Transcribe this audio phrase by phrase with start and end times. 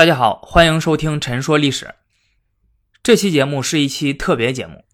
[0.00, 1.84] 大家好，欢迎收听《陈说历史》。
[3.02, 4.86] 这期节目是一期特别节目。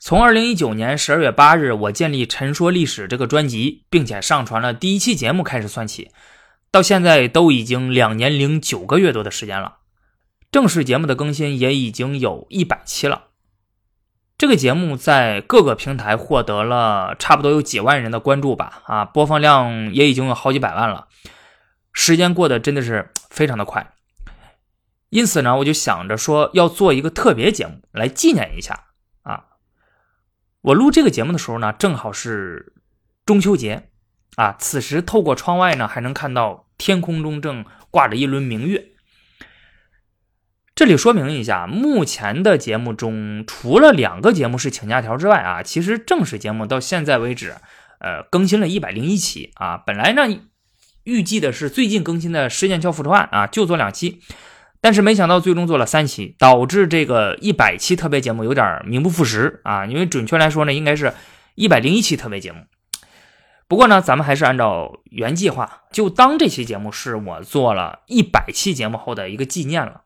[0.00, 6.10] 从二零一九年十二月八日我建立《陈说历史》这个专辑，并且上传了第一期节目开始算起，
[6.72, 9.76] 到现在都已经两年零九个月多的时间了。
[10.50, 13.26] 正式节目的更新也已经有一百期了。
[14.36, 21.06] 这个节目在各个平台获得了差不多有几万人的关注吧，啊，播放量也已经有好几百万了。
[21.92, 23.92] 时间过得真的是非常的快。
[25.16, 28.88] 因此呢，我就想着说要做一个特别节目来纪念一下
[29.22, 29.44] 啊。
[30.60, 32.74] 我录这个节目的时候呢，正好是
[33.24, 33.88] 中秋节
[34.36, 34.54] 啊。
[34.58, 38.88] 此时透过窗外呢，还能看到天空中正挂着一轮明月。
[40.74, 47.54] 这里说明一下，目前的节目中，除了两个节目是请假条之外啊，其实正式节目到现在为止，
[48.00, 49.78] 呃，更新了一百零一期啊。
[49.78, 50.40] 本来呢，
[51.04, 54.20] 预计的是最近更新的《施剑桥复仇案》啊，就做两期。
[54.80, 59.84] 但是没想到最终做了三期，导致这个一百期特别节目有点名不副实啊！
[59.86, 61.12] 因为准确来说呢，应该是
[61.54, 62.64] 一百零一期特别节目。
[63.66, 70.02] 不过呢，咱们还是按照原计划，就当这期节目是我做了一百期节目后的一个纪念了。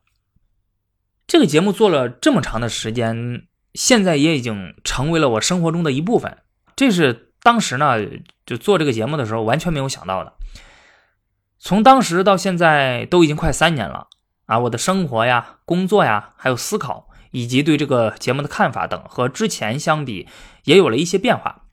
[1.27, 3.43] 这个节目做了这么长的时间，
[3.75, 6.39] 现在也已经成为了我生活中的一部分。
[6.75, 7.97] 这是当时呢，
[8.47, 10.33] 就做这个节目的时候完全没有想到的。
[11.59, 14.07] 从当时到现在都已经快三年了。
[14.45, 20.27] 啊，我的生活呀、工作呀，还有思考，以及对这个节目的看法等，和之前相比
[20.65, 21.63] 也有了一些变化。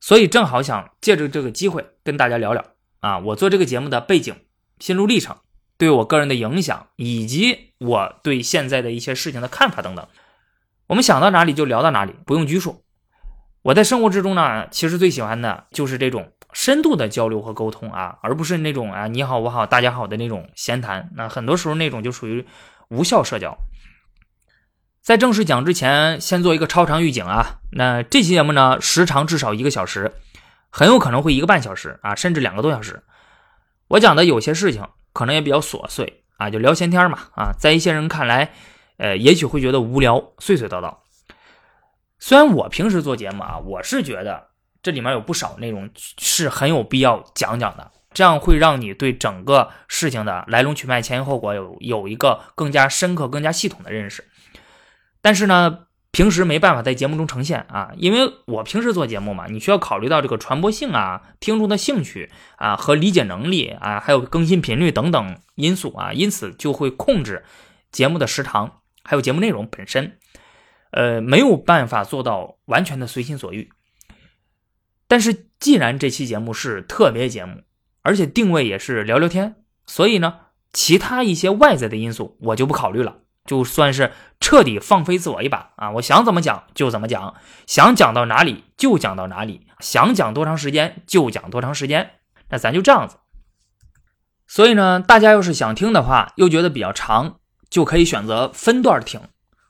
[0.00, 2.62] 所以正好想借着这个机会跟大家聊聊
[3.00, 4.36] 啊，我做这个节目的背景、
[4.78, 5.38] 心路历程，
[5.78, 10.06] 对我个人的影响，以及我对现在的一些事情的看法等等。
[10.88, 12.84] 我们想到哪里就聊到哪里，不用拘束。
[13.62, 16.33] 我在生活之中呢，其实最喜欢的就是这种。
[16.54, 21.10] 深度的交流和沟通啊，而不是那种啊你好我好大家好的那种闲谈。
[21.16, 22.46] 那很多时候那种就属于
[22.88, 23.58] 无效社交。
[25.02, 27.58] 在正式讲之前，先做一个超长预警啊。
[27.72, 30.14] 那这期节目呢，时长至少一个小时，
[30.70, 33.02] 很有可能会一个半小时啊，甚至两个多小时。
[33.88, 38.52] 我讲的有些事情可能也比较琐碎啊，就聊闲天嘛啊，在一些人看来，
[38.96, 40.98] 呃，也许会觉得无聊，碎碎叨叨。
[42.20, 44.53] 虽然我平时做节目啊，我是觉得。
[44.84, 54.22] 这里面有不少内容是很有必要讲讲的，这样会让你对整个事情的来龙去脉、前因后果有有一个更加深刻、更加系统的认识。
[55.22, 67.42] 但是呢，平时没办法在节目中呈现啊，因为我平时做节目嘛，你需要考虑到这个传播性啊、听众的兴趣啊和理解能力啊，还有更新频率等等因素啊，因此就会控制
[67.90, 70.18] 节目的时长，还有节目内容本身，
[70.90, 73.70] 呃，没有办法做到完全的随心所欲。
[75.14, 77.62] 但是，既然这期节目是特别节目，
[78.02, 79.54] 而且定位也是聊聊天，
[79.86, 80.40] 所以呢，
[80.72, 84.10] 其他一些外在的因素我就不考虑了，就算是
[84.40, 85.92] 彻底放飞自我一把啊！
[85.92, 87.32] 我想怎么讲就怎么讲，
[87.64, 92.14] 想讲到哪里就讲到哪里，想讲多长时间就讲多长时间，
[92.48, 93.18] 那咱就这样子。
[94.48, 97.36] 所以呢，大家要是想听的话，又觉得比较长，
[97.70, 99.20] 就可以选择分段听，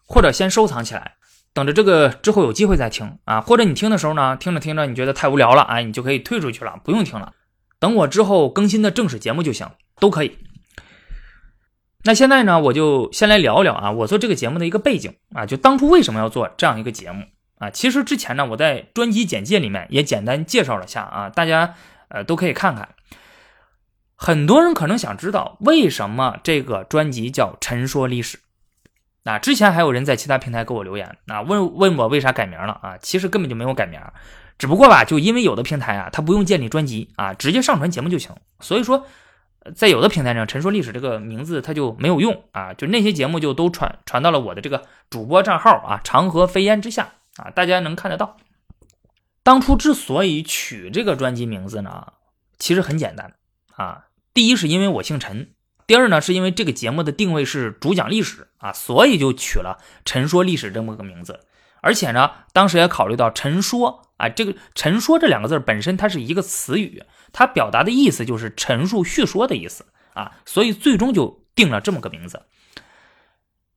[0.07, 1.17] 或者先收藏起来。
[1.55, 7.33] 等着这个之后有机会再听啊，或者你听的时候呢，听着听着你觉得太无聊了，哎，你就可以退出去了，不用听了，
[7.79, 9.71] 等我之后更新的正式节目就行，
[10.01, 10.37] 都可以。
[12.03, 17.25] 那现在呢，我就先来聊聊啊，我做这个节目的一个背景啊，就当初为什么要做这样一个节目
[17.59, 17.71] 啊？
[17.71, 21.77] 其实之前呢，我在专辑简介里面也简单介绍了下啊，大家
[22.09, 22.91] 呃都可以看看。
[24.17, 28.39] 很多人可能想知道为什么这个专辑叫《陈说历史》。
[29.27, 32.99] 那之前还有人在其他平台给我留言，啊，问问我为啥改名了啊？
[32.99, 33.99] 其实根本就没有改名，
[34.59, 38.37] 只不过吧，就因为有的平台啊，它不用建立专辑啊，直接上传节目就行。
[38.61, 39.07] 所以说，
[39.75, 48.37] 在有的平台上，陈说历史这个名字它就没有用啊，就那些节目就都传传到了我的这个主播账号啊，长河飞烟之下啊，大家能看得到。
[49.43, 52.13] 当初之所以取这个专辑名字呢，
[52.59, 53.33] 其实很简单
[53.75, 54.05] 啊，
[54.35, 55.49] 第一是因为我姓陈。
[55.87, 61.41] 第二呢，是因为这个节目的定位是主讲历史啊，所以就取了“陈说历史”这么个名字。
[61.83, 69.85] 而且呢，当时也考虑到“陈说”啊，这个“陈说”这两个字本身它是一个词语，它表达的意思就是陈述、叙说的意思
[70.15, 72.41] 啊，所以最终就定了这么个名字。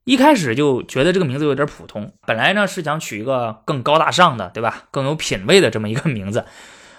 [0.06, 4.86] 一开始就觉得这个名字有点普通，本来呢是想取一个更高大上的，对吧？
[4.92, 6.46] 更有品位的这么一个名字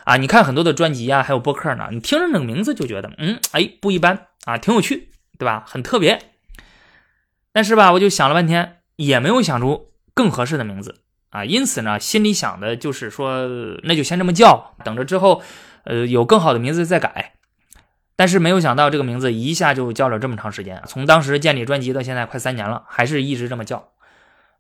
[0.05, 0.19] 啊。
[0.19, 4.27] 你看很多的专辑啊，还有播客呢，你听着那个名字就觉得，嗯，哎，不一般。
[4.45, 5.63] 啊，挺有趣，对吧？
[5.67, 6.19] 很特别，
[7.59, 11.01] 但是吧，我就想了半天，也没有想出更合适的名字
[11.31, 11.45] 啊。
[11.45, 13.49] 因此呢，心里想的就是说，
[13.83, 15.43] 那就先这么叫，等着之后，
[15.83, 17.33] 呃，有更好的名字再改。
[18.15, 23.89] 但是没有想到这个名字一下就叫了这么长时间，从当时建立专辑到现在快三年了，还是一直这么叫。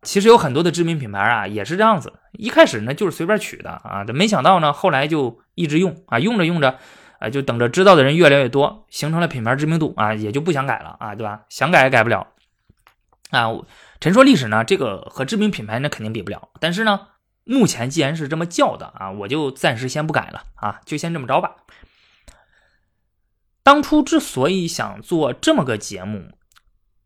[0.03, 6.77] 其实有很多的知名品牌啊，也是这样子，一开始呢就是随便取的啊，没想到呢，后来就一直用啊，用着用着，
[7.21, 11.43] 啊，就等着知道的人越来越多，形成了品牌知名度啊，也就不想改了啊，对吧？
[11.49, 12.27] 想改也改不了
[13.31, 13.49] 啊。
[14.01, 17.09] 陈说历史呢，这个和知名品牌那肯定比不了，但是呢，
[17.45, 21.57] 目前既然是这么叫的啊，我就暂时先不改了啊，就先这么着吧。
[23.63, 26.33] 当初之所以想做这么个节目。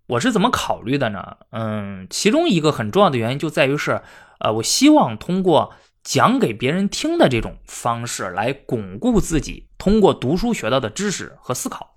[0.08, 1.38] 我是怎么考虑的呢？
[1.52, 4.02] 嗯，其中一个很重要的原因就在于是，
[4.40, 11.91] 呃，我希望通过讲给别人听的这种方式来巩固自己通过读书学到的知识和思考。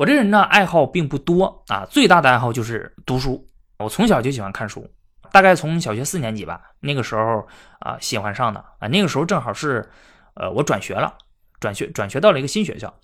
[0.00, 3.46] 我这人呢，爱好并不多啊，最大的爱好就是读书。
[3.76, 4.88] 我从小就喜欢看书，
[5.30, 7.46] 大概从小学四年级吧，那个时候
[7.80, 9.86] 啊喜欢上的啊，那个时候正好是，
[10.32, 11.12] 呃，我转学了，
[11.60, 12.94] 转学转学到了一个新学校。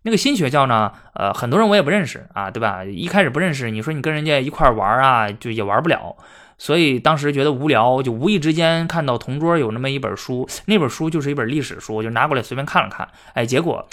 [0.00, 2.82] 那个新学校呢，呃，很多人我也不认识啊，对吧？
[2.86, 6.16] 一开始不认识，你说你跟人家一块玩啊，就也玩不了。
[6.56, 13.06] 所以当时觉得无聊，就无意之间看到同桌有那么一本书，那本书就是一本历史书，我就拿过来随便看了看。
[13.34, 13.86] 哎，结果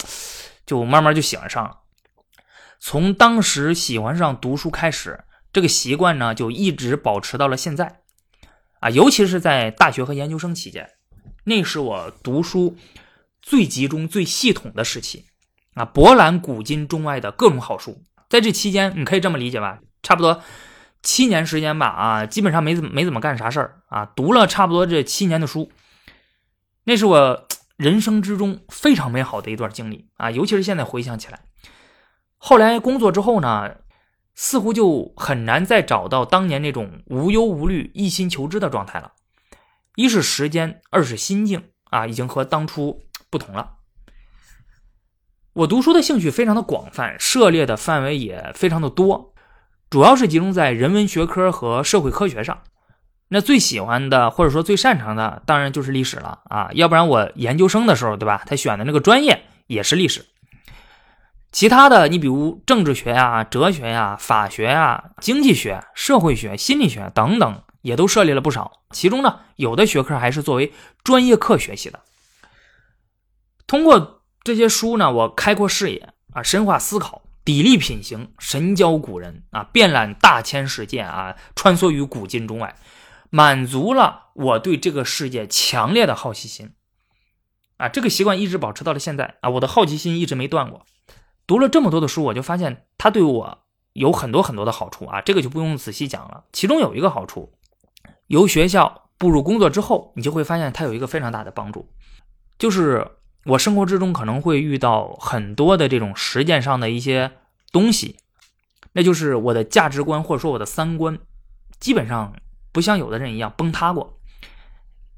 [0.64, 1.76] 就慢慢就喜欢上了。
[2.86, 8.00] 从当时喜欢上读书开始，这个习惯呢就一直保持到了现在。
[8.80, 10.90] 啊，尤其是在大学和研究生期间，
[11.44, 12.76] 那是我读书
[13.40, 15.24] 最集中、最系统的时期。
[15.72, 20.42] 啊，博览古今中外的各种好书，在这期间，你可以这么理解吧，差不多
[21.02, 25.72] 七年时间吧，啊，基本上没怎么没怎么干啥事儿啊，读了差不多这七年的书，
[26.84, 27.48] 那是我
[27.78, 31.40] 人生之中非常美好的一段经历啊，尤其是现在回想起来。
[32.46, 33.76] 后来工作之后呢，
[34.34, 39.12] 似乎就很难再找到当年那种无忧无虑、一心求知的状态了。
[39.96, 43.00] 一是时间，二是心境啊，已经和当初
[43.30, 43.76] 不同了。
[45.54, 49.32] 我读书的兴趣非常的广泛，涉猎的范围也非常的多，
[49.88, 52.60] 主要是集中在人文学科和社会科学上。
[53.28, 56.68] 那最喜欢的或者说最擅长的，当然就是历史了啊！
[56.74, 58.42] 要不然我研究生的时候，对吧？
[58.44, 60.26] 他选的那个专业也是历史。
[61.54, 68.82] 其他的，你比如政治学呀、哲学呀、法学呀、经济学、社会学、心理学等等，也都涉猎了不少。
[68.90, 70.72] 其中呢，有的学科还是作为
[71.04, 72.00] 专业课学习的。
[73.66, 74.20] 通过。
[74.44, 82.76] 这些书呢，我开阔视野啊，深化思考，砥砺品行，神交古人啊，遍览大千世界啊，穿梭于古今中外，
[83.30, 86.72] 满足了我对这个世界强烈的好奇心
[87.78, 87.88] 啊。
[87.88, 90.84] 这个习惯一直保持到了现在啊，我的好奇心一直没断过。
[91.46, 93.58] 读了这么多的书，我就发现它对我
[93.92, 96.44] 有很多很多的好处啊，这个就不用仔细讲了。
[96.52, 97.52] 其中有一个好处，
[98.26, 101.88] 由学校步入工作之后，你就会发现它有一个非常大的帮助，
[102.58, 103.06] 就是。
[103.46, 107.30] 我生活之中可能会遇到很多的这种实践上的一些
[107.70, 108.16] 东西，
[108.94, 111.18] 那就是我的价值观或者说我的三观，
[111.78, 112.34] 基本上
[112.72, 114.18] 不像有的人一样崩塌过。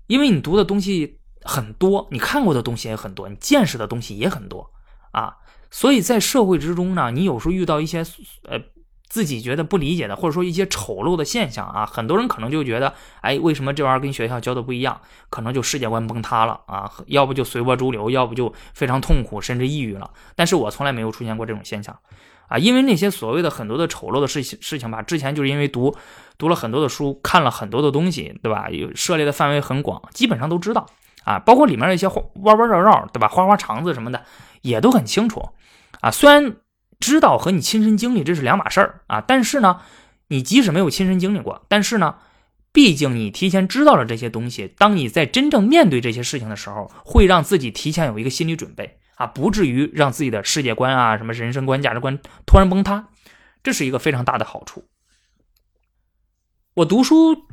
[0.09, 4.73] 因为你读的东西很多，你看过的东西也很多，你见识的东西也很多
[5.13, 5.37] 啊，
[5.71, 8.05] 所以在社会之中呢，你有时候遇到一些
[8.49, 8.61] 呃。
[9.09, 15.01] 自己觉得不理解的，或者说一些丑陋的现象啊，很多人可能就觉得，哎，为什么这玩意儿跟学校教的不一样？
[15.31, 20.11] 可能就世界观崩塌了啊，要不就随波逐流，要不就非常痛苦，甚至抑郁了。
[20.35, 21.97] 但是我从来没有出现过这种现象
[22.49, 25.95] 啊，因为那些所谓的很多的丑陋的事情事情吧，之前就是因为读
[26.37, 28.69] 读了很多的书，看了很多的东西，对吧？
[28.69, 30.85] 有涉猎的范围很广，基本上都知道
[31.27, 33.29] 啊，包括里面的一些弯弯绕绕，对吧？
[33.29, 34.25] 花花肠子什么的
[34.63, 35.51] 也都很清楚
[36.01, 36.57] 啊，虽然。
[36.99, 39.21] 知道和你亲身经历这是两码事儿啊！
[39.21, 39.83] 但是呢，
[40.29, 42.17] 你即使没有亲身经历过，但是呢，
[42.73, 53.09] 毕竟你提前知道了这些东西，当你在真正面对这些事情的时候，会让自己提前有一个心理准备啊，不至于让自己的世界观啊、什么人生观、价值观突然崩塌，
[53.63, 54.87] 这是一个非常大的好处。
[56.77, 57.46] 我读书，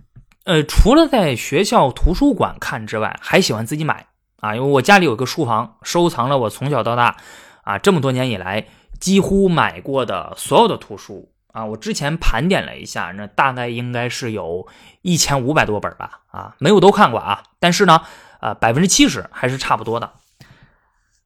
[0.46, 4.08] 呃，除了在学校图书馆看之外，还喜欢自己买
[4.42, 7.16] 啊，因为我家里有个书房，收藏了我从小到大
[7.64, 8.66] 啊这么多年以来。
[9.00, 14.66] 几乎买过的所有的图书啊，我之前盘点了一下，那大概应该是有
[15.02, 18.02] 一千五百多本吧，啊，没有都看过啊，但是呢，
[18.40, 20.10] 呃，百分之七十还是差不多的，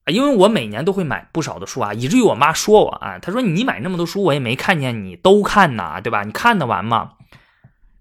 [0.08, 6.24] 因为我每年都会买不少的书啊，以至于我妈说我啊，她说你买那么多书，我也没看见你都看呐，对吧？
[6.24, 7.12] 你看得完吗？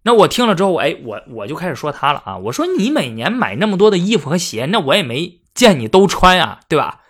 [0.06, 7.00] 那我听了之后，哎，我我就开始说他了啊，我说你每年买那么多的衣服和鞋，那我也没见你都穿啊，对吧？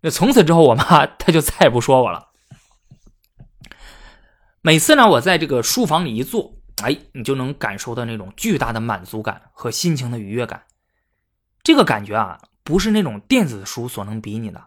[0.00, 2.30] 那从此之后，我妈 她就再也不说我了。
[4.62, 10.64] 每次呢，我在这个书房里一坐，哎，你就能感受到那种巨大的满足感和心情的愉悦感。
[11.62, 14.64] 这个感觉啊，不是那种电子书所能比拟的。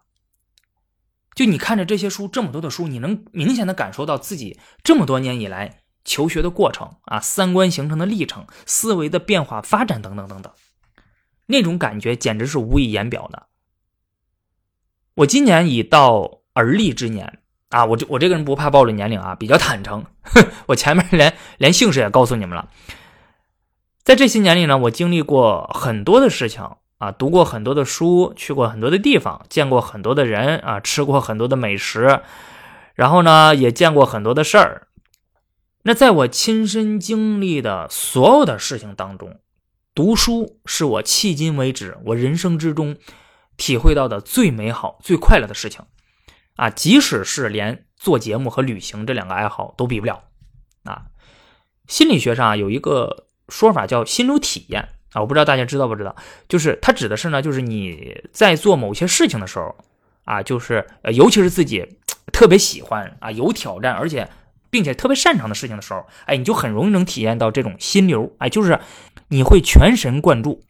[1.36, 10.51] 就你看着这些书，这么多的书，你能明显的感受到自己这么多年以来求学的过程啊，三观形成的历程，思维的变化发展等等等等，
[11.45, 13.48] 那种感觉简直是无以言表的。
[15.15, 20.05] 我今年已到而立之年啊，我这我这个人不怕暴露年龄啊，比较坦诚。
[20.67, 22.69] 我前面连连姓氏也告诉你们了，
[24.03, 26.67] 在这些年里呢，我经历过很多的事情。
[27.00, 32.22] 啊，读过很多的书，去过很多的地方，见过很多的人啊，吃过很多的美食，
[32.93, 34.88] 然后呢，也见过很多的事儿。
[35.86, 39.42] 那在我亲身经历的所有的事情当中，
[39.94, 42.96] 读书是我迄今为止我人生之中
[43.58, 45.86] 体会到的最美好、最快乐的事情
[46.56, 46.70] 啊！
[46.70, 50.24] 即使是连做节目和旅行这两个爱好都比不了
[50.86, 51.08] 啊！
[51.88, 54.88] 心理学上有一个说法叫心流体验。
[55.12, 56.16] 啊，我不知道大家知道不知道，
[56.48, 59.75] 就是它指的是呢，就是你在做某些事情的时候，
[60.24, 62.00] 啊，就是，尤其是自己
[62.32, 64.28] 特别喜欢啊，有挑战，而且
[64.74, 68.80] 并且特别擅长的事情的时候，哎，你就很容易能体验到这种心流，哎，就是
[69.27, 70.63] 你会全神贯注，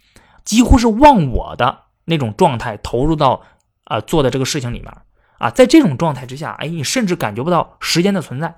[0.43, 3.41] 几乎是忘我的那种状态，投入到
[3.85, 4.93] 啊做的这个事情里面，
[5.37, 8.53] 啊，在这种状态之下，哎，你甚至感觉不到时间的存在。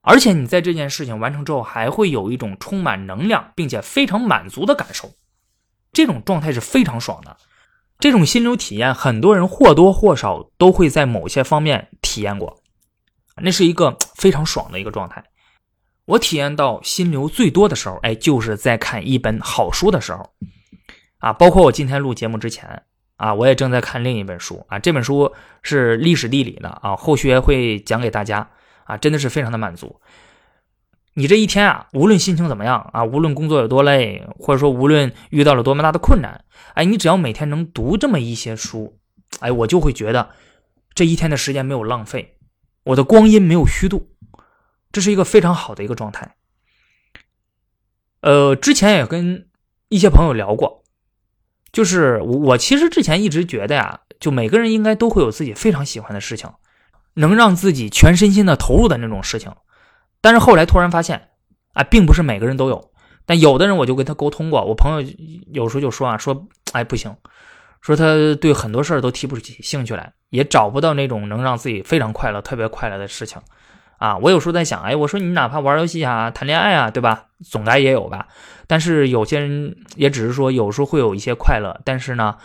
[0.00, 5.12] 而且你在这件事情完成之后，还会有一种充满能量并且非常满足的感受，
[5.92, 7.36] 这种状态是非常爽的。
[8.00, 12.60] 这种心流体验，很多人或多或少都会在某些方面体验过，
[13.42, 15.24] 那是一个非常爽的一个状态。
[16.04, 20.30] 我体验到心流最多的时候，哎，就是在看一本好书的时候，
[21.18, 22.82] 啊，包括我今天录节目之前，
[23.16, 28.48] 啊，我也正在看另一本书，啊，这本书是历史地理的，啊，后续会讲给大家。
[28.84, 30.00] 啊，真的是非常的满足。
[31.12, 36.42] 你这一天啊，无论心情怎么样啊，无论工作有多累，或者说无论遇到了多么大的困难，
[36.72, 38.98] 哎，你只要每天能读这么一些书，
[39.40, 40.30] 哎，我就会觉得
[40.94, 42.37] 这一天的时间没有浪费，
[42.88, 44.08] 我的光阴没有虚度，
[44.92, 46.36] 这是一个非常好的一个状态。
[48.20, 49.48] 呃，之前也跟
[49.88, 50.84] 一些朋友聊过，
[51.70, 56.50] 就是我我其实之前一直觉得呀，就每个人应该都会有自己非常喜欢的事情。
[57.14, 59.52] 能让自己全身心的投入的那种事情，
[60.20, 61.30] 但是后来突然发现，
[61.72, 62.92] 啊，并不是每个人都有。
[63.26, 65.12] 但有的人我就跟他沟通过，我朋友
[65.52, 67.16] 有时候就说啊，说，哎，不行，
[67.80, 68.04] 说他
[68.40, 73.40] 对很多事儿都提不起兴趣来，也找不到那种能让自己非常快乐、特别快乐的事情。
[73.98, 77.26] 啊，我有时候在想，哎，我说你哪怕玩游戏啊、谈恋爱啊，对吧？
[77.48, 78.28] 总该也有吧。
[78.66, 82.36] 但是有些人也只是说有时候会有一些快乐，但是呢。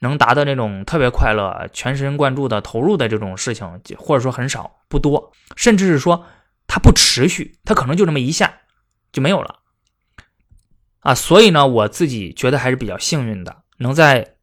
[0.00, 6.26] 能达到那种特别快乐、全神贯注的投入的这种事情，或者说很少、不多，甚至是说
[6.66, 8.52] 它不持续，它可能就这么一下
[9.12, 9.60] 就没有了
[11.00, 11.14] 啊。
[11.14, 14.33] 所以呢，我自己觉得还是比较幸运的，能在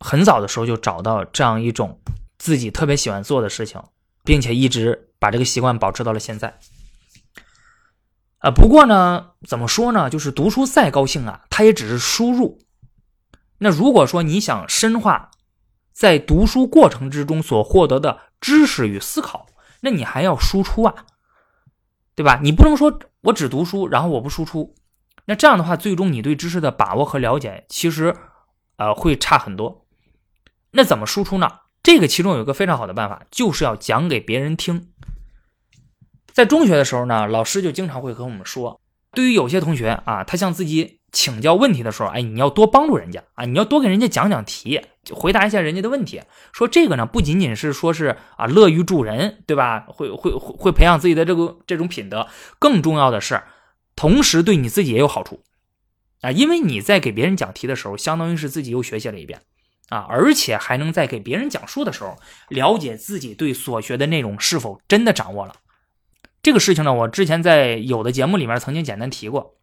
[0.00, 2.00] 很早的时候就找到这样一种
[2.38, 3.82] 自己特别喜欢做的事情，
[4.24, 6.58] 并且一直把这个习惯保持到了现在。
[8.38, 10.08] 啊，不过呢，怎么说呢？
[10.08, 12.60] 就是读书再高兴啊，它也只是输入。
[13.58, 15.32] 那如果说你想深化
[15.92, 19.46] 在读书过程之中所获得的知识与思考，
[19.80, 21.06] 那你还要输出啊，
[22.14, 22.38] 对吧？
[22.40, 24.76] 你不能说我只读书，然后我不输出，
[25.24, 28.14] 那这样的话，最终你对知识的把握和了解其实
[28.76, 29.87] 呃会差很多。
[30.72, 31.50] 那怎么输出呢？
[31.82, 34.88] 这个其中有一个非常好的办法，就是要讲给别人听。
[36.32, 38.80] 在中学的时候呢，老师就经常会和我们说，
[39.12, 40.98] 对于有些同学啊，他向自己。
[41.10, 43.46] 请教问题的时候，哎，你要多帮助人家啊！
[43.46, 46.20] 你要多给人家讲讲题，回答一下人家的问题。
[46.52, 49.86] 说这个呢，不仅仅是说是啊，乐于助人，对吧？
[49.88, 52.28] 会会会会培养自己的这个这种品德。
[52.58, 53.42] 更重要的是，
[53.96, 55.42] 同时对你自己也有好处
[56.20, 56.30] 啊！
[56.30, 59.40] 因为你在给别人讲题的时候，相当于是自己又学习了一遍
[59.88, 62.16] 啊，而且还能在给别人讲述的时候，
[62.48, 65.54] 了解自己对所学的内容是否真的掌握了。
[66.42, 69.54] 这个事情呢，我之前在有的节目里面曾经简单提过。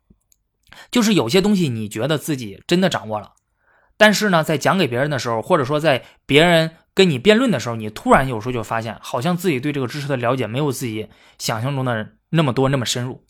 [0.92, 3.32] 就是有些东西你觉得自己真的掌握了，
[3.96, 13.24] 但是呢，在讲给别人的时候，或者说在别人跟你辩论的时候，你突然有时候就发现，好像自己对这个知识的了解没有自己想象中的那么多那么深入。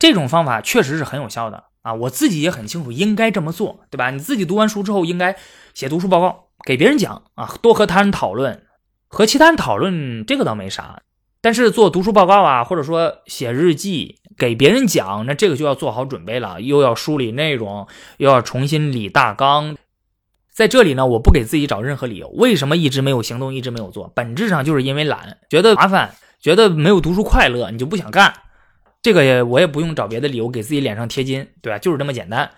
[0.00, 4.10] 这种方法确实是很有效的啊，我自己也很清楚应该这么做，对吧？
[4.10, 5.36] 你自己读完书之后应该
[5.74, 8.62] 写读书报告给别人讲啊，多和他人讨论，
[9.06, 11.02] 和其他人讨论这个倒没啥。
[11.42, 17.86] 但是做读书报告啊，或者说写日记给别人讲，那这个就要做好准备了，又要梳理内容，
[18.16, 19.76] 又要重新理大纲。
[20.50, 24.10] 在这里呢，我不给自己找任何理由，为什么一直没有行动，一直没有做？
[24.14, 28.32] 本质上就是因为懒，觉得麻烦，觉得没有读书快乐，你就不想干。
[29.04, 31.78] 这个也我也不用找别的理由给自己脸上贴金，对吧？
[31.78, 32.50] 就是这么简单。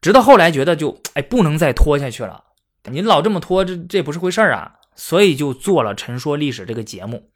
[0.00, 2.44] 直到后来觉得就哎不能再拖下去了，
[2.84, 4.76] 你老这么拖，这这不是回事儿啊。
[4.94, 7.30] 所以就做了《陈说历史》这个节目，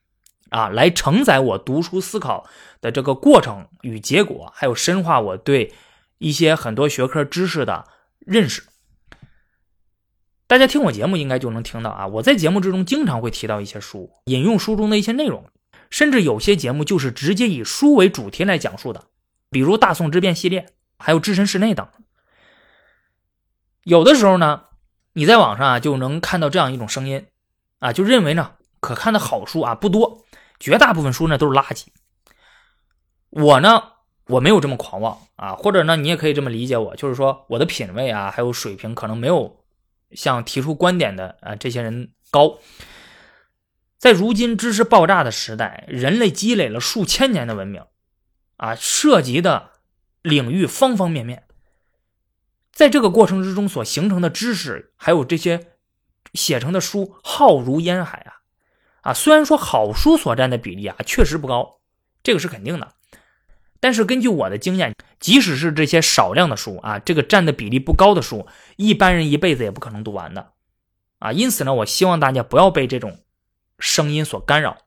[0.51, 2.49] 啊，来承载我读书思考
[2.81, 5.73] 的这个过程与结果，还有深化我对
[6.19, 7.87] 一些很多学科知识的
[8.21, 8.63] 认识。
[10.47, 15.45] 大家听我节目应该就能听到啊，我在节目之中经常会提到一些书，引用书中的一些内容，
[15.91, 19.05] 甚至有些节目就是直接以书为主题来讲述的，
[19.51, 20.67] 比如《大宋之变》系列，
[20.99, 21.89] 还有《置身事内》等。
[23.85, 24.65] 有的时候呢，
[25.13, 27.27] 你在网上啊就能看到这样一种声音，
[27.79, 30.25] 啊，就认为呢可看的好书啊不多，
[30.59, 31.85] 绝大部分书呢都是垃圾。
[33.31, 33.83] 我呢
[34.27, 39.65] 我没有这么狂妄啊，或者呢你也可以这么理解我，就是说我的品味啊还有水平可能没有。
[40.13, 42.59] 像提出观点的啊，这些人高，
[43.99, 47.83] 在如今知识爆炸的时代，人类积累了数千年的文明，
[48.57, 49.71] 啊，涉及的
[50.23, 51.45] 领域方方面面，
[52.73, 55.73] 在这个过程之中所形成的知识，还有这些
[56.35, 58.33] 写成的书，浩如烟海啊，
[59.01, 61.81] 啊，虽然说好书所占的比例啊，确实不高，
[62.23, 62.93] 这个是肯定的。
[63.81, 70.53] 但是根据我的经验，即使是这些少量的书啊，这个占的比例不高的书，一般人一辈子也不可能读完的，
[71.19, 73.21] 啊，因此呢，我希望大家不要被这种
[73.79, 74.79] 声音所干扰，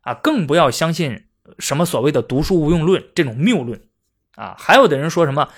[0.00, 1.26] 啊，更不要相信
[1.58, 3.82] 什么所谓的“读书无用论”这种谬论，
[4.36, 5.48] 啊，还有的人说什么，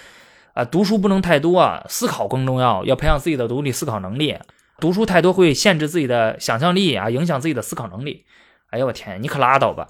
[0.54, 4.38] 啊，读书不能太多啊，思考更重要，要培养自己的独立思考能力，
[4.78, 8.26] 读书太多会限制自己的想象力啊，影响自己的思考能力，
[8.70, 9.88] 哎呦我天，你可拉倒吧！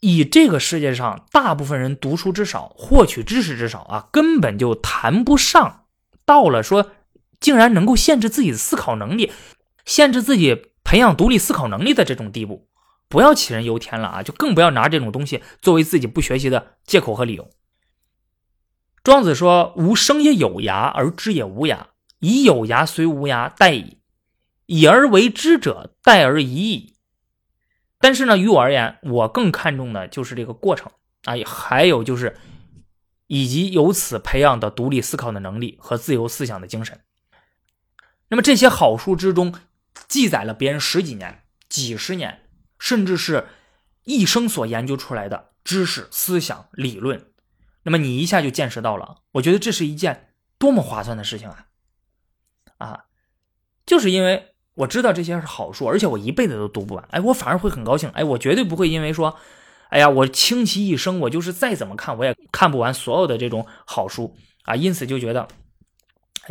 [0.00, 5.86] 以这个世界上大部分人读书之少，获取知识之少啊，根本就谈不上
[6.26, 6.90] 到了说
[7.40, 9.32] 竟然能够限制自己的思考能力，
[9.84, 12.68] 限制自己培养独立思考能力的这种地步。
[13.08, 14.22] 不要杞人忧天了啊！
[14.22, 17.48] 就更不要拿这种东西作为自己不学习的借口和理由。
[19.04, 21.78] 庄子说：“吾生也有涯，而知也无涯。
[22.18, 23.98] 以有涯随无涯，殆矣。
[24.66, 26.94] 以而为之者，殆而已矣。”
[28.00, 30.90] 但是呢，于我而言，我更看重的就是这个过程
[31.24, 32.36] 啊，还有就是，
[33.26, 37.00] 以及由此培养的独立思考的能力和自由思想的精神。
[38.28, 39.54] 那么这些好书之中，
[40.08, 42.42] 记载了别人十几年、几十年，
[42.78, 43.48] 甚至是
[44.04, 47.26] 一生所研究出来的知识、思想、理论，
[47.82, 49.22] 那么你一下就见识到了。
[49.32, 51.66] 我觉得这是一件多么划算的事情啊！
[52.78, 53.04] 啊，
[53.86, 54.50] 就是因为。
[54.76, 57.08] 我知道这些是好书，而且我一辈子都读不完。
[57.12, 58.10] 哎，我反而会很高兴。
[58.10, 59.38] 哎，我绝对不会因为说，
[59.88, 65.46] 哎呀，我倾其一生，我就是再怎么看我也看不完所有的这种好书啊，因此就觉得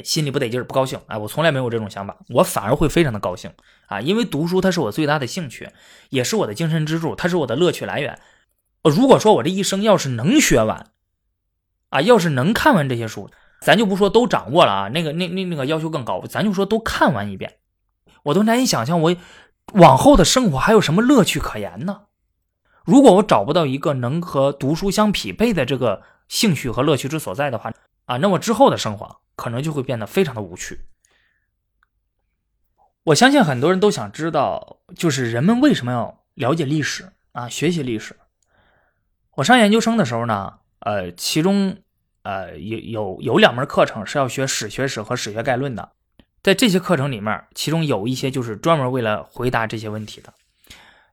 [0.03, 0.99] 心里不得劲儿，不高兴。
[1.08, 3.51] 哎，我从来没有这种想法，我反而会非常的高兴
[3.88, 5.69] 啊，因为读书它是我最大的兴趣，
[6.10, 8.17] 也是我的精神支柱，它是我的乐趣来源。
[8.84, 10.88] 如果说我这一生要是能学完，
[11.89, 13.29] 啊，要是能看完这些书，
[13.62, 17.58] 咱就不说都掌握了啊，那个那那那个要求更高，咱就说都看完一遍。
[18.23, 19.15] 我都难以想象，我
[19.73, 22.01] 往后的生活还有什么乐趣可言呢？
[22.86, 27.71] 如果我找不到一个能和读书相匹配的这个兴趣和乐趣之所在的话，
[28.06, 30.80] 啊，那我之后的生活可能就会变得非常的无趣。
[33.06, 38.16] 我相信很多人都想知道，就是人们为什么要了解历史啊，学习历史。
[39.36, 41.78] 我上研究生的时候呢，呃，其中
[42.22, 45.92] 呃有有有两门课程是要学史学史和史学概论的。
[46.42, 50.34] 在这些课程里面，其中有一些就是专门为了回答这些问题的。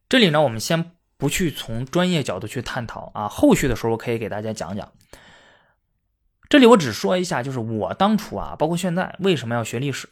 [0.08, 4.92] 这里呢，我们先不去从专业角度去探讨啊，后续的时候我可以给大家讲讲。
[6.50, 10.08] 这里我只说一下，就是我当初啊，包括现在为什么要学历史，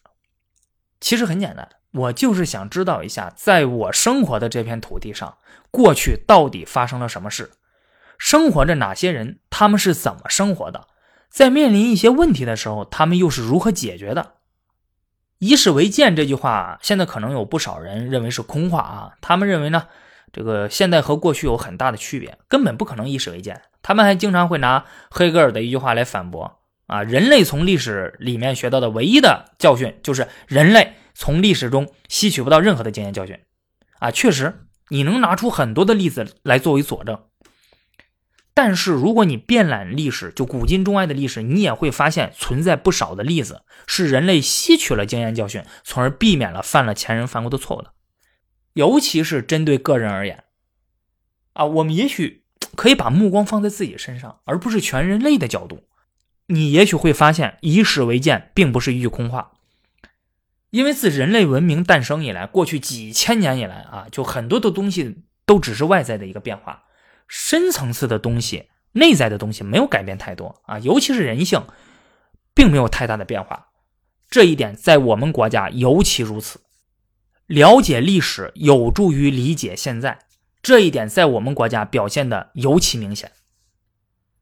[1.01, 5.37] 其实很简单，我就是想知道一下，在我生活的这片土地上，
[5.73, 7.51] 过去到底发生了什么事，
[8.19, 10.87] 生活着哪些人，他们是怎么生活的，
[11.29, 14.35] 在面临一些问题的时候，他们又是如何解决的。
[15.41, 19.13] 以史为鉴这句话，现在可能有不少人认为是空话啊。
[19.21, 19.89] 他们认为呢，
[20.33, 23.61] 这个现在和过去有很大的区别，根本不可能以史为鉴。
[23.89, 33.41] 他们还经常会拿黑格尔的一句话来反驳啊：人类从历史里面学到的唯一的教训，就是人类从历史中吸取不到任何的经验教训。
[33.99, 37.19] 啊，确实，你能拿出很多的例子来作为佐证。
[38.53, 47.95] 但是，如果你遍览历史，就古今中外的历史，你也会发现存在不少的例子，是人类吸取了经验教训，从而避免了犯了前人犯过的错误的。
[48.75, 50.45] 尤其是针对个人而言，
[51.55, 52.45] 啊，我们也许
[52.79, 55.83] 可以把目光放在自己身上，而不是全人类的角度。
[56.47, 59.51] 你也许会发现，以史为鉴并不是一句空话，
[60.71, 66.85] 因为自人类文明诞生以来，过去几千年以来啊，就很多的东西都只是外在的一个变化。
[67.27, 71.67] 深层次的东西、内在的东西没有改变太多啊，尤其是人性，
[72.55, 73.71] 并没有太大的变化。
[74.31, 76.61] 这一点在我们国家尤其如此
[77.49, 80.21] 了解历史有助于理解现在，
[80.69, 83.33] 这一点在我们国家表现的尤其明显。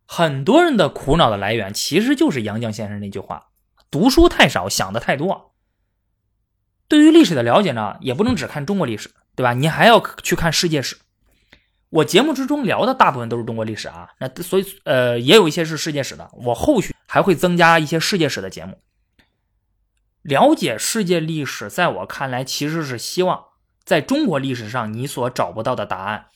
[0.06, 3.50] 很多人的苦恼的来源，其实就是杨绛先生那句话
[3.92, 5.54] ：“读书太少，想的太多。”
[6.88, 9.52] 对于历史的了解呢，也不能只看中国历史，对吧？
[9.52, 10.96] 你还要去看世界史。
[11.90, 16.28] 我节目之中聊的大部分都是中国历史啊，那所以呃，也有一些是世界史的。
[16.32, 18.80] 我后续还会增加一些世界史的节目。
[20.22, 23.44] 了解世界历史，在我看来，其实是希望
[23.86, 26.26] 在中国历史上你所找不到的答案，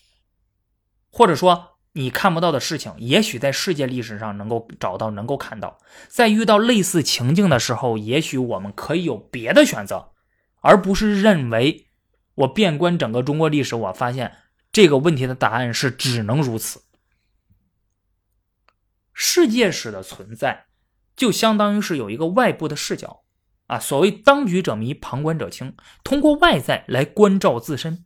[1.11, 5.77] 或者说你看不到的事情，也许在世界历史上能够找到，能够看到。
[6.07, 10.13] 在遇到类似情境的时候，也许我们可以有别的选择。
[10.61, 11.87] 而不是认为
[12.35, 14.37] 我遍观整个中国历史，我发现
[14.71, 16.83] 这个问题的答案是只能如此。
[19.11, 20.67] 世界史的存在
[21.15, 23.20] 就相当于是有一个外部的视角
[23.71, 28.03] 啊，所谓当局者迷，旁观者清，通过外在来关照自身。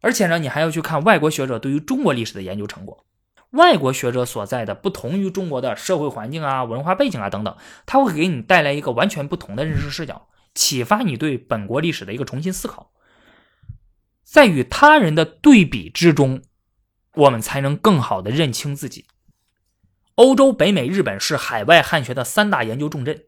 [0.00, 3.04] 而且呢，你还要去看外国学者对于中国历史的研究成果，
[3.50, 10.28] 外国学者所在的不同于中国的社会环境啊、文化背景啊等等，他会给你带来一个完全不同的认识视角。
[10.54, 12.92] 启发你对本国历史的一个重新思考，
[14.22, 16.40] 在与他人的对比之中，
[17.12, 19.04] 我们才能更好的认清自己。
[20.14, 23.24] 欧洲、北美、日本是海外汉学的三大研究重镇。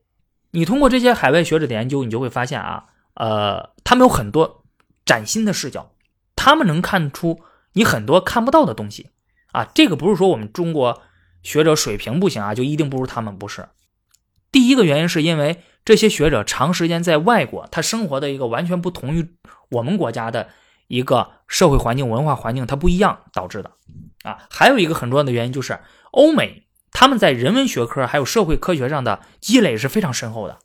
[0.50, 2.84] 你通过这些海外学者的研究，你就会发现啊，
[3.14, 4.64] 呃，他们有很多
[5.04, 5.92] 崭新的视角，
[6.36, 7.40] 他们能看出
[7.72, 9.10] 你很多看不到的东西
[9.52, 9.64] 啊。
[9.74, 11.02] 这个不是说我们中国
[11.42, 13.68] 学者水平不行啊，就一定不如他们，不是。
[14.50, 15.62] 第一个原因是因为。
[15.84, 19.26] 这些学者长时间在外国，他生活的一个完全不同于
[19.70, 20.48] 我们国家的
[20.86, 23.70] 一个社会环境、文化环境，它不一样导致的。
[24.22, 25.80] 啊，还有一个很重要的原因就是，
[26.10, 30.58] 欧美他们在人文学科还有社会科学上的积累是非常深厚的。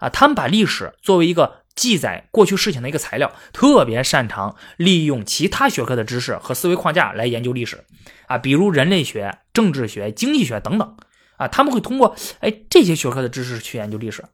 [0.00, 7.84] 啊，他们把历史作为一个记载过去事情的一个材料，特别擅长利用其他学科的知识和思维框架来研究历史。
[8.26, 10.96] 啊，比如人类学、政治学、经济学等等。
[11.36, 14.24] 啊，他们会通过哎这些学科的知识去研究历史。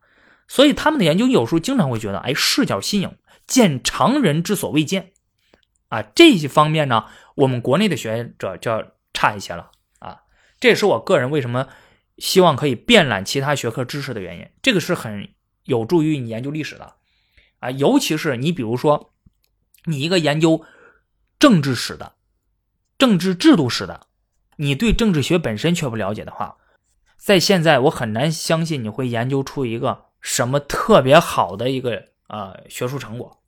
[0.48, 5.12] 所以他们的研究有时候经常会觉得，哎，视角新颖，见常人之所未见，
[5.88, 7.05] 啊，这些方面呢，
[7.37, 9.70] 我们国内的学者就要差一些了。
[10.61, 11.66] 这也是我个人为什么
[12.18, 14.46] 希望可以遍览其他学科知识的原因。
[14.62, 15.31] 这个是很
[15.64, 16.94] 有助于你研究历史的
[17.59, 19.12] 啊，尤其是你比如说，
[19.87, 20.64] 你一个研究
[21.38, 22.12] 政治史的、
[22.99, 24.07] 政治制度史的，
[24.57, 26.59] 你对政治学本身却不了解的话，
[27.16, 30.07] 在现在我很难相信你会研究出一个。
[30.23, 33.42] 什么特别好的一个呃学术成果？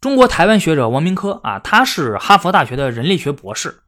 [0.00, 3.84] 中国台湾学者王明科啊，他是哈佛大学的人类学博士，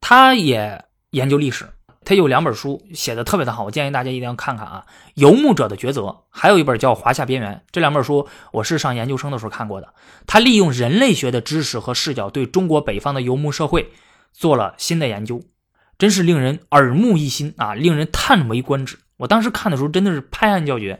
[0.00, 1.66] 他也研究历史，
[2.04, 9.94] 他有两本书写的特别的好，我建议大家一定要看看啊，《游牧者的抉择》，还有一本叫《华夏边缘》，这两本书我是上研究生的时候看过的。
[10.26, 13.90] 他利用人类学的知识和视角，对中国北方的游牧社会
[14.32, 15.42] 做了新的研究，
[15.98, 18.98] 真是令人耳目一新啊，令人叹为观止。
[19.18, 20.98] 我当时看的时候真的是拍案叫绝。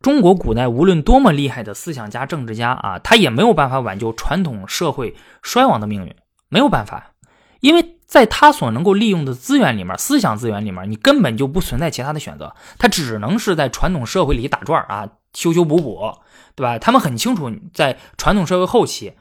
[0.00, 6.16] 中国古代无论多么厉害的思想家、政治家啊，他也没有办法挽救传统社会衰亡的命运，
[6.48, 7.12] 没有办法，
[7.60, 16.18] 因为在他所能够利用的资源里面，思想资源里面，你根本就不存在其他的选择，他只能是在传统社会里打转啊，修修补补，
[16.54, 16.78] 对吧？
[16.78, 19.14] 他们很清楚，在传统社会后期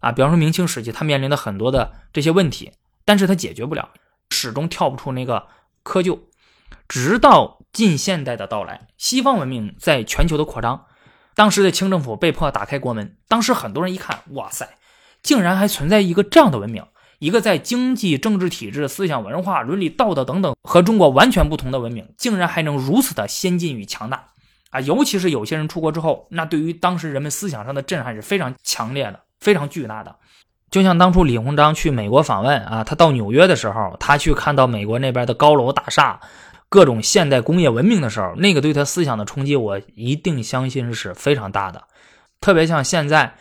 [0.00, 2.72] 啊，比方说明清时期，他面临的很多的这些问题，
[3.04, 3.90] 但是他解决不了，
[4.30, 5.48] 始终跳不出那个
[5.84, 6.20] 窠臼，
[6.88, 7.58] 直到。
[7.70, 10.86] 近现代的到来，西方文明在全球的扩张，
[11.34, 13.18] 当时的清政府被迫打开国门。
[13.28, 14.78] 当时很多人一看，哇塞，
[15.22, 16.82] 竟然还存在一个这样的文明，
[17.18, 24.26] 一个在经济、政治体制、思想、文化、伦理、道德等等和中国完全不同的文明，竟然还能如此的先进与强大
[24.70, 24.80] 啊！
[24.80, 30.14] 尤其是有些人出国之后，那对于当时人们思想上的震撼是非常强烈的，非常巨大的。
[30.70, 36.20] 就像当初李鸿章去美国访问啊，他到纽约的时候，他去看到美国那边的高楼大厦。
[36.70, 41.84] 各种现代工业文明的时候，那个对他思想的冲击，我一定相信是非常大的。
[42.42, 43.36] 特别像现在，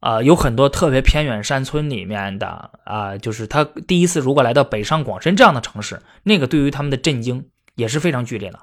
[0.00, 8.60] 啊，有很多特别偏远山村里面的啊，就是他第一次如果来到北上广深这样的城市，那个对于他们的震惊也是非常剧烈的。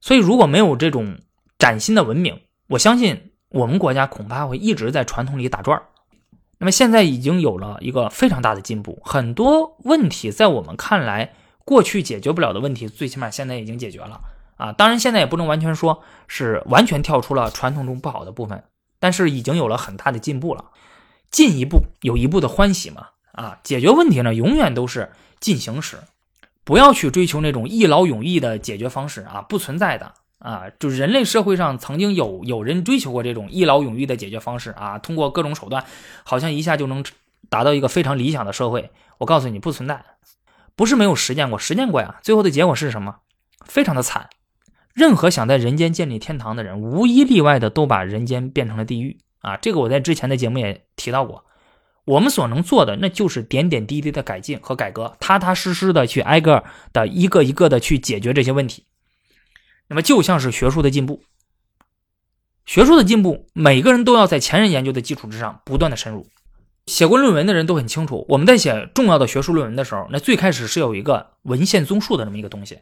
[0.00, 1.18] 所以，如果没有这种
[1.58, 5.80] 崭新的文明，我相信我们国家恐怕会一直在传统里打转
[6.58, 11.32] 那么现在已经有了一个非常大的进步，很多问题在我们看来。
[11.62, 14.20] 过去解决不了的问题，最起码现在已经解决了
[14.56, 14.72] 啊！
[14.72, 18.64] 当然，现在也不能完全说是完全跳出了传统中不好的部分，
[19.00, 20.66] 但是已经有了很大的进步了。
[21.30, 23.58] 进一步有一步的欢喜嘛啊！
[23.62, 25.98] 解决问题呢，永远都是进行时，
[26.64, 35.84] 不要去追求那种一劳永逸的解决方式啊，不存在的啊，就人类社会上曾经有有人追求过这种一劳永逸的解决方式啊，通过各种手段，
[36.24, 37.04] 好像一下就能
[37.48, 38.90] 达到一个非常理想的社会。
[39.18, 40.04] 我告诉你，不存在，
[40.74, 42.16] 不是没有实践过，实践过呀。
[42.22, 43.18] 最后的结果是什么？
[43.64, 44.28] 非常的惨。
[45.00, 49.56] 任何想在人间建立天堂的人，无一例外的都把人间变成了地狱啊！
[49.56, 51.46] 这个我在之前的节目也提到过。
[52.04, 58.84] 我们所能做的，那就是点点滴滴的改进和改革，踏踏实实的去挨个的一个一个的去解决这些问题。
[59.88, 61.22] 那么就像是学术的进步，
[62.66, 66.26] 学术的进步，每个人都要在前人研究的基础之上不断的深入。
[66.84, 72.80] 写过论文的人都很清楚，我们在写重要的学术论文的时候，那最开始是有一个文献综述的这么一个东西，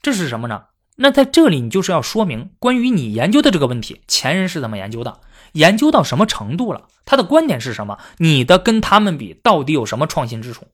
[0.00, 0.64] 这是什么呢？
[0.96, 5.20] 那在这里，你就是要说明关于你研究的这个问题，前人是怎么研究的，
[5.52, 10.66] 研究到什么程度了，他的观点是什么，你的跟他们比到底有什么创新之处，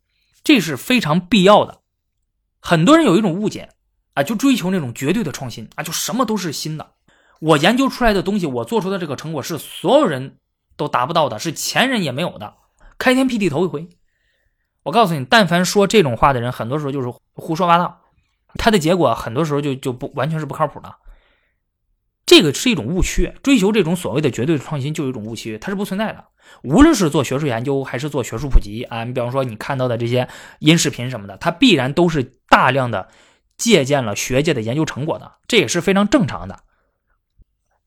[0.43, 1.79] 这是非常必要的。
[2.61, 3.69] 很多人有一种误解
[4.15, 6.95] 啊，就追求那种绝对的创新啊，就什么都是新的。
[7.39, 10.39] 我研究出来的东西，我做出的这个成果是所有人
[10.77, 12.55] 都达不到的，是前人也没有的，
[12.99, 13.89] 开天辟地头一回。
[14.83, 18.01] 我告诉你，但凡说这种话的人，很多时候就是胡说八道。
[18.57, 20.95] 它的结果很多时候就就不完全是不靠谱的，
[22.25, 23.33] 这个是一种误区。
[23.43, 26.25] 追求这种所谓的绝对创新，就有一种误区，它是不存在的。
[26.63, 33.09] 无论是做学术研究还是做学术普及啊，你比方说你看到的这些音视频什么的，它必然都是大量的
[33.57, 36.61] 借鉴了学界的研究成果的，这也是非常正常的。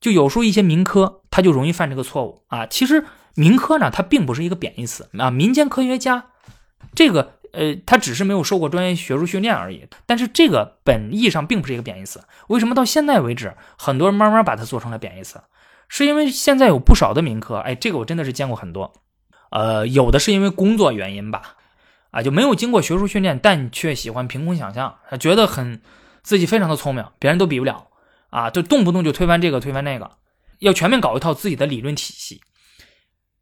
[0.00, 2.66] 就有时候一些民科，他就容易犯这个错误啊。
[2.66, 3.04] 其实
[3.34, 6.30] 民科呢，它并不是一个贬义词啊，民间科学家
[6.94, 7.39] 这个。
[7.52, 12.22] 呃，他只是没有受过专业学术训练而已，但是这个本意上并不是一个贬义词。
[12.48, 15.40] 为什么到现在为止，很多人慢慢把它做成了贬义词？
[15.88, 18.92] 是因为现在有不少的民科，哎，这个我真的是见过很多。
[19.50, 21.56] 呃，有的是因为工作原因吧，
[22.12, 25.82] 啊，就没有经过学术训练，但却喜欢凭空想象，觉得很
[26.22, 27.88] 自己非常的聪明，别人都比不了，
[28.30, 30.10] 啊，就动不动就推翻这个推翻那个，
[30.60, 32.40] 要全面搞一套自己的理论体系，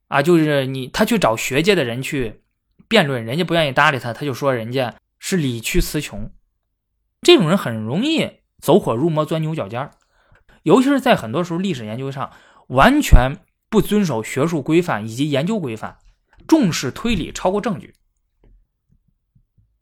[0.09, 2.41] 啊，就是你他去找学界的人去。
[2.89, 6.31] 辩论，人家不愿意搭理他，他就说人家是理屈词穷。
[7.21, 9.91] 这种人很容易走火入魔、钻牛角尖儿，
[10.63, 12.33] 尤其是在很多时候历史研究上
[12.69, 13.37] 完全
[13.69, 15.99] 不遵守学术规范以及研究规范，
[16.47, 17.95] 重视推理超过证据。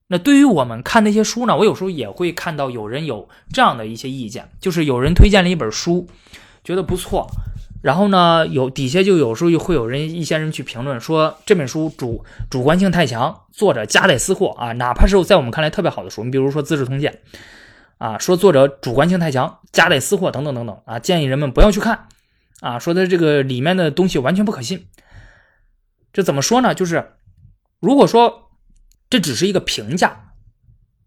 [0.08, 6.08] 那对于我们看那些书呢，我有时候也会看到有人有这样的一些意见，就是有人推荐了一本书，
[6.62, 7.28] 觉得不错。
[7.86, 17.20] 然后呢，有底下就有时候会有人一些人去评论说这本书主主观性太强，作者夹带私货啊，哪怕是在我们看来特别好的书，你比如说《资治通鉴》，
[18.04, 22.08] 啊，说作者主观性太强，夹带私货等等等等啊，建议人们不要去看，
[22.58, 24.88] 啊，说的这个里面的东西完全不可信。
[26.12, 26.74] 这怎么说呢？
[26.74, 27.12] 就是
[27.78, 28.50] 如果说
[29.08, 30.32] 这只是一个评价，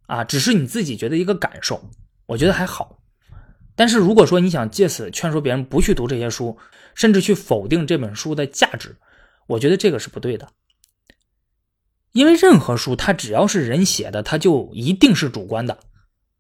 [0.07, 1.89] 啊，只是你自己觉得一个感受，
[2.27, 2.98] 我觉得还好。
[3.79, 6.57] 但是如果说你想借此劝说别人不去读这些书，
[6.95, 8.97] 甚至去否定这本书的价值，
[9.47, 10.49] 我觉得这个是不对的。
[12.11, 15.79] 因为任何书，它只要是人写的，它就一定是主观的，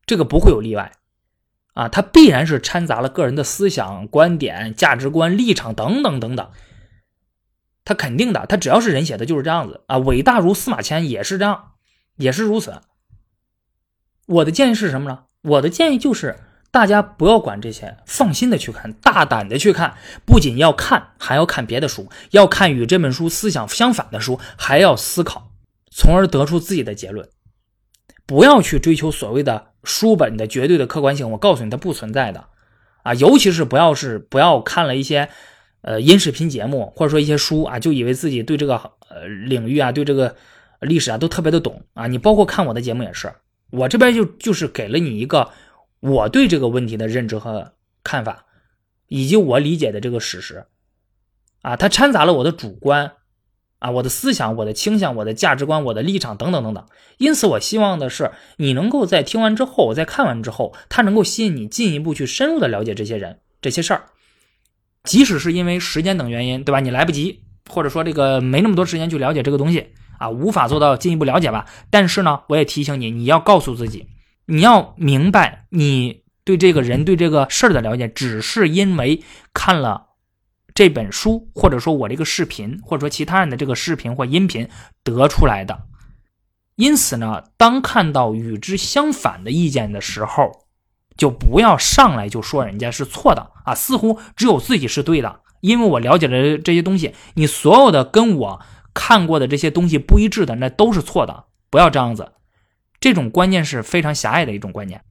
[0.05, 0.91] 这个不会有例外
[1.75, 6.51] 啊，它必然是掺杂了个人的思想、观点、价值观、立场等等等等，
[7.85, 9.97] 它肯定的，它只要是人写的，就是这样子啊。
[9.99, 11.71] 伟大如司马迁也是这样，
[12.17, 12.81] 也是如此。
[14.25, 15.23] 我的建议是什么呢？
[15.43, 16.37] 我的建议就是。
[16.71, 19.95] 大家不要管这些，放心的去看，大胆的去看。
[20.23, 25.51] 不仅要看，还要看别的书，要看与这本书思想相反的书，还要思考，
[25.91, 27.27] 从而得出自己的结论。
[28.27, 32.45] 不要去追求所谓的书本的绝对的客观性，我告诉你，它不存在的。
[33.01, 35.29] 啊，尤其是不要是不要看了一些
[35.81, 38.75] 呃音视频节目，或者说一些书啊，就以为自己对这个
[39.09, 40.35] 呃领域啊，对这个
[40.81, 42.05] 历史啊都特别的懂啊。
[42.05, 43.33] 你包括看我的节目也是，
[43.71, 45.49] 我这边就就是给了你一个。
[45.99, 48.45] 我对这个问题的认知和看法，
[49.07, 50.65] 以及我理解的这个史实，
[51.61, 53.13] 啊，它掺杂了我的主观，
[53.79, 56.85] 啊，我的思想、我的倾向、我的价值观、我的立场等等等等。
[57.17, 64.05] 因此，我希望的是你能够在听完之后，在看完之后，它能够吸引你进一步去深入的了解这些人、这些事儿。
[65.03, 66.79] 即使是因为时间等原因，对吧？
[66.79, 71.65] 你来不及，或者说这个没那么多时间去了解这个东西，啊，无法做到进一步了解吧。
[71.89, 74.07] 但是呢，我也提醒你，你要告诉自己。
[74.51, 80.07] 你要明白，你对这个人、对这个事儿的了解，只是因为看了
[80.73, 84.67] 这本书，或者说我这个视频，或者说其他人的这个视频或音频
[85.03, 85.83] 得出来的。
[86.77, 90.49] 因此呢，当看到与之相反的意见的时候，
[91.15, 95.41] 就不要上来就说人家是错的啊，似乎只有自己是对的。
[95.61, 98.61] 因为我了解了这些东西，你所有的跟我
[98.95, 101.43] 看过的这些东西不一致的，那都是错的。
[101.69, 102.31] 不要这样子。
[102.99, 105.01] 这种观念是非常狭隘的一种观念。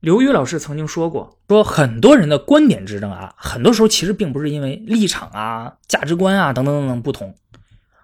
[0.00, 7.34] 刘宇老师曾经说过，说很多人的观点之争啊，很多时候其实并不是因为立场啊、价值观啊等等等等不同，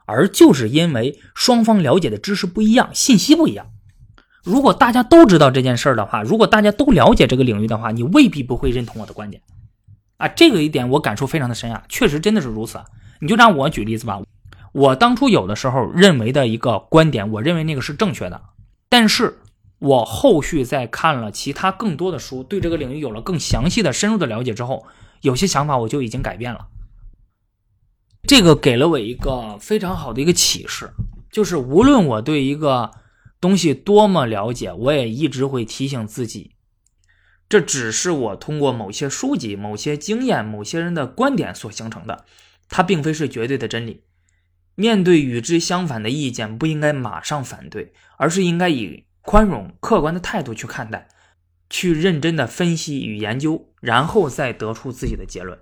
[0.06, 3.66] 而就是因为双方了解的知识不一样，信息不一样。
[4.42, 9.40] 如果大家都知道这件事儿的话，如果大家都了解这个领域的话，你未必不会认同我的观点
[10.16, 10.26] 啊。
[10.26, 12.80] 这个一点我感触非常的深啊，确实真的是如此。
[13.20, 14.20] 你就让我举例子吧，
[14.72, 18.40] 我当初有的时候认为的一个观点，我认为那个是正确的，
[18.92, 19.38] 但是
[19.78, 24.84] 我后续在看了其他更多的书，对这个领域有了更详细的、深入的了解之后，
[25.22, 26.68] 有些想法我就已经改变了。
[28.24, 30.90] 这个给了我一个非常好的一个启示，
[31.30, 32.90] 就是无论我对一个
[33.40, 36.50] 东西多么了解，我也一直会提醒自己，
[37.48, 42.26] 这只是我通过某些书籍、某些经验、某些人的观点所形成的。
[42.68, 44.02] 它并非是绝对的真理。
[44.74, 51.08] 面对与之相反的意见，不应该马上反对，而是应该以宽容、客观的态度去看待，
[51.68, 55.58] 去认真的分析与研究，然后再得出自己的结论。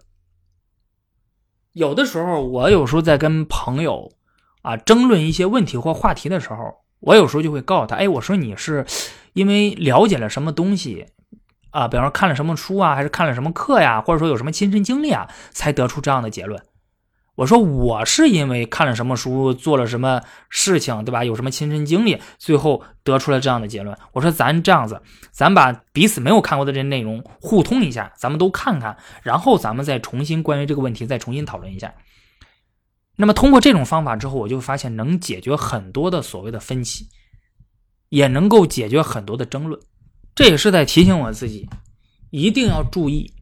[1.72, 4.12] 有的时候，我有时候在跟朋友
[4.62, 6.56] 啊争论一些问题或话题的时候，
[7.00, 8.84] 我有时候就会告诉他：“哎，我说你是
[9.34, 11.06] 因为了解了什么东西
[11.70, 16.60] 啊，比方说看了什么书啊，还是看了什么课呀，或者说有什么亲身经历啊，才得出这样的结论。”
[17.40, 21.24] 我说我是因为看了什么书，做了什么事情，对吧？
[21.24, 23.96] 有什么亲身经历，最后得出了这样的结论。
[24.12, 25.00] 我说咱这样子，
[25.32, 31.94] 咱把彼此没有看过的这些内容互通一下，咱们都看看，然后咱们再重新关于这个问题再重新讨论一下。
[33.16, 37.08] 那么通过这种方法之后，我就发现能解决很多的所谓的分歧，
[38.10, 39.80] 也能够解决很多的争论。
[40.34, 41.66] 这也是在提醒我自己，
[42.28, 43.32] 一定要注意，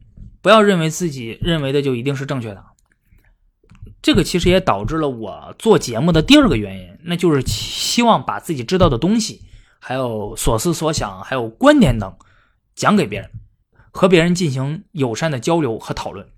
[0.41, 2.63] 不要认为自己认为的就一定是正确的。
[4.01, 9.41] 这个其实也导致了我做节目的第二个原因，那就是希望把自己知道的东西，
[9.79, 12.17] 还有所思所想，还有观点等，
[12.75, 13.29] 讲给别人，
[13.91, 16.29] 和别人进行友善的交流和讨论。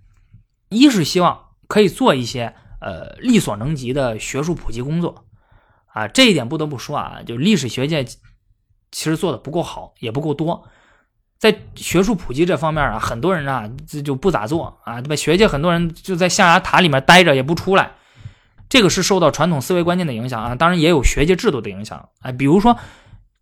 [0.70, 5.26] 一是希望可以做一些呃力所能及的学术普及工作，
[5.88, 8.20] 啊，这一点不得不说啊，就历史学界其
[8.92, 10.68] 实做的不够好，也不够多。
[11.42, 15.16] 在学术普及这方面啊，很多人啊这就不咋做啊，对吧？
[15.16, 17.94] 学界很多人就在象牙塔里面待着也不出来，
[18.70, 22.32] 这个是受到传统思维观念的影响啊，当然也有学界制度的影响啊。
[22.32, 22.78] 比如说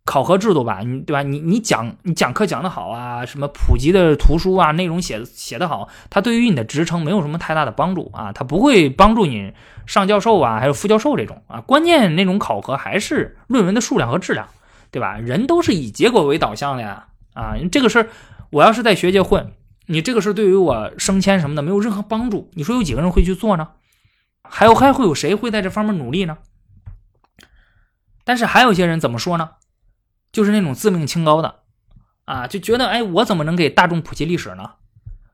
[0.06, 1.22] 考核制度吧，你对吧？
[1.22, 9.52] 你你讲你讲课讲得好啊，什么普及的图书啊，内容写写得好，它对于你的职称没有什么太大的帮助啊，它不会帮助你
[9.84, 11.60] 上教授啊，还有副教授这种啊。
[11.60, 14.48] 关键那种考核还是论文的数量和质量，
[14.90, 15.18] 对吧？
[15.18, 17.08] 人都是以结果为导向的呀。
[17.32, 18.08] 啊，这个事儿，
[18.50, 19.52] 我要是在学界混，
[19.86, 22.50] 你这个事儿对于我升迁什么的没有任何帮助。
[22.54, 23.72] 你说有几个人会去做呢？
[24.42, 26.38] 还有还会有谁会在这方面努力呢？
[28.24, 29.50] 但是还有些人怎么说呢？
[30.32, 31.60] 就是那种自命清高的，
[32.24, 34.72] 啊，就觉得哎，我怎么能给大众普及历史呢？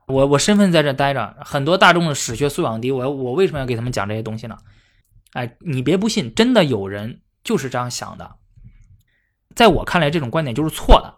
[0.06, 4.56] 我我身份在这待着，很多大众的史学素养低，我我为什么要给他们讲这些东西呢？
[5.32, 8.36] 哎，你别不信，真的有人就是这样想的。
[9.54, 11.14] 在我看来，这种观点就是错的。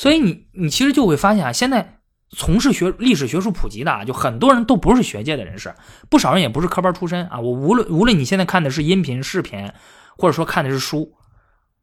[0.00, 5.74] 所以你你其实就会发现啊，现在从事学历史学术普及的啊，就很多人都不是学界的人士，
[6.08, 7.38] 不少人也不是科班出身啊。
[7.38, 9.70] 我无论无论你现在看的是音频、视频，
[10.16, 11.12] 或者说看的是书，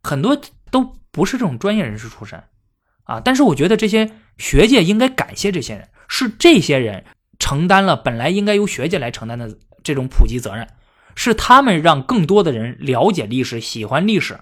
[0.01, 0.35] 很多
[0.71, 2.41] 都不是这种专业人士出身
[3.03, 3.19] 啊。
[3.19, 7.05] 但是我觉得这些学界应该感谢这些人，是这些人
[7.37, 10.67] 承担了本来应该由学界来承担的这种普及责任，
[11.13, 14.39] 是他们让更多的人了解历史、喜欢历史，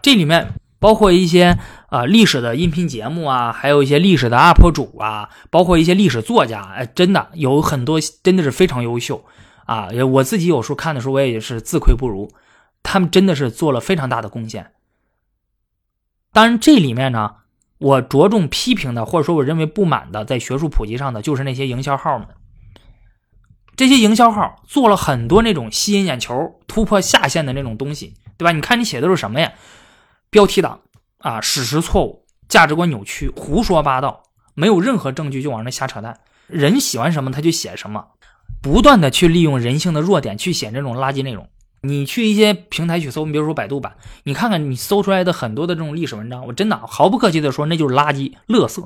[0.00, 0.54] 这里面。
[0.84, 1.56] 包括一些
[1.88, 9.24] 啊历史的音频节目啊，还有一些历史的 UP 主啊，包括一些历史作家，哎，真的有很多真的是非常优秀
[9.64, 9.88] 啊！
[10.12, 12.30] 我自己有时候看的时候，我也是自愧不如。
[12.82, 14.72] 他们真的是做了非常大的贡献。
[16.34, 17.36] 当然，这里面呢，
[17.78, 22.28] 我着重批评的，或者说我认为不满的，在学术普及上的，就是那些营销号们。
[23.74, 28.52] 这些营销号做了很多那种吸引眼球、突破下限的那种东西，对吧？
[28.52, 29.50] 你看你写的是什么呀？
[30.34, 30.80] 标题党
[31.18, 36.18] 啊，史实错误，价值观扭曲，胡说八道，没有任何证据就往那瞎扯淡。
[36.48, 38.06] 人喜欢什么他就写什么，
[38.60, 41.48] 不断的去利用人性的弱点去写这种垃圾内容。
[41.82, 43.94] 你去一些平台去搜，你比如说百度版，
[44.24, 48.84] 你看看你搜出来的很多的这种历史文章，我真的毫不客气的说，那就是垃圾、垃圾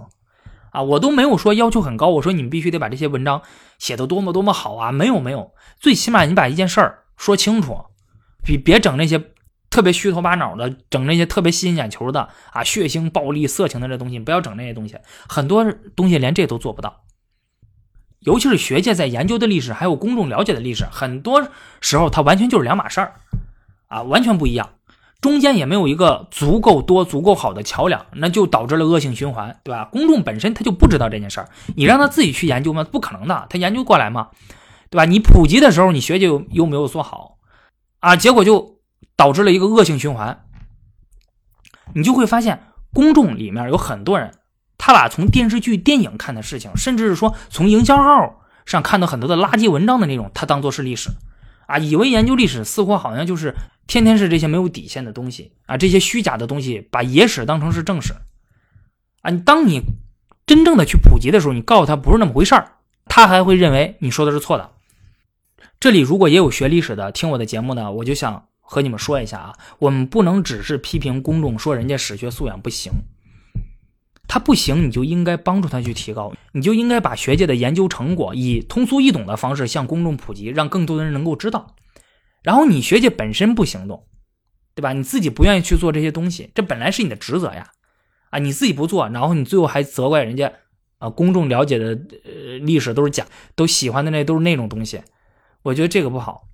[0.72, 0.82] 啊！
[0.82, 3.40] 我都没有说要求很高，我说你们必须得把这些文章
[3.78, 4.92] 写的多么多么好啊！
[4.92, 7.86] 没有没有，最起码你把一件事儿说清楚，
[8.44, 9.30] 比别整那些。
[9.70, 14.96] 特别虚头巴脑的整那些特别吸引眼球的啊，血腥、暴力、色情的这东西，不要整那些东西。
[15.28, 15.64] 很多
[15.94, 17.02] 东西连这都做不到。
[18.20, 21.48] 尤其是学界在研究的历史，还有公众了解的历史，很多
[21.80, 23.14] 时候它完全就是两码事儿
[23.86, 24.70] 啊，完全不一样。
[25.20, 29.84] 中间也没有一个足够多、足够好的桥梁，那就导致了恶性循环，对吧？
[29.90, 32.84] 公众本身他就不知道这件事儿，你让他自己去研究吗？
[32.84, 34.28] 不可能的，他研究过来吗？
[34.90, 35.04] 对吧？
[35.04, 37.38] 你普及的时候，你学界又又没有做好，
[37.98, 38.77] 啊，结果就
[39.18, 40.44] 导致了一个恶性循环。
[41.94, 42.62] 你就会发现，
[42.92, 44.34] 公众里面有很多人，
[44.76, 51.10] 他把从电视剧、电影看的事情，甚至是说从营销号上看到很多的垃圾文章的那种，他当做是历史，
[51.66, 53.54] 啊，以为研究历史似乎好像就是
[53.86, 58.14] 天天是这些没有底线的东西啊，这些虚假的东西，把野史当成是正史，
[59.22, 59.82] 啊，你当你
[60.46, 62.72] 真正的去普及的时候，你告诉他不是那么回事儿，
[63.06, 64.70] 他还会认为你说的是错的。
[65.80, 68.44] 这里如果也有学历史的听我的节目呢，我就想。
[68.70, 72.92] 和你们说一下啊，我们不能只是批评公众说人家史学素养不行，
[74.28, 81.76] 他不行，你就应该帮助他去提高，你就应该把学界的研究成果以通俗易懂的方式向公众普及，让更多的人能够知道。
[82.42, 84.06] 然后你学界本身不行动，
[84.74, 84.92] 对吧？
[84.92, 87.70] 你自己不愿意去做这些东西，这本来是你的职责呀，
[88.28, 90.52] 啊，你自己不做，然后你最后还责怪人家
[90.98, 95.00] 啊，公众了解的呃历史都是假，都喜欢的那都是那种东西，
[95.62, 96.47] 我觉得这个不好。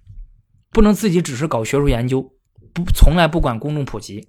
[0.75, 2.21] 不能自己只是搞学术研究，
[2.73, 4.29] 不从来不管公众普及，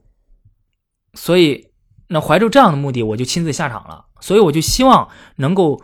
[1.15, 1.71] 所以
[2.07, 4.05] 那怀着这样的目的，我就亲自下场了。
[4.21, 5.81] 所以我就希望能够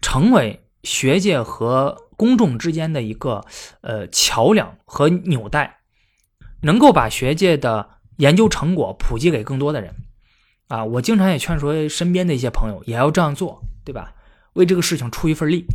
[0.00, 3.44] 成为学界和公众之间的一个
[3.80, 5.80] 呃桥梁和纽带，
[6.62, 7.88] 能够把学界的
[8.18, 9.94] 研究成果普及给更多的人。
[10.68, 14.14] 啊，我经常也劝说身边的一些朋友也要这样做，对吧？
[14.52, 15.66] 为这个事情出一份力，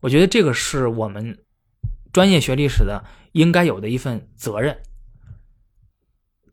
[0.00, 1.38] 我觉得这个是我们
[2.12, 3.04] 专业学历史的。
[3.36, 4.78] 应该有的一份责任。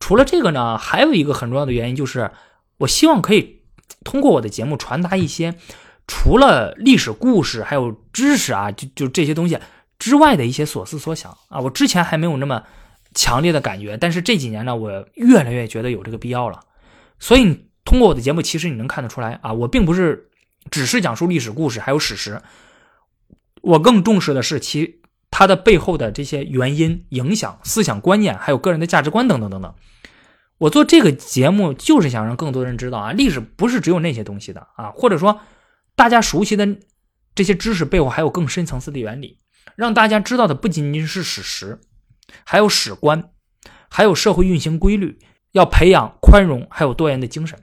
[0.02, 2.32] 除了这个呢，还有一个很重要的原因就是，
[2.80, 3.62] 我希望可以
[4.04, 5.56] 通过我的节目传达一些
[6.08, 9.58] 除了历史故事还有知识啊，就就这些东西
[9.98, 11.62] 之外的一些所思所想啊。
[11.62, 12.64] 我之前还没有那么
[13.16, 16.60] 强烈的感觉，但是这几年呢，我越来越觉得有这个必要了。
[17.18, 20.30] 所以通过我的节目，其实你能看得出来啊，我并不是
[20.70, 22.42] 只是讲述历史故事还有史实，
[23.62, 25.00] 我更重视的是其。
[25.36, 29.74] 它的背后的这些原因、影响、思想观念，还有个人的价值观等等等等。
[30.60, 35.42] 我做这个节目就是想让更多人知道啊，历史不是只有那些东西的啊，或者说
[35.96, 36.78] 大家熟悉的
[37.34, 39.40] 这些知识背后还有更深层次的原理，
[39.76, 41.80] 让大家知道的不仅仅是史实，
[42.46, 43.32] 还有史观，
[43.90, 45.18] 还有社会运行规律，
[45.54, 47.58] 要培养宽容还有多元的精神。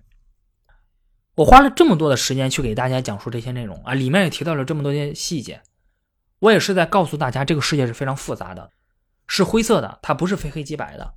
[1.36, 5.62] 我花了这么多的时间去给大家讲述这些内容啊，里面也提到了这么多些细节。
[6.40, 8.70] 我也是在告诉大家，这个世界是非常复杂的，
[9.26, 11.14] 是灰色的，它不是非黑即白的，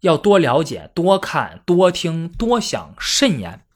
[0.00, 3.66] 要多了解、多看、多听、多想、慎言。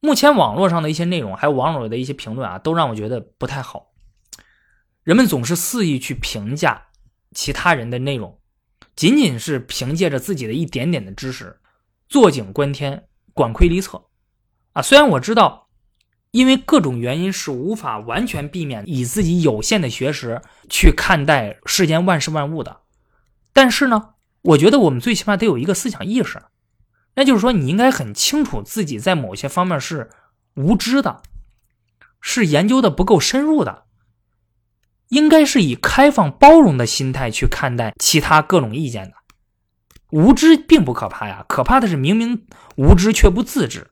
[0.00, 3.92] 目前网络上的一些内容，还有网友的一些评论啊，都让我觉得不太好。
[5.02, 6.88] 人们总是肆意去评价
[7.32, 8.38] 其他人的内容，
[8.94, 11.60] 仅仅是凭借着自己的一点点的知识，
[12.08, 14.04] 坐井观天、管窥离测
[14.74, 14.82] 啊。
[14.82, 15.67] 虽然我知道。
[16.38, 22.82] 因为各种原因是无法完全避免以自己有限的学识去看待世间万事万物的，
[23.52, 24.10] 但是呢，
[24.42, 26.40] 我觉得我们最起码得有一个思想意识，
[27.16, 30.10] 那就是说你应该很清楚自己在某些方面是
[30.54, 31.22] 无知的，
[32.20, 33.86] 是研究的不够深入的，
[35.08, 39.14] 应该是以开放包容的心态去看待其他各种意见的。
[40.10, 43.90] 无知并不可怕呀，可怕的是明明无知却不自知。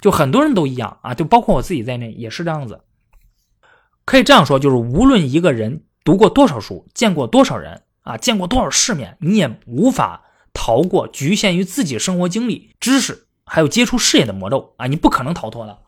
[0.00, 2.80] 就很多人都一样啊，就包括我自己在内也是这样子。
[4.04, 15.78] 可以这样说，就是无论一个人读过多少书，见过多少人啊，见过多少世面，你也无法逃过局限于自己生活经历、知识还有接触事业的魔咒啊，你不可能逃脱的。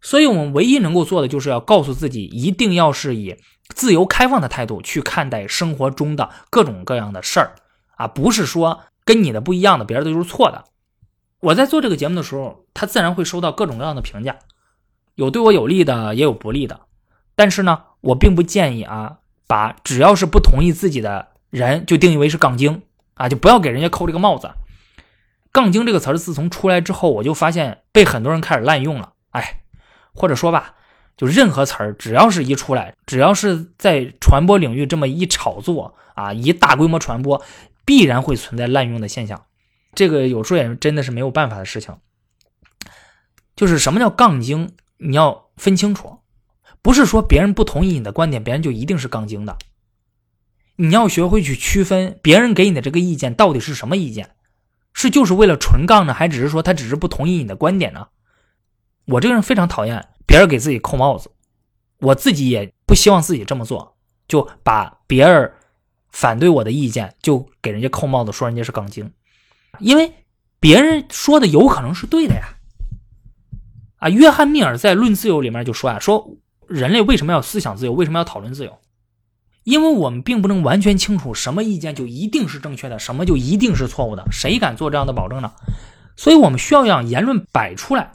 [0.00, 3.36] 所以，我们唯一能够做的，就是要告诉自己，一定要是以
[3.68, 7.54] 自由开放的态度去看待生活中的各种各样的事儿
[7.96, 10.64] 啊，不是说跟你的不一样的，别人都是错的。
[11.40, 14.36] 我在做这个节目的时候，他自然会收到各种各样的评价，
[15.14, 16.80] 有对我有利的，也有不利的。
[17.34, 22.82] 但是呢，我并不建议啊，把只要是不同意自己的人就定义为是杠精
[23.14, 24.50] 啊，就不要给人家扣这个帽子。
[25.50, 29.14] 杠精这个词儿自从出来之后，我就发现被很多人开始滥用了。
[29.30, 29.62] 哎，
[30.12, 30.74] 或者说吧，
[31.16, 37.42] 就任何词儿只要是一出来，只要是在传播领域这么一炒作啊，一大规模传播，
[37.86, 39.42] 必然会存在滥用的现象。
[39.94, 41.96] 这个有时候也真的是没有办法的事情，
[43.56, 46.18] 就是什么叫杠精，你要分清楚，
[46.82, 49.58] 不是说别人不同意你的观点，别人就一定是杠精的。
[50.76, 54.30] 你要学会去区分别人给你的这个意见到底是什么意见，
[54.94, 58.08] 是就是为了纯杠呢，还只是说他只是不同意你的观点呢？
[59.06, 61.30] 我这个人非常讨厌别人给自己扣帽子，
[61.98, 63.96] 我自己也不希望自己这么做，
[64.28, 65.52] 就把别人
[66.10, 69.12] 反对我的意见，就给人家扣帽子说人家是杠精，
[69.78, 70.12] 因为
[70.58, 72.56] 别人说的有可能是对的呀。
[73.96, 78.78] 啊，约翰密尔在《论自由》里面就说啊，说人类为什么要思想自由，为什么要讨论自由？
[79.62, 85.52] 因为我们并不能完全清楚什么意见就一定是正确的，什么就一定是错误的，谁敢做这样的保证呢？
[86.16, 88.12] 所以我们需要让言论摆出来，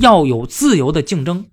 [0.00, 1.46] 要有自由的竞争。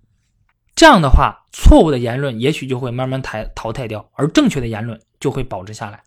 [0.75, 6.03] 这样的话，错误的言论也许就会慢慢淘淘汰掉，而正确的言论就会保持下来。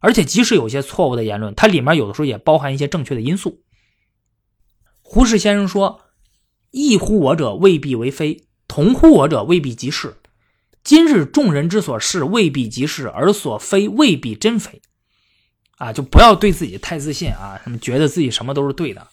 [0.00, 3.62] 而且，即使有些错误的言论，它里面有的时候也包含一些正确的因素。
[5.02, 6.02] 胡适先生说。
[6.70, 10.18] 异乎我者未必为非，同乎我者未必即是。
[10.84, 14.82] 今日众人之所是未必即是，而所非未必真非。
[15.78, 19.08] 啊，就不要对自己太自信啊，什么觉得自己什么都是对的。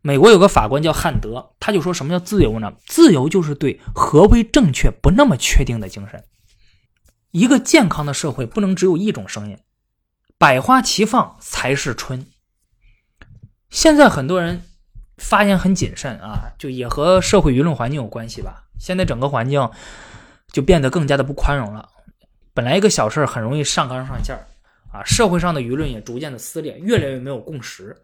[0.00, 2.72] 美国有个法官叫汉德，他就说什么叫自由呢？
[2.86, 6.24] 自由就是对何为正确不那么确定的精神。
[7.30, 9.58] 一个健康的社会不能只有一种声音，
[10.38, 12.26] 百花齐放才是春。
[13.70, 14.62] 现在很多人。
[15.16, 18.64] 发言很谨慎啊，就也和社会舆论环境有关系吧。
[18.80, 19.70] 现在整个环境
[20.48, 21.88] 就变得更加的不宽容了。
[22.52, 24.36] 本来一个小事很容易上纲上线
[24.92, 27.96] 啊，社会上的舆论也逐渐的撕裂，越来越没有共识。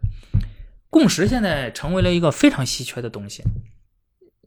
[0.89, 3.43] 共识现在成为了一个非常稀缺的东西，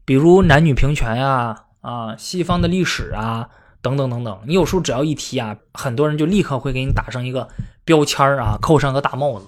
[0.06, 3.50] 比如男女平权呀，啊，西方的历史啊，
[3.82, 4.40] 等等等等。
[4.46, 7.46] 你有时候只要一提啊，很多人就立刻会给你打上一个
[7.84, 9.46] 标签啊，扣上个大帽子。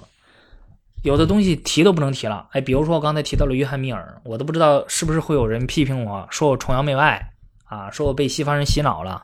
[1.03, 7.33] 有的东西提都不能提了，哎，比如说我刚才提到了约翰米尔，我都不知道是不是会有人批评我说我崇洋媚外
[7.65, 9.23] 啊，说我被西方人洗脑了，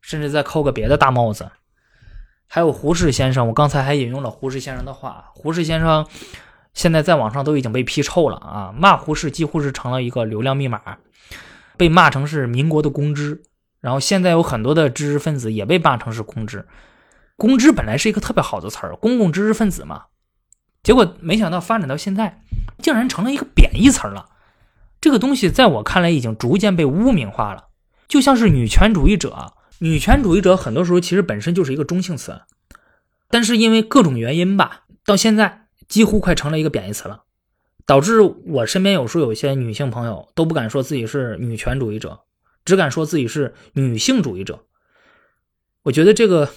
[0.00, 1.50] 甚至再扣个别的大帽子。
[2.46, 6.06] 还有胡适先生，我刚才还引用了胡适先生的话，胡适先生
[6.74, 10.80] 现在在网上都已经被批臭了啊，骂胡适几乎是成了一个流量密码，
[11.76, 13.42] 被骂成是民国的公知，
[13.80, 16.64] 然后现在有很多的知识分子也被骂成是公知，
[17.36, 20.06] 公知本来是一个特别好的词儿，公共知识分子嘛。
[20.82, 22.42] 结果没想到发展到现在，
[22.78, 24.30] 竟然成了一个贬义词了。
[25.00, 27.64] 这个东西在我看来已经逐渐被污名化了，
[28.08, 29.52] 就像是女权主义者。
[29.80, 32.40] 女权主义者很多时候其实本身就是一个中性词，
[33.28, 37.24] 但是因为各种原因吧，到现在几乎快成了一个贬义词了，
[37.84, 42.20] 导致我身边有时候有一些女性朋友都不敢说自己是女权主义者，
[42.64, 44.64] 只敢说自己是女性主义者。
[45.82, 46.48] 我觉得这个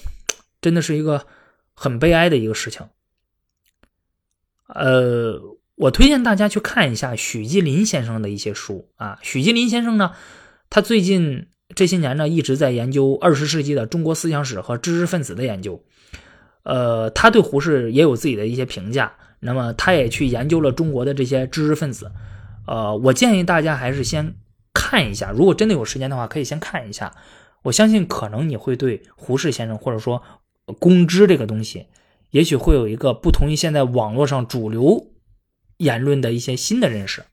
[0.62, 1.26] 真的是一个
[1.74, 2.88] 很悲哀的一个事情。
[4.68, 5.42] 呃，
[5.76, 9.18] 我推荐大家去看一下许继林先生的一些书啊。
[9.22, 10.12] 许继林先生呢，
[10.70, 15.84] 他最近这些年呢一直在研究二十世纪的中国思想史和知识分子的研究。
[16.64, 19.14] 呃，他对胡适也有自己的一些评价。
[19.40, 22.12] 那么，他也去研究了中国的这些知识分子。
[22.68, 24.36] 呃，我建议大家还是先
[24.74, 27.16] 看一下，如果真的有时间的话，可以先看一下。
[27.64, 30.22] 我相信，可能你会对胡适先生或者说
[30.74, 31.88] 公知这个东西。
[32.32, 35.08] 也许会有一个不同于现在网络上主流
[35.78, 37.24] 言论的一些新的认识。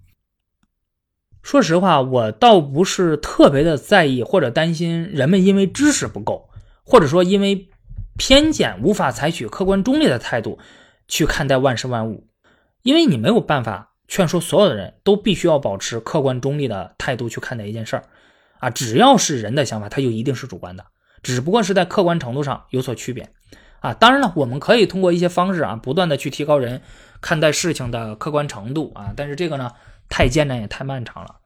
[1.42, 6.48] 说实话，我倒不是特别的在意或者担心人们因为知识不够，
[6.82, 7.68] 或者说因为
[8.16, 10.58] 偏见无法采取客观中立的态度
[11.06, 12.26] 去看待万事万物，
[12.82, 18.04] 因为你没有办法劝说所有的人都必须要保持客观中立的态度去看待一件事儿
[18.58, 18.70] 啊。
[18.70, 20.86] 只要是人的想法，它就一定是主观的，
[21.26, 23.28] 只不过是在客观程度上有所区别。
[23.80, 26.80] 啊，当然了，我们可以通过一些方式啊，不断的去提高人
[27.20, 29.72] 看待事情的客观程度啊，但是这个呢，
[30.08, 31.36] 太艰难也太漫长了。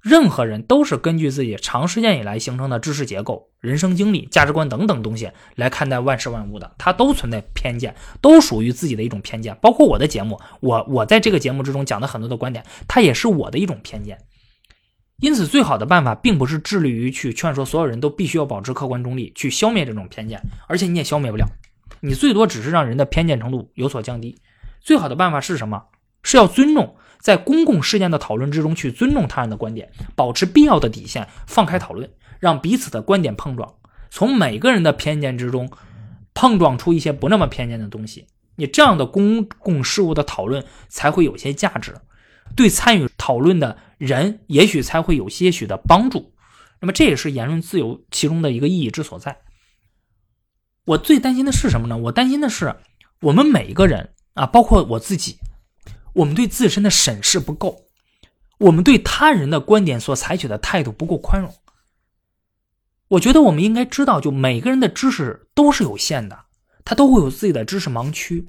[0.00, 9.56] 任何人都是根据自己长时间以来形成的知识结构、人生经历、价值观等等东西来看待万事万物的，他都存在偏见，都属于自己的一种偏见。
[9.62, 14.18] 包括我的节目，我我在这个节目之中讲的很多的观点，它也是我的一种偏见。
[15.24, 21.46] 因此，最好的办法并不是致力于去劝说所有人都必须要保持客观中立，去消灭这种偏见，而且你也消灭不了。
[22.00, 24.38] 你最多只是让人的偏见程度有所降低。
[24.82, 25.84] 最好的办法是什么？
[26.22, 33.72] 是要尊重，在公共事件的讨论之中去尊重他人的观点，保持必要的底线，放开讨论，让彼此的观点碰撞，
[34.10, 35.70] 从每个人的偏见之中
[36.34, 38.26] 碰撞出一些不那么偏见的东西。
[38.56, 41.94] 你这样的公共事务的讨论才会有些价值，
[42.54, 46.32] 对参与讨论的人也许才会有些许的帮助。
[46.80, 49.40] 那么这也是言论自由其中的一个意义之所在。
[50.84, 51.96] 我最担心的是什么呢？
[51.96, 52.76] 我担心的是，
[53.20, 55.38] 我们每一个人啊，包括我自己，
[56.12, 57.86] 我们对自身的审视不够，
[58.58, 61.54] 我们对他人的观点所采取的态度不够宽容。
[63.08, 66.44] 我觉得我们应该知道，就每个人的知识都是有限的，
[66.84, 68.44] 他都会有自己的知识盲区。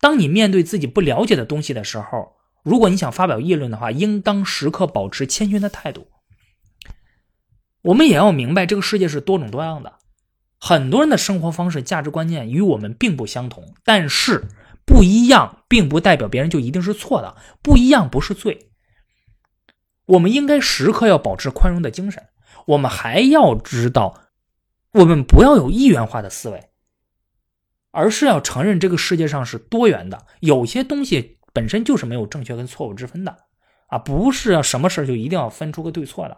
[0.00, 2.35] 当你面对自己不了解的东西的时候，
[2.66, 6.08] 如果你想发表议论的话，应当时刻保持谦逊的态度。
[7.82, 10.00] 我们也要明白，这个世界是多种多样的。
[10.58, 14.48] 很多人的生活方式、价值观念与我们并不相同，但是
[14.84, 17.36] 不一样，并不代表别人就一定是错的。
[17.62, 18.72] 不一样不是罪。
[20.06, 22.26] 我们应该时刻要保持宽容的精神。
[22.66, 24.22] 我们还要知道，
[24.90, 26.64] 我们不要有一元化的思维，
[27.92, 30.26] 而是要承认这个世界上是多元的。
[30.40, 33.34] 有些东西本身就是没有正确跟错误之分的
[33.86, 36.36] 啊，不是要什么事就一定要分出个对错的。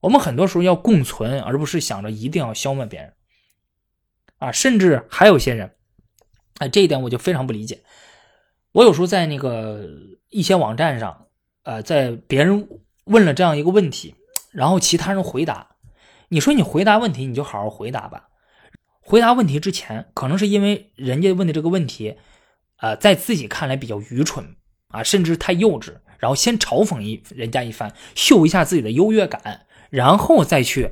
[0.00, 3.14] 我们很多时候要共存，而不是想着一定要消灭别人。
[4.36, 5.74] 啊，甚至还有些人，
[6.58, 7.84] 哎，这一点我就非常不理解。
[8.72, 9.88] 我有时候在那个
[10.28, 11.28] 一些网站上，
[11.62, 12.68] 呃，在别人
[13.04, 14.14] 问了这样一个问题，
[14.52, 15.76] 然后其他人回答，
[16.28, 18.28] 你说你回答问题，你就好好回答吧。
[19.00, 22.18] 回答问题之前，可能是因为人家问的这个问题，
[22.84, 24.56] 呃，在自己看来比较愚蠢
[24.88, 30.90] 啊，甚至太幼稚，然后先嘲讽一人家一番，秀一下自己的优越感，然后再去。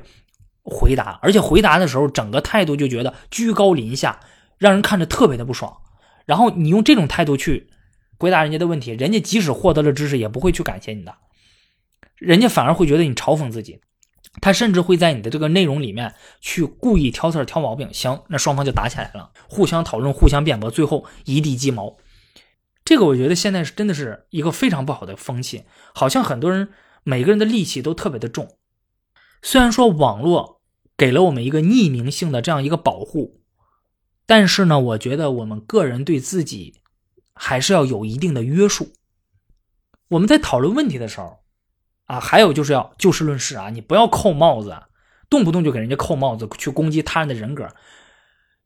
[0.65, 4.21] 回答，而且回答的时候，整个态度就觉得居高临下，
[4.57, 5.75] 让人看着特别的不爽。
[6.25, 7.69] 然后你用这种态度去
[8.17, 11.13] 回答人家的问题，人家即使获得了知识，也不会去感谢你的，
[12.15, 13.81] 人家反而会觉得你嘲讽自己。
[14.41, 17.93] 他甚至会在你的这个内容里面去故意挑刺挑毛病。
[17.93, 21.97] 行，那双方就打起来了，互相讨论，互相辩驳，最后一地鸡毛。
[22.83, 25.63] 这个我觉得现在是真的是一个非常不好的风气，
[25.93, 26.69] 好像很多人
[27.03, 28.57] 每个人的戾气都特别的重。
[29.41, 30.61] 虽然说网络
[30.97, 33.41] 给了我们一个匿名性的这样一个保护，
[34.25, 36.81] 但是呢，我觉得我们个人对自己
[37.33, 38.91] 还是要有一定的约束。
[40.09, 41.42] 我们在讨论问题的时候，
[42.05, 44.75] 啊，还有就是要就事论事啊，你不要扣帽子，
[45.29, 47.67] 动不动就给人家扣帽子，去攻击他人的人格。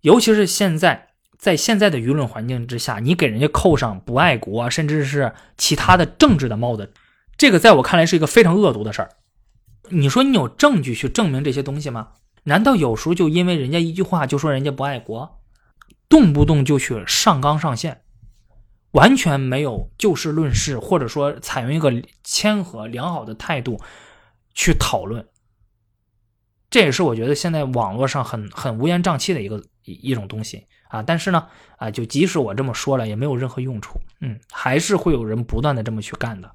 [0.02, 6.92] 尤其是现在在现在的舆论环境之下，你给人家扣上不爱国，甚至是其他的政治的帽子，
[7.38, 9.10] 这个在我看来是一个非常恶毒的事儿。
[9.90, 12.10] 你说你有证据去证明这些东西吗？
[12.44, 15.40] 难道有时候就因为人家一句话就说人家不爱国，
[16.10, 18.02] 动不动就去上纲上线，
[18.92, 21.92] 完全没有就事论事，或者说采用一个
[22.24, 23.80] 谦和良好的态度
[24.54, 25.28] 去讨论？
[26.70, 31.02] 这也是我觉得现在网络上很很乌烟瘴气的一个一一种东西啊。
[31.02, 34.00] 但是呢，啊，就即使我这么说了，也没有任何用处。
[34.22, 36.52] 嗯，还是会有人不断的这么去干的。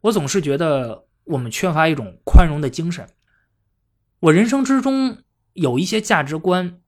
[0.00, 1.06] 我总是觉得。
[1.24, 3.06] 我们缺乏一种宽容的精神。
[4.18, 5.18] 我人生之中
[5.52, 6.80] 有一些价值观、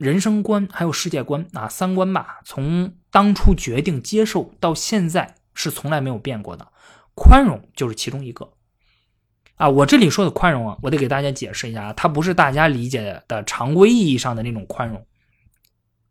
[0.00, 2.40] 人生观，还有世界观啊，三观吧。
[2.46, 6.66] 从当初决定接受到现在，是从来没有变过的。
[7.14, 8.50] 宽容就是其中一个。
[9.56, 15.06] 啊，我这里说的宽容啊，我得给大家解释一下啊，它不是大家理解的常规意义上的那种宽容。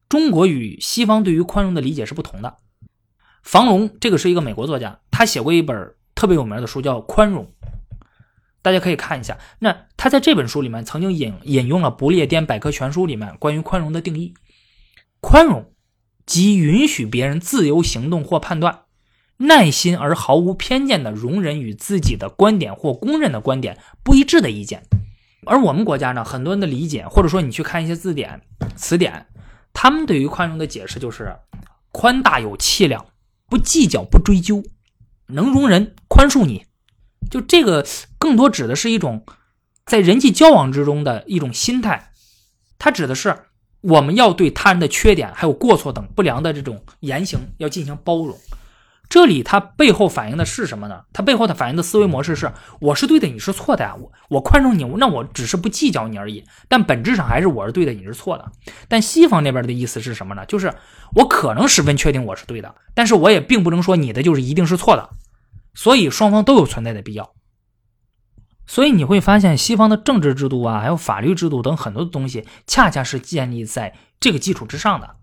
[0.07, 2.57] 中国与西方对于宽容的理解是不同的。
[3.41, 7.43] 房龙这个是一个美国作家，他写过一本特别有名的书，叫《宽容》。
[8.61, 14.33] 大家可以看一下，那他在这本书里面曾经引引用了《不列颠百科全书》里面关于宽容的定义：
[15.21, 15.71] 宽容
[16.25, 18.81] 即允许别人自由行动或判断，
[19.37, 24.83] 耐心而毫无偏见的容忍与自己的观点或公认的观点不一致的意见。
[25.45, 28.41] 而我们国家呢，很多人的理解，或者说你去看一些字典、
[28.75, 29.25] 词典，
[29.71, 31.33] 他们对于宽容的解释就是
[31.93, 33.05] 宽大有气量，
[33.49, 34.61] 不计较，不追究，
[35.27, 36.65] 能容人，宽恕你。
[37.29, 37.85] 就这个
[38.17, 39.25] 更多指的是一种
[39.85, 42.11] 在人际交往之中的一种心态，
[42.77, 43.35] 它指的是
[43.81, 48.37] 我们要对他人的缺点还有过错等不良的这种言行要进行包容。
[49.07, 51.01] 这里它背后反映的是什么呢？
[51.11, 53.95] 它背后的反映的思维模式是：我是对的，你是错的呀。
[53.99, 56.43] 我我宽容你，那我只是不计较你而已。
[56.67, 58.51] 但本质上还是我是对的，你是错的。
[58.87, 60.45] 但西方那边的意思是什么呢？
[60.45, 60.71] 就是
[61.15, 65.09] 我可能十分确定我是对的，但是我也并不能说你的就是一定是错的。
[65.73, 67.33] 所以双方都有存在的必要。
[68.67, 75.15] 所以你会发现，西方的政治制度啊，还有法律制度等很多的东西，恰恰是建立在这个基础之上的。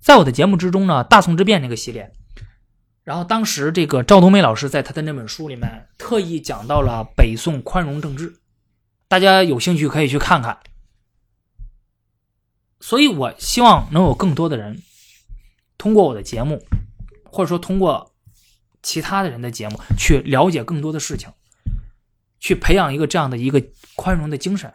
[0.00, 2.12] 在我的节目之中呢，《大宋之变》这个系列，
[3.04, 8.34] 然后当时这个赵冬梅老师在他的那本书里面特意讲到了北宋宽容政治，
[9.08, 10.58] 大家有兴趣可以去看看。
[12.80, 14.82] 所以我希望能有更多的人
[15.78, 16.62] 通过我的节目，
[17.24, 18.12] 或者说通过。
[18.86, 21.28] 其他的人的节目，去了解更多的事情，
[22.38, 23.60] 去培养一个这样的一个
[23.96, 24.72] 宽容的精神。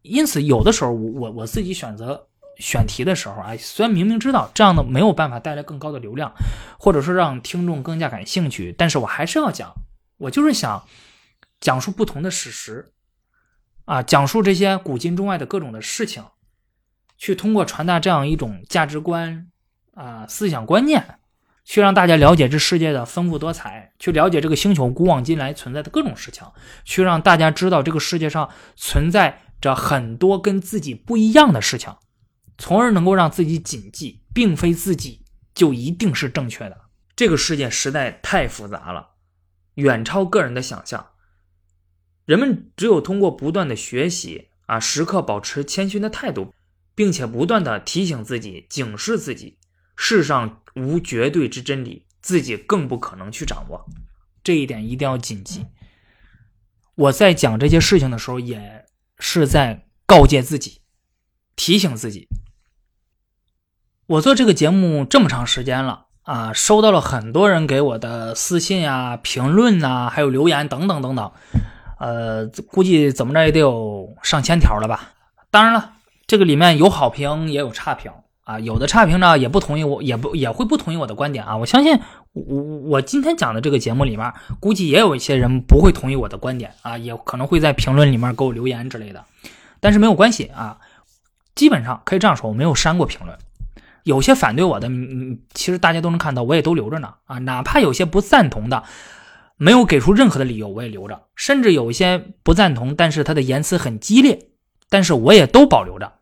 [0.00, 2.26] 因此，有的时候我我我自己选择
[2.58, 6.32] 选题的时候啊，虽然明明知道这样的没有办法带来更高的流量，
[6.78, 9.74] 或者说让听众更加感兴趣，但是我还是要讲。
[10.16, 10.82] 我就是想
[11.60, 12.94] 讲述不同的史实，
[13.84, 16.24] 啊，讲述这些古今中外的各种的事情，
[17.18, 19.50] 去通过传达这样一种价值观
[19.92, 21.18] 啊思想观念。
[21.64, 26.46] 去让大家了解这世界的丰富多彩，去了解这个星球古往今来存在的各种事情，
[26.84, 31.94] 去让大家知道这个世界上存在着很多跟自己不一样的事情，
[32.58, 36.82] 从而能够让自己谨记，并非自己就一定是正确的。
[37.16, 39.10] 这个世界实在太复杂了，
[39.74, 41.06] 远超个人的想象。
[42.26, 46.52] 人们只有通过不断的学习啊，时刻保持谦逊的态度，
[46.94, 49.58] 并且不断的提醒自己、警示自己，
[49.94, 53.86] 世上无绝对之真理，自己更不可能去掌握。
[54.42, 55.66] 这一点一定要谨记。
[56.96, 58.84] 我在讲这些事情的时候，也
[59.18, 60.80] 是在告诫自己，
[61.56, 62.28] 提醒自己。
[64.06, 71.32] 我做这个节目这么长时间了啊，收到了很多人给我的私信啊、评论呐，还有留言等等等等。
[71.98, 75.14] 呃，估计怎么着也得有上千条了吧。
[75.50, 75.94] 当然了，
[76.26, 78.12] 这个里面有好评也有差评
[78.44, 78.60] 啊。
[78.60, 81.56] 有的差评呢也不同意我，也不也会不同意我的观点啊。
[81.56, 81.98] 我相信
[82.32, 89.24] 我我今天讲的这个节目里面，估计也有一些人不会同意我的观点啊，也可能会在评论里面给我留言之类的。
[89.80, 90.78] 但是没有关系啊，
[91.54, 93.36] 基本上可以这样说，我没有删过评论。
[94.04, 97.38] 有些反对我的，嗯，其实大家都能看到，我也都留着呢啊。
[97.38, 98.84] 哪怕有些不赞同的。
[99.56, 101.22] 没有给出任何的理由，我也留着。
[101.36, 104.48] 甚至有一些不赞同，但是他的言辞很激烈，
[104.90, 106.12] 但是我也都保留着，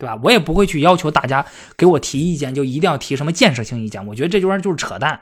[0.00, 0.18] 对吧？
[0.24, 1.44] 我也不会去要求大家
[1.76, 4.04] 给我提意见，就一定要提什么建设性意见。
[4.06, 5.20] 我觉得这玩意儿就是扯淡。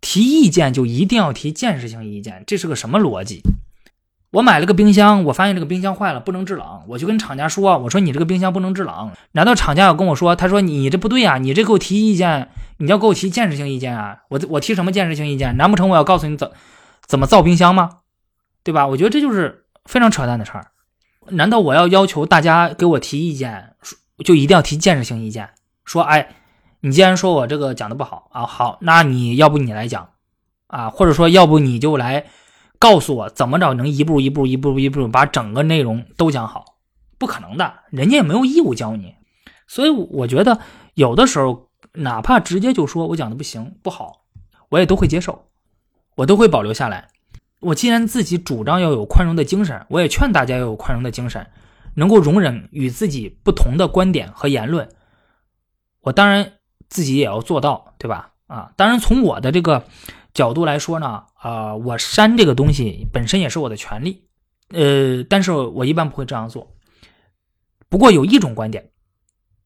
[0.00, 3.42] 提意见就一定要提建设性意见，这是个什么逻辑？
[4.30, 9.10] 我买了个冰箱，我发现这个冰箱坏了，不能制冷，我就跟厂家说，我说你这个冰箱不能制冷。
[9.32, 12.48] 难道厂家要跟我说，他说你这不对呀，你这给我提意见，
[12.78, 14.20] 你要给我提建设性意见啊？
[14.30, 15.56] 我我提什么建设性意见？
[15.56, 16.50] 难不成我要告诉你怎？
[17.06, 17.98] 怎么造冰箱吗？
[18.64, 18.86] 对吧？
[18.86, 20.68] 我觉得这就是非常扯淡的事儿。
[21.28, 23.74] 难道我要要求大家给我提意见，
[24.18, 25.50] 就一定要提建设性意见？
[25.84, 26.34] 说，哎，
[26.80, 30.10] 你既然说我这个讲的不好啊，好，那你要不你来讲
[30.66, 32.26] 啊，或者说要不你就来
[32.78, 36.64] 告诉我怎么着能一步一步一步一步把整个内容都讲好？
[37.18, 39.14] 不可能的，人家也没有义务教你。
[39.66, 40.58] 所以我觉得
[40.94, 44.24] 有的时候，哪怕直接就说我讲的不行不好，
[44.70, 45.46] 我也都会接受。
[46.16, 47.08] 我都会保留下来。
[47.60, 51.46] 我既然自己主张要有宽容的精神，我也劝大家要有宽容的精神，
[51.94, 54.88] 能够容忍与自己不同的观点和言论。
[56.00, 56.54] 我当然
[56.88, 58.32] 自己也要做到，对吧？
[58.46, 59.84] 啊，当然从我的这个
[60.34, 64.24] 角度来说呢，啊，我删这个东西本身也是我的权利，
[64.70, 66.76] 呃，但是我一般不会这样做。
[67.88, 68.90] 不过有一种观点，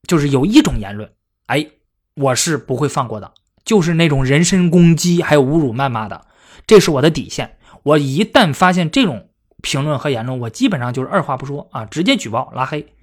[0.07, 1.11] 就是有一种言论，
[1.47, 1.67] 哎，
[2.15, 3.33] 我是不会放过的，
[3.65, 6.27] 就是那种人身攻击还有侮辱谩骂的。
[6.67, 9.31] 这是我的底线，我一旦发现这种
[9.63, 12.95] 评论和言论，我基本上就是二话不说啊，直接举报拉黑，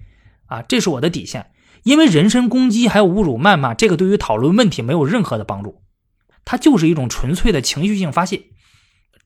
[0.45, 1.51] 啊，这是我的底线。
[1.83, 5.81] 因为人身攻击还有侮辱谩骂，这个对于讨论问题没有任何的帮助，
[6.45, 8.43] 它就是一种纯粹的情绪性发泄，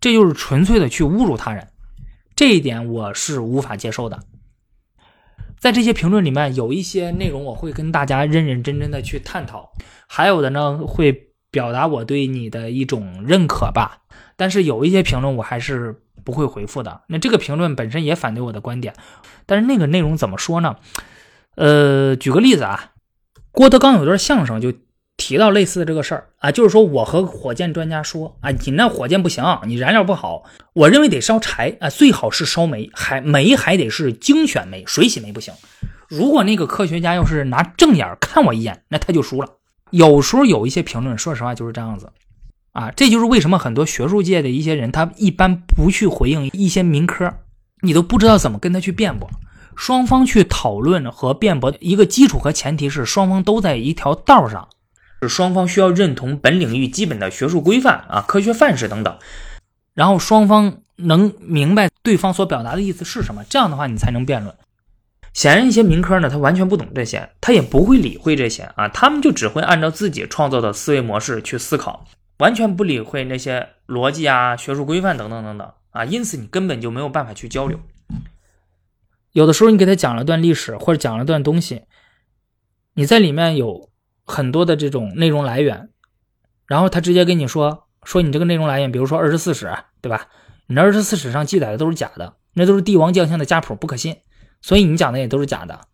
[0.02, 1.68] 这就是纯粹的去侮辱他人，
[2.36, 4.24] 这一点我是无法接受的。
[5.60, 9.72] 在这些评论里面，有一些内容我会跟大家认认真真的去探讨，
[10.08, 14.02] 还有的呢会表达我对你的一种认可吧。
[14.36, 17.04] 但是有一些评论我还是不会回复的。
[17.08, 18.94] 那这个评论本身也反对我的观点，
[19.46, 20.76] 但是那个内容怎么说呢？
[21.56, 22.92] 呃，举个例子啊，
[23.52, 24.74] 郭德纲有段相声就
[25.16, 35.54] 提到类似的这个事儿啊，就是说我和火箭专家说啊，你那火箭不行，你燃料不好，我认为得烧柴啊，最好是烧煤，还煤还得是精选煤，水洗煤不行。
[36.10, 39.48] 如果那个科学家要是拿正眼看我一眼，那他就输了。
[39.92, 42.12] 有时候有一些评论，说实话就是这样子。
[42.78, 47.34] 啊，这就是为什么很多学术界的一些人，他一般不去回应一些民科，
[47.82, 49.28] 你都不知道怎么跟他去辩驳。
[49.76, 54.70] 双方去讨论和辩驳，一个基础和前提是双方都在一条道上，
[55.24, 59.18] 是双方需要认同本领域基本的学术规范啊、科学范式等等，
[59.96, 64.54] 然后双方能明白对方所表达的意思是什么，这样的话你才能辩论。
[65.34, 72.06] 显然，一些民科呢，他完全不懂这些，他也不会理会这些啊，他们就只会按照自己创造的思维模式去思考。
[72.38, 77.80] 完全不理会那些逻辑啊、学术规范等等等等啊，因此你根本就没有办法去交流。
[79.32, 81.84] 有的时候你给他讲了段历史或者讲了段东西，
[82.94, 83.90] 你在里面有
[84.26, 85.90] 很多的这种内容来源，
[86.66, 89.72] 然后他直接跟你说说你这个内容来源，比如说二十四史，
[90.02, 90.28] 对吧？
[90.68, 94.18] 你那二十四史上记载的都是假的，那都是帝王将相的家谱，不可信，
[94.62, 95.88] 所以你讲的也都是假的。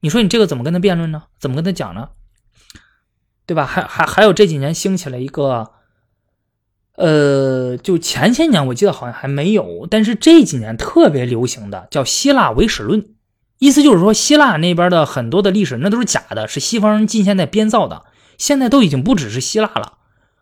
[0.00, 1.24] 你说你这个怎么跟他辩论呢？
[1.38, 2.10] 怎么跟他讲呢？
[3.46, 3.66] 对吧？
[3.66, 5.72] 还还还有这几年兴起了一个，
[6.96, 13.04] 呃，就前些年我记得好像还没有，但是这几年特别流行的叫希腊伪史论，
[13.58, 18.04] 意思就是说希腊那边的很多的历史那都是假的，是西方人近现代编造的。
[18.38, 19.94] 现在都已经不只是希腊了，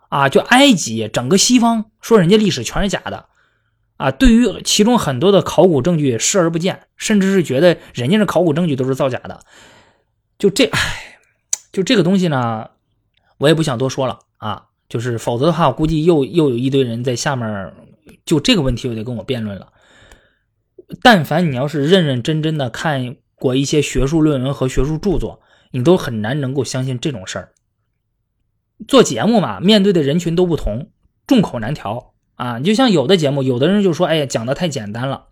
[0.09, 3.27] 啊，就埃及整个西方说人家历史全是假的，
[3.99, 9.41] 啊，对于其中很多的考古证据视而不见，甚至是觉得人家的考古证据都是造假的。
[10.39, 11.19] 就这，唉，
[11.71, 12.71] 就这个东西呢，
[13.39, 14.65] 我也不想多说了啊。
[14.93, 17.73] 就是否则的话，我估计又又有一堆人在下面
[18.27, 19.73] 就这个问题又得跟我辩论了。
[21.01, 25.41] 但凡你要是认认真真的看过一些学术论文和学术著作，
[25.71, 27.53] 你都很难能够相信这种事儿。
[28.87, 30.91] 做节目嘛，面对的人群都不同，
[31.27, 32.59] 众口难调啊。
[32.59, 35.29] 你就像有的节目，有的人就说：“哎呀，讲的太简单了，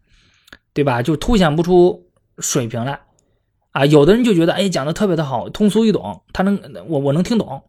[0.73, 1.03] 对吧？
[1.03, 2.07] 就凸显不出
[2.39, 3.01] 水平来
[3.73, 6.59] 啊。”有的人就觉得：“哎，讲的特别的好，通俗易懂，他能
[6.89, 7.63] 我我能听懂。”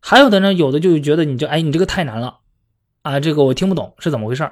[0.00, 2.38] 还有的呢，有的就觉得你这哎，你这个太难了，
[3.02, 4.50] 啊，这个我听不懂是怎么回事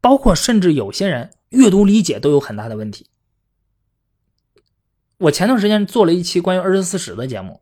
[0.00, 3.06] 包括甚至有些人阅读理解都有很大的问题。
[5.18, 7.60] 我前段时间做了一期关于二十四史的节目，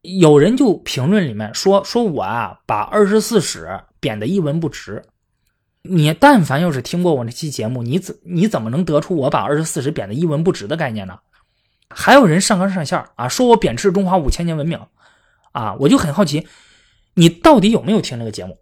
[0.00, 5.04] 有人就评论里面说说我啊，把二十四史贬得一文不值。
[5.82, 11.18] 你但凡要是听过我那期节目，你怎你怎么能得出我把二十四史贬得一文不值的概念呢？
[11.90, 14.80] 还有人上纲上线啊，说我贬斥中华五千年文明。
[15.54, 16.48] 啊，我就很好奇，
[17.14, 18.58] 你到底有没有听那个节目？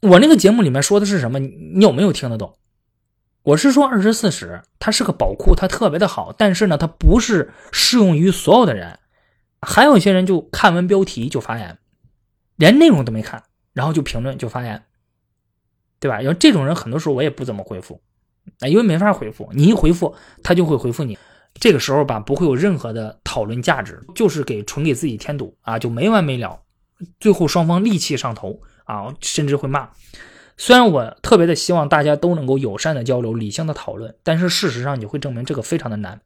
[0.00, 1.40] 我那个节目里面说的是什么？
[1.40, 2.56] 你有没有听得懂？
[3.42, 9.00] 我是说二十四史，它是个宝库，它特别的好，但是呢，它不是适用于所有的人。
[9.60, 11.78] 还有一些人就看完标题就发言，
[12.54, 14.84] 连内容都没看，然后就评论就发言，
[15.98, 16.22] 对吧？
[16.22, 18.00] 要这种人，很多时候我也不怎么回复，
[18.60, 20.14] 啊，因为没法回复，你一回复
[20.44, 21.18] 他就会回复你。
[21.54, 26.60] 这个时候吧，不会有任何的讨论价值，就是给纯给自己添堵啊，就没完没了，
[27.20, 29.90] 最后双方戾气上头啊，甚至会骂。
[30.56, 36.20] 虽然我特别的希望大家都能够友善的交流、理性的讨论，但是事实上你会证明这个非常的难。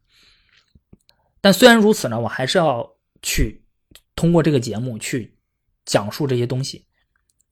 [1.41, 3.63] 但虽然如此呢，我还是要去
[4.15, 5.37] 通过这个节目去
[5.85, 6.87] 讲述这些东西，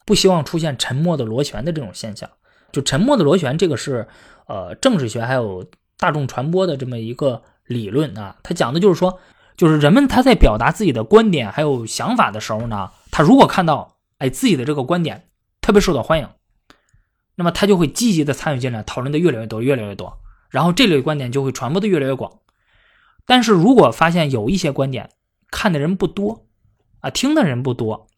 [0.07, 2.31] 不希望出现沉默的螺旋的这种现象。
[2.73, 4.09] 就沉默的螺旋，这个是
[4.47, 5.65] 呃政治学还有
[5.99, 7.43] 大众传播的这么一个。
[7.67, 9.21] 理论啊，他讲的就是说，
[9.57, 15.29] 就是人们他在表达自己的观点还有想法的时候呢，他如果看到哎自己的这个观点
[15.61, 16.29] 特别受到欢迎，
[17.37, 20.19] 那么他就会积极的参与进来，讨论的越来越多，越来越多，
[20.51, 22.41] 然后这类观点就会传播的越来越广。
[23.27, 25.09] 但是如果发现有一些观点
[25.51, 26.47] 看的人不多
[27.01, 28.09] 啊，听的人不多，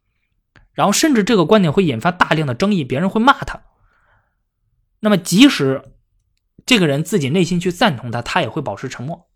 [0.73, 3.63] 然后甚至这个观点会引发大量的争议，别人会骂他，
[4.99, 5.83] 那么即使
[6.67, 9.29] 这个人自己内心去赞同他，他也会保持沉默。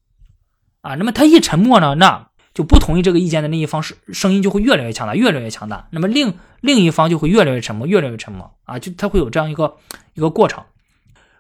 [0.81, 5.89] 啊，那么他一沉默呢，那就不同意这个意见的那一方是声音就会越来越强大，越来越强大。
[5.91, 8.57] 那么另另一方就会越来越沉默，越来越沉默。
[8.65, 9.77] 啊，就他会有这样一个
[10.15, 10.65] 一个过程。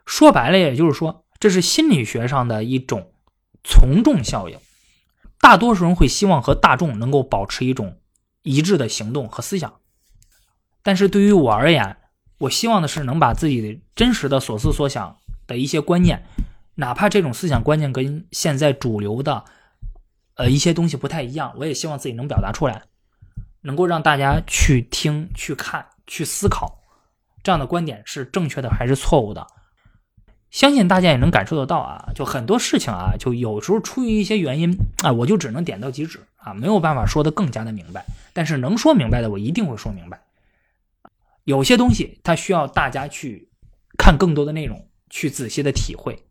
[0.07, 3.12] 说白了，也就是说，这是心理学上的一种
[3.64, 4.59] 从众效应。
[5.41, 7.99] 大多数人会希望和大众能够保持一种
[8.43, 9.72] 一致的行动和思想，
[10.82, 11.97] 但是对于我而言，
[12.38, 15.16] 我希望的是能把自己的真实的所思所想
[15.47, 16.22] 的一些观念。
[16.81, 19.45] 哪怕这种思想观念跟现在主流的，
[20.37, 22.85] 呃一些东西不太一样，我也希望自己能表达出来，
[23.61, 26.81] 能够让大家去听、去看、去思考，
[27.43, 29.47] 这样的观点是正确的还是错误的？
[30.51, 34.74] 相信大家也能感受得到啊，就很多事情啊，就有时候出于一些原因
[35.05, 38.07] 啊，我就只能点到即止啊，没有办法说的更加的明白。
[38.33, 40.18] 但是能说明白的，我一定会说明白。
[41.45, 43.51] 有些东西它需要大家去
[43.99, 46.24] 看更多的内容，去仔细的体会。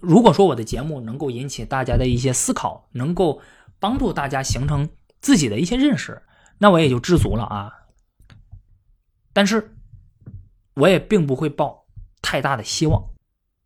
[0.00, 3.40] 如果说我的节目能够引起大家的一些思考，能够
[3.78, 4.88] 帮助大家形成
[5.20, 6.22] 自己的一些认识，
[6.58, 7.72] 那我也就知足了啊。
[9.32, 9.76] 但是，
[10.74, 11.86] 我也并不会抱
[12.22, 13.10] 太大的希望。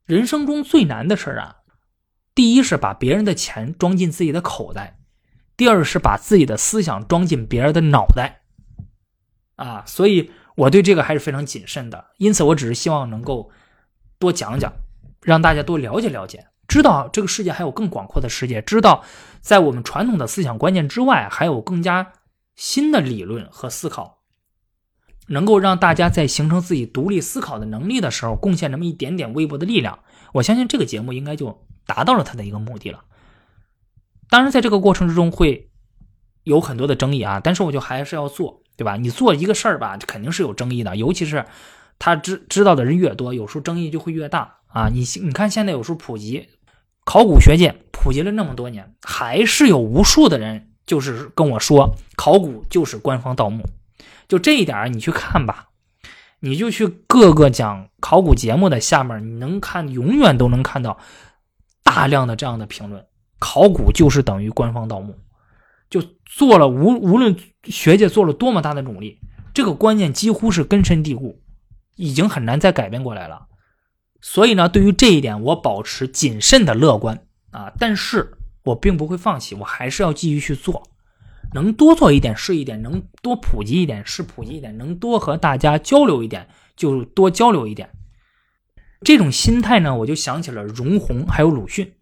[0.04, 1.58] 人生中最难的事啊，
[2.34, 4.98] 第一是把别人的钱装进自己的口袋，
[5.56, 8.42] 第二是把自己的思想装进别人的脑袋。
[9.56, 12.06] 啊，所以我对这个还是非常谨慎的。
[12.18, 13.50] 因此，我只是希望能够
[14.18, 14.72] 多讲讲。
[15.22, 19.04] 让大家多了解了解，知道这个世界还有更广阔的世界，知道
[19.40, 22.12] 在我们传统的思想观念之外，还有更加
[22.56, 24.18] 新的理论和思考，
[25.28, 29.98] 能够让大家在形成自己独立思考的能力的时候，贡献那么一点点微薄的力量。
[30.32, 33.04] 我相信这个节目应该就达到了它的一个目的了。
[34.28, 35.70] 当然，在这个过程之中会
[36.44, 38.96] 有很多的争议啊，但是我就还是要做，对吧？
[38.96, 41.44] 你做一个事儿吧，肯定是有争议的，尤其是
[41.98, 44.59] 他知知道的人越多，有时候争议就会越大。
[44.72, 46.48] 啊，你你看，现在有时候普及
[47.04, 53.64] 考古学界普及了那么多年，还是有无数的人就是跟我说，考古就是官方盗墓。
[54.28, 55.70] 就这一点你去看吧，
[56.38, 60.98] 你就去各个讲考古节目的下面，你能看，永远都能看到
[61.82, 63.04] 大量的这样的评论：
[63.38, 65.18] 考古就是等于官方盗墓。
[65.88, 69.18] 就做了无无论学界做了多么大的努力，
[69.52, 71.42] 这个观念几乎是根深蒂固。
[71.96, 73.48] 已经很难再改变过来了。
[74.20, 77.72] 所以呢，对于这一点，我保持谨慎的乐观啊。
[77.78, 80.82] 但是我并不会放弃，我还是要继续去做，
[81.54, 87.90] 能多做一点是一点，能多普及一点是普及一点，能多和大家交流一点就多交流一点。
[89.02, 91.94] 这种心态呢，我就想起了容闳还有鲁迅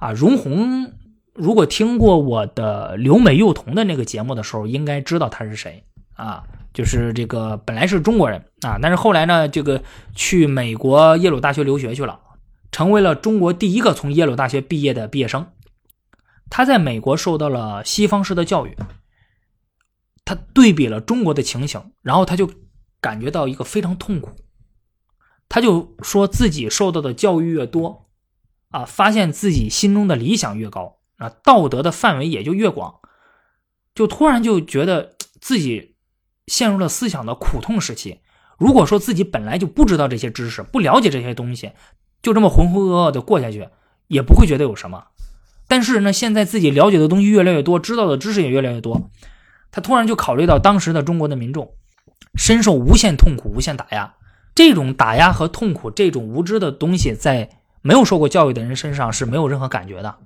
[0.00, 0.10] 啊。
[0.10, 0.92] 容闳
[1.32, 5.84] 如果听过我的留美幼童的那个节目的时候，应该知道他是谁
[6.14, 6.42] 啊。
[6.78, 9.82] 就是这个本来是中国人啊，但是后来呢，这个
[10.14, 12.20] 去美国耶鲁大学留学去了，
[12.70, 15.44] 成为了中国第一个从耶鲁大学毕业的毕业生。
[16.48, 18.76] 他在美国受到了西方式的教育，
[20.24, 22.48] 他对比了中国的情形，然后他就
[23.00, 24.30] 感觉到一个非常痛苦。
[25.48, 28.06] 他就说自己受到的教育越多，
[28.70, 33.00] 啊，发现自己心中的理想越高，啊，道德的范围也就越广，
[33.96, 35.87] 就突然就觉得自己。
[36.48, 38.18] 陷入了思想的苦痛时期。
[38.58, 41.70] 如果说自己本来就不知道这些知识，不了解这些东西，
[42.20, 43.68] 就这么浑浑噩噩的过下去，
[44.08, 45.04] 也不会觉得有什么。
[45.68, 49.10] 但是呢，现在自己了解的东西越来越多，知道的知识也越来越多，
[49.70, 51.74] 他突然就考虑到当时的中国的民众
[52.34, 54.14] 深受无限痛苦、无限打压。
[54.54, 57.48] 这种打压和痛苦，这种无知的东西，在
[57.80, 60.16] 没有受过教育的人身上是没有任何感觉的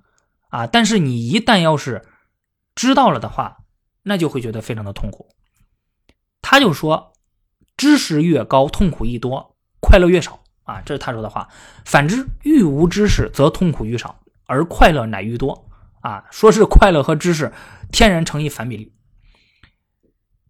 [0.48, 0.66] 啊。
[0.66, 2.02] 但是你一旦要是
[2.74, 3.58] 知道了的话，
[4.04, 5.28] 那就会觉得非常的痛苦。
[6.42, 7.12] 他就说，
[7.76, 10.82] 知识越高，痛苦愈多，快乐越少啊！
[10.84, 11.48] 这是他说的话。
[11.86, 15.66] 反之，愈无知识，则痛苦愈少，而快乐乃愈多
[16.02, 16.24] 啊！
[16.30, 17.50] 说是快乐和知识
[17.90, 18.92] 天然成一反比例。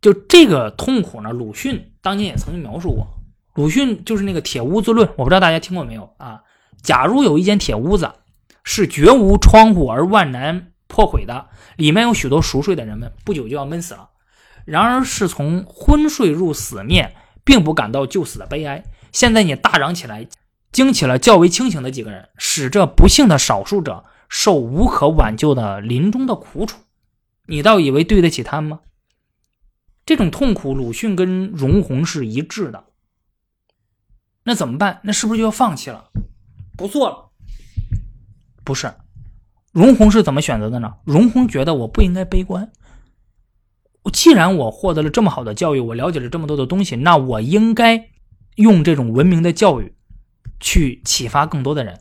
[0.01, 3.07] 就这个痛苦呢，鲁迅当年也曾经描述过。
[3.55, 6.43] 鲁迅就是那个铁屋子论，我不知道大家听过没有啊？
[6.83, 8.11] 假如有一间铁屋子，
[8.65, 14.09] 是绝无窗户而万难破毁的，里面有许多熟睡的人们，不久就要闷死了。
[14.65, 18.85] 然而是从昏睡入死面，并不感到就死的悲哀。
[19.13, 20.27] 现在你大嚷起来，
[20.71, 26.79] 惊起了较为清醒的几个人，使这不幸的少数者受无可挽救的临终的苦楚。
[27.47, 28.81] 你倒以为对得起他们吗？
[30.07, 32.85] 这种痛苦，鲁迅跟容闳是一致的。
[34.45, 35.01] 那怎么办？
[35.03, 36.11] 那是不是就要放弃了，
[36.77, 37.31] 不做了？
[38.65, 38.93] 不是，
[39.73, 40.95] 容闳是怎么选择的呢？
[41.05, 42.73] 容闳觉得我不应该悲观。
[44.11, 48.09] 既然我获得了这么好的教育，我了解了这么多的东西，那我应该
[48.57, 49.95] 用这种文明的教育
[50.59, 52.01] 去启发更多的人，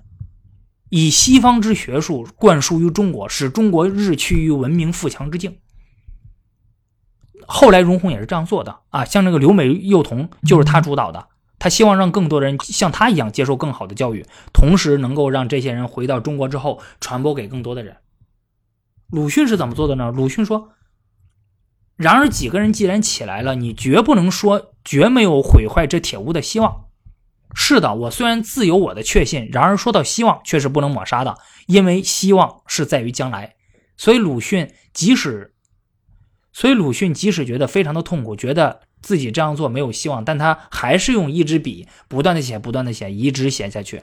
[0.89, 5.57] 以西方之学术灌输于中国，使中国日趋于文明富强之境。
[7.45, 11.27] 后来容闳也是这样做的啊，像那个留美幼童就是他主导的，
[11.59, 17.97] 他希望让更多人像他一样接受更好的教育，同时能够让这些人回到中国之后传播给更多的人。
[19.11, 20.11] 鲁迅是怎么做的呢？
[20.11, 20.69] 鲁迅说。
[22.01, 26.85] 然而，几个人既然起来了，你绝不能说绝没有毁坏这铁屋的希望。
[27.53, 31.37] 是的，我虽然自有我的确信，然而说到希望，却是不能抹杀的，
[31.67, 33.53] 因为希望是在于将来。
[33.97, 35.53] 所以，鲁迅即使，
[36.51, 44.01] 所以鲁迅即使觉得非常的痛苦，觉得自己这样做没有希望，但他还是用一支笔不断的写，不断的写，一直写下去。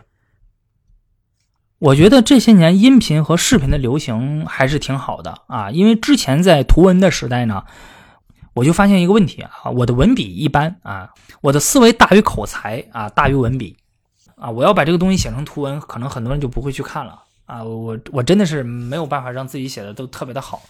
[1.81, 7.63] 我觉得这些年音频和视频的流行还是挺好的啊，因为之前在图文的时代呢，
[8.53, 11.11] 我就发现一个问题啊，我的文笔一般啊，
[11.41, 13.77] 我的思维大于口才啊，大于文笔
[14.35, 20.61] 啊，我要把这个东西写成图文，可能很多人就不会去看了啊，我我真的是没有办法让自己写的都特别的好，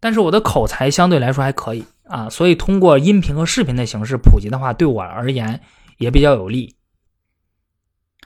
[0.00, 5.60] 但是我的口才相对来说还可以啊，所以通过音频和视频的形式普及的话，对我而言
[5.98, 6.74] 也比较有利。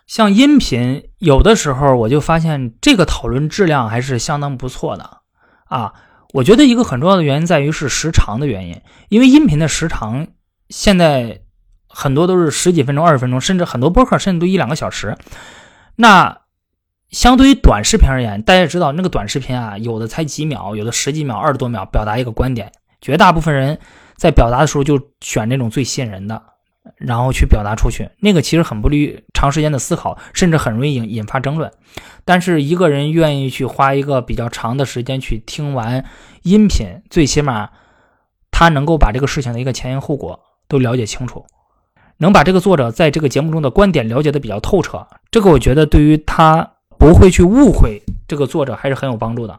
[0.07, 5.19] 像音频，有的时候我就发现这个讨论质量还是相当不错的
[5.67, 5.93] 啊。
[6.33, 10.29] 我觉得一个很重要的原因在于是时长的原因，因为音频的时长
[10.69, 11.43] 现在
[11.89, 15.17] 很多都是十几分钟、二十分钟，甚至很多播客甚至都一两个小时。
[15.97, 16.43] 那
[17.09, 23.79] 相对于短视频而言，大家知道那个短视频啊，有的才几秒，有的十几秒、二十多秒表达一个观点，绝大部分人
[24.17, 26.43] 在表达的时候就选那种最吸引人的。
[26.97, 31.71] 然后去表达出去，那个其实很不利于长时间的思考，甚至很容易引引发争论。
[32.25, 36.05] 但是一个人愿意去花一个比较长的时间去听完
[36.43, 37.71] 音频，最起码
[38.51, 41.45] 他能够把这个事情的一个前因后果都了解清楚，
[42.17, 45.07] 能把这个作者在这个节目中的观点了解的比较透彻。
[45.31, 49.59] 这个我觉得对于他不会去误会这个作者还是很有帮助的。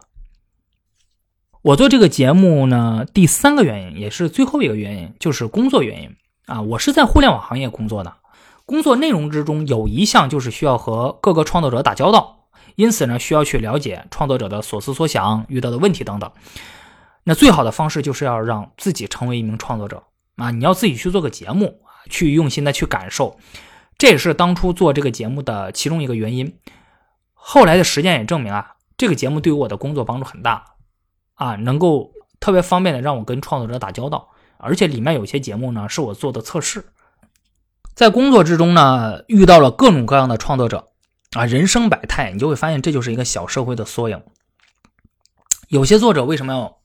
[1.62, 6.10] 我做这个节目呢，第三个原因也是最后一个原因，就是工作原因。
[6.48, 8.14] 啊，我是在互联网行业工作的，
[8.66, 16.32] 工作内容之中有一项就是需要和各个创作者打交道，因此呢，需要去了解创作者的所思所想、遇到的问题等等。
[17.26, 20.04] 那最好的方式就是要让自己成为一名创作者
[20.38, 23.38] 啊，你要自己去做个节目啊，去用心的去感受，
[23.98, 26.58] 这也是当初做这个节目的其中一个原因。
[27.34, 30.64] 后来的实践也证明啊，这个节目对于我的工作帮助很大
[31.36, 34.30] 啊，能够特别方便的让我跟创作者打交道，
[34.60, 36.86] 而且里面有些节目呢是我做的测试。
[37.94, 40.90] 在工作之中呢，遇到了各种各样的创作者
[41.32, 44.22] 啊，人生百态，你就会发现这就是一个小社会的缩影。
[45.70, 46.78] 有些作者为什么要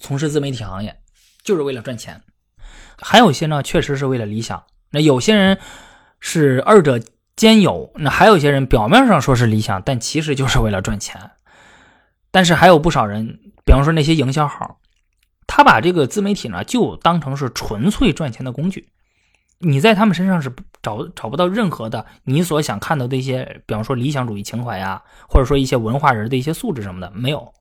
[0.00, 1.00] 从事自媒体行业，
[1.42, 2.16] 就是为了赚钱；
[3.00, 4.62] 还有些呢，确实是为了理想。
[4.90, 5.58] 那有些人
[6.20, 7.00] 是二者
[7.34, 11.30] 兼有，那还有些人表面上说是理想，但其实就是为了赚钱。
[12.30, 14.78] 但是还有不少人，比方说那些营销号，
[15.54, 18.88] 他把这个自媒体呢，就当成是纯粹赚钱的工具。
[19.58, 20.50] 你在他们身上是
[20.80, 27.52] 找找不到任何的你所想看到的一些，比方说理想主义情怀呀，或者说一些文化人的一些素质什么的，没有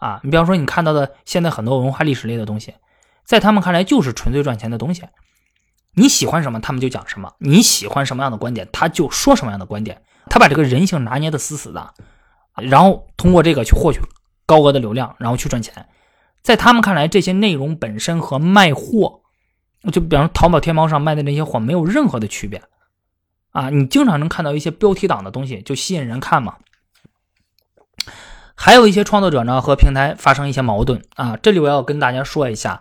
[0.00, 0.18] 啊。
[0.24, 2.74] 你比方说你看到的现在很多文化历史类的东西，
[3.24, 5.04] 在他们看来就是纯粹赚钱的东西。
[5.94, 10.02] 你喜欢什么，他们就讲什么；你喜欢什么样的观点，他就说什么样的观点。
[10.28, 11.94] 他把这个人性拿捏的死死的，
[12.56, 14.00] 然后通过这个去获取
[14.46, 15.86] 高额的流量，然后去赚钱。
[16.46, 19.22] 在他们看来，这些内容本身和卖货。
[19.90, 22.62] 就比方淘宝天猫上卖的那些货没有任何的区别，
[23.50, 26.54] 啊，你经常能看到一些标题党的东西就吸引人看嘛。
[28.54, 32.80] 还有一些创作者呢和平台发生一些矛盾啊，这里我要跟大家说一下，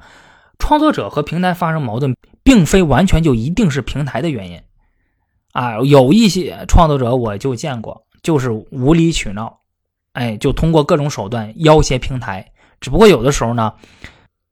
[0.59, 4.61] 创作者和平台发生矛盾，并非完全就一定是平台的原因
[5.53, 9.61] 啊，有一些创作者我就见过，就是无理取闹，
[10.13, 12.51] 哎，就通过各种手段要挟平台，
[12.85, 13.73] 只不过有的时候呢，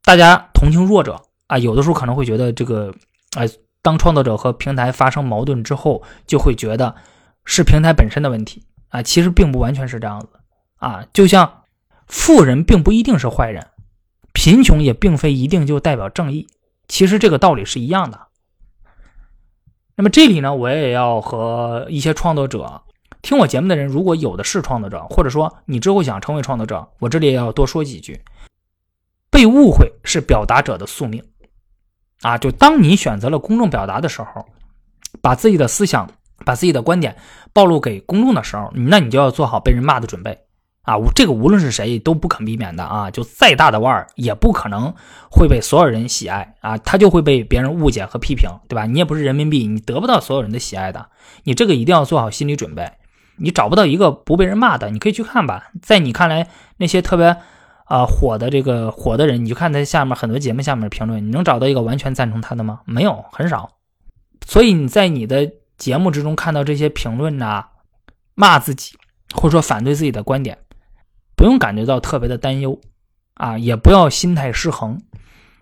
[0.04, 1.22] 大家同情弱者。
[1.46, 2.92] 啊，有的时候可能会觉得这个，
[3.36, 3.48] 哎，
[3.84, 6.96] 当创作者和平台发生矛盾之后，就会觉得
[7.46, 10.30] 是平台本身的问题啊，其实并不完全是这样子
[10.78, 11.06] 啊。
[11.14, 11.64] 就像
[12.08, 13.68] 富人并不一定是坏人，
[14.32, 16.48] 贫穷也并非一定就代表正义，
[16.88, 18.20] 其实这个道理是一样的。
[19.96, 22.82] 那么这里呢，我也要和一些创作者
[23.24, 28.22] 听我节目的人，如果有的是创作者，或者说你之后想成为创作者，我这里也要多说几句：
[29.32, 31.24] 被误会是表达者的宿命。
[32.22, 34.46] 啊，就当你选择了公众表达的时候，
[35.22, 36.10] 把自己的思想、
[36.44, 37.16] 把自己的观点
[37.54, 40.38] 暴露给公众的时候，那你就要做好被人骂的准备
[40.82, 40.98] 啊！
[41.16, 43.10] 这个无论是谁都不可避免的啊！
[43.10, 44.94] 就再大的腕儿，也不可能
[45.32, 46.78] 会被所有人喜爱啊！
[46.78, 48.86] 他就会被别人误解和批评，对吧？
[48.86, 51.10] 你也不是人民币，你得不到所有人的喜爱的，
[51.46, 52.92] 你这个一定要做好心理准备。
[53.38, 55.72] 你找不到一个不被人骂的，你可以去看吧。
[55.82, 57.38] 在你看来，那些特别。
[57.86, 62.80] 啊，火的这个火的人，你就看他下面很多节目下面评论，你能找到一个完全赞成他的吗？
[62.86, 63.72] 没有，很少。
[64.48, 67.66] 所以你在你的节目之中看到这些评论呐，
[68.36, 68.96] 骂自己
[69.36, 70.58] 或者说反对自己的观点，
[71.36, 72.80] 不用感觉到特别的担忧
[73.36, 75.00] 啊，也不要心态失衡。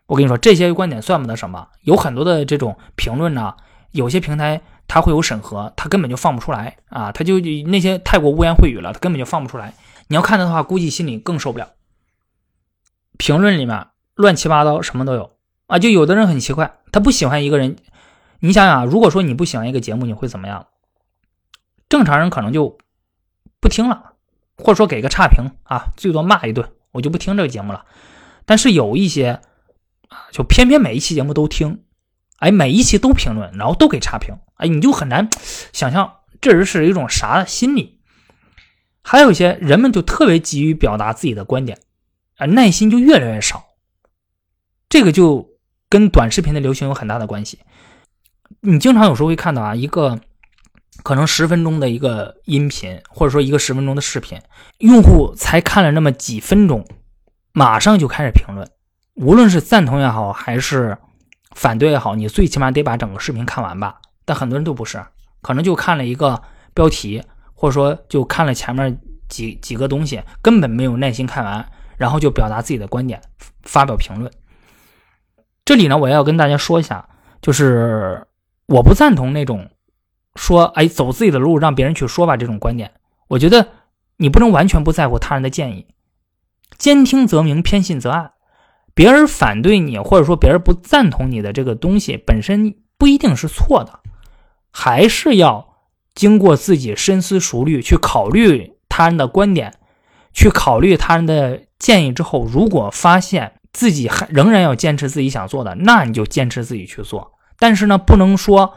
[0.05, 1.67] 我跟你说，这些观点算不得什么。
[1.81, 3.55] 有很多的这种评论呢，
[3.91, 4.61] 有些平台
[4.93, 9.73] 它会有审核，它根本就放不出来啊，它就那些太过污言秽语了，它根本就放不出来。
[10.09, 11.69] 你要看的话，估计心里更受不了。
[13.17, 15.31] 评论里面乱七八糟，什么都有
[15.67, 15.79] 啊！
[15.79, 17.77] 就有的人很奇怪，他不喜欢一个人。
[18.41, 20.67] 你想想，如果说你不喜欢一个节目，你会怎么样？
[21.87, 22.77] 正常人可能就
[23.61, 24.15] 不听了，
[24.57, 27.85] 或者说给个差评啊，最多骂一顿，我就不听这个节目了。
[28.43, 29.39] 但是有一些
[30.09, 31.81] 啊，就偏偏每一期节目都听，
[32.41, 35.29] 哎，每一期都评论，然后都给差评，哎，你就很难
[35.71, 36.11] 想象
[36.41, 38.01] 这人是一种啥心理。
[39.03, 41.77] 还有一些人们就特别急于表达自己的观点。
[42.37, 43.63] 啊，耐心就越来越少，
[44.89, 45.51] 这个就
[45.87, 47.59] 跟短视频的流行有很大的关系。
[48.61, 50.19] 你经常有时候会看到啊，一个
[51.03, 54.39] 可能十分钟的一个音频，或者说一个十分钟的视频，
[54.79, 56.87] 用户才看了那么几分钟，
[57.53, 58.67] 马上就开始评论，
[59.13, 60.97] 无论是赞同也好，还是
[61.55, 63.99] 反对也好，你最起码得把整个视频看完吧。
[64.25, 65.03] 但很多人都不是，
[65.41, 66.41] 可能就看了一个
[66.73, 67.23] 标题，
[67.53, 71.65] 或者说就看了前面几几个东西，根本没有耐心看完。
[71.97, 73.21] 然后就表达自己的观点，
[73.61, 74.31] 发表评论。
[75.63, 77.07] 这里呢，我要跟大家说一下，
[77.43, 78.25] 就是
[78.65, 79.69] 我不赞同那种
[80.33, 82.93] 说“哎，走自己的路，让别人去说吧”这种观点。
[83.27, 83.67] 我觉得
[84.17, 85.85] 你不能完全不在乎他人的建议，
[86.79, 88.31] 兼听则明，偏信则暗。
[88.93, 93.99] 别人反对你，或者说别人不赞同你的这个东西，本身不一定是错的，
[94.71, 95.75] 还是要
[96.13, 99.73] 经过自己深思熟虑去考虑他人的观点，
[100.33, 101.61] 去考虑他人的。
[101.81, 107.31] 建议之后，如果发现自己还仍然要坚持自己想做的，那你就坚持自己去做。
[107.57, 108.75] 但是呢，不能说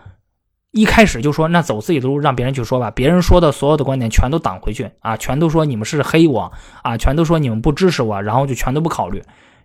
[0.70, 2.90] 一开始就说那走自己的路，让别人去说吧。
[2.90, 6.50] 别人说的所有的观点全都挡回去啊，全都说你们是黑我
[6.82, 9.22] 啊，全都说你们不支持我，然后就全都不考虑。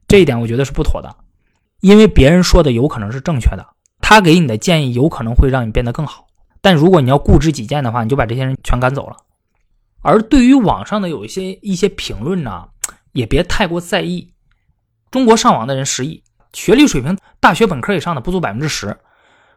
[0.09, 1.15] 这一点我觉得是不妥的，
[1.81, 3.65] 因为别人说的有可能是正确的。
[4.01, 6.25] 他给你的建议有可能会让你变得更好。
[6.61, 9.17] 但如果你要固执己见的话，你就把这些人全赶走了。
[10.01, 12.69] 而对于网上的有一些一些评论呢，
[13.11, 14.33] 也别太过在意。
[15.11, 16.23] 中国上网的人十亿，
[16.53, 18.97] 学历水平大学本科以上的不足百分之十。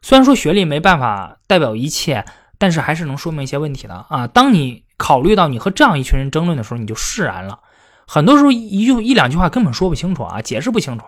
[0.03, 2.25] 虽然说学历没办法代表一切，
[2.59, 4.27] 但是还是能说明一些问题的啊。
[4.27, 7.59] 当你考虑到你和这样一群人争论的时候，你就释然了。
[8.07, 11.05] 很多时候一句一两句话根本说不清楚啊，解释不清楚。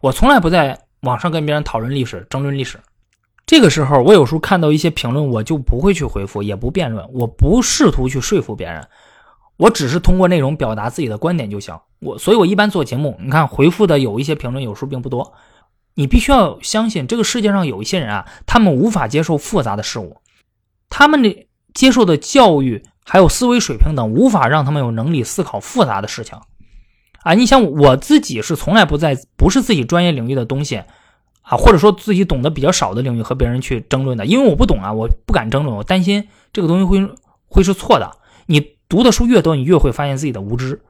[0.00, 2.78] 我从来不在网上跟别人讨论历史、争论历史。
[3.46, 8.86] 这个时候，我有时候看到一些评论，我就不会去回复，也不辩论，我不试图去说服别人，
[9.56, 11.74] 我只是通过内容表达自己的观点就行。
[12.00, 15.32] 我，所以我一般做节目，你看回复的有一些评论，有时候并不多。
[15.94, 20.18] 你必须要相信，这个世界上有一些人啊，他们无法接受复杂的事物，
[20.90, 26.38] 他们的接受的教育还有思维水平等，无法让他们有能力思考复杂的事情。
[27.22, 30.82] 啊，你想我自己是从来不在不是自己专业领域的东西。
[31.40, 37.08] 啊，或者说自己懂得比较少的领域和别人去争论的，因为我不懂啊，我不敢争论，我担心这个东西会
[37.46, 38.10] 会是错的。
[38.44, 40.82] 你读的书越多，你越会发现自己的无知。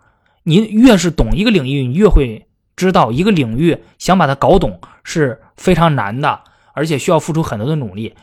[0.42, 6.40] 你越是懂一个领域，你越会知道一个领域想把它搞懂是非常难的，
[6.78, 8.14] 而且需要付出很多的努力。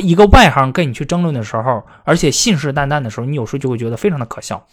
[0.00, 4.66] 一个外行跟你去争论的时候，而且信誓旦旦的时候，你有时候就会觉得非常的可笑。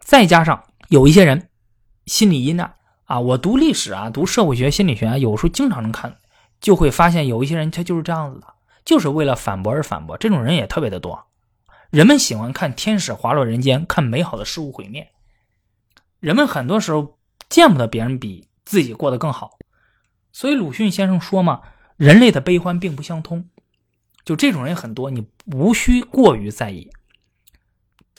[0.00, 1.50] 再加上有一些人
[2.06, 2.74] 心理阴暗
[3.04, 6.16] 啊，我读历史啊，读社会学、心理学啊，有时候经常能看。
[6.58, 8.46] 就会发现有一些人他就是这样子的，
[8.82, 10.16] 就是为了反驳而反驳。
[10.16, 11.26] 这种人也特别的多。
[11.90, 15.06] 人们喜欢看天使滑落人间，看美好的事物毁灭。
[16.18, 17.18] 人们很多时候
[17.50, 19.58] 见不得别人比自己过得更好。
[20.32, 21.60] 所以鲁迅先生说嘛，
[21.96, 23.44] 人类的悲欢并不相通。
[24.24, 26.90] 就这种人很多，你无需过于在意。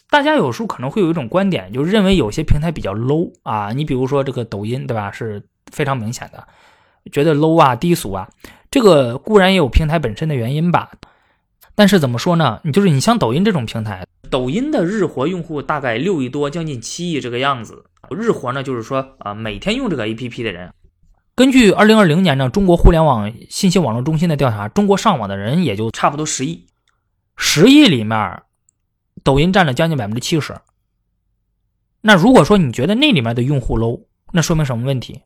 [0.09, 3.71] 大家有时候可能会有一种观点，就认为有些平台比较 low 啊。
[3.73, 5.11] 你比如说这个抖音，对吧？
[5.11, 6.47] 是非常明显的。
[7.11, 8.29] 觉得 low 啊低俗啊，
[8.69, 10.91] 这个固然也有平台本身的原因吧，
[11.75, 12.59] 但是怎么说呢？
[12.63, 17.85] 你就是你像抖音这种平台，抖音的日活用户大概六亿多，将近七亿这个样子。
[18.09, 20.73] 日活呢，就是说啊，每天用这个 APP 的人，
[21.38, 26.65] 根据二零二零年呢中国互联网信息网络中心的调查，中国上网的人也就差不多十亿，
[27.35, 28.41] 十亿里面，
[29.23, 30.59] 抖音占了将近百分之七十。
[32.01, 35.22] 那如果说你觉得那里面的用户 low，那说明什么问题？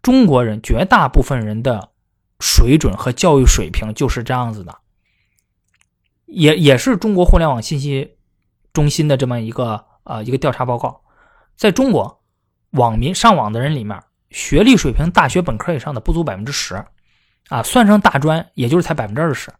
[0.00, 1.90] 中国人绝大部分人的
[2.40, 4.74] 水准和教育水平就是这样子的，
[6.24, 8.16] 也也是中国互联网信息
[8.72, 11.02] 中心的这么一个呃一个调查报告，
[11.54, 12.22] 在中国
[12.70, 14.02] 网民上网的人里面，
[14.34, 16.74] 学历水平大学本科以上的不足百分之十，
[17.48, 19.52] 啊，算上大专也就是才百分之二十，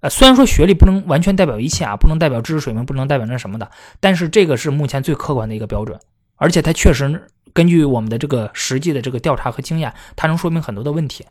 [0.00, 3.70] 呃，虽然说学历不能完全代表一切啊，不能代表知识水平，不能代表那什么的，
[4.00, 5.98] 但是这个是目前最客观的一个标准，
[6.36, 7.28] 而且它确实。
[7.54, 11.26] 根据我们的这个实际的这个调查和经验，它能说明很多的问题。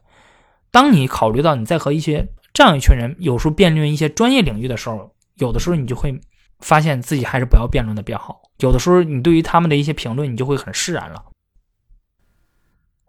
[0.70, 6.22] 当你考虑到你在和一些这样一群人有时候辩论一些专业领域的时候，有的时候你就会
[6.60, 8.40] 发现自己还是不要辩论的比较好。
[8.60, 11.24] 有的时候你对于他们的一些评论，你就会很释然了。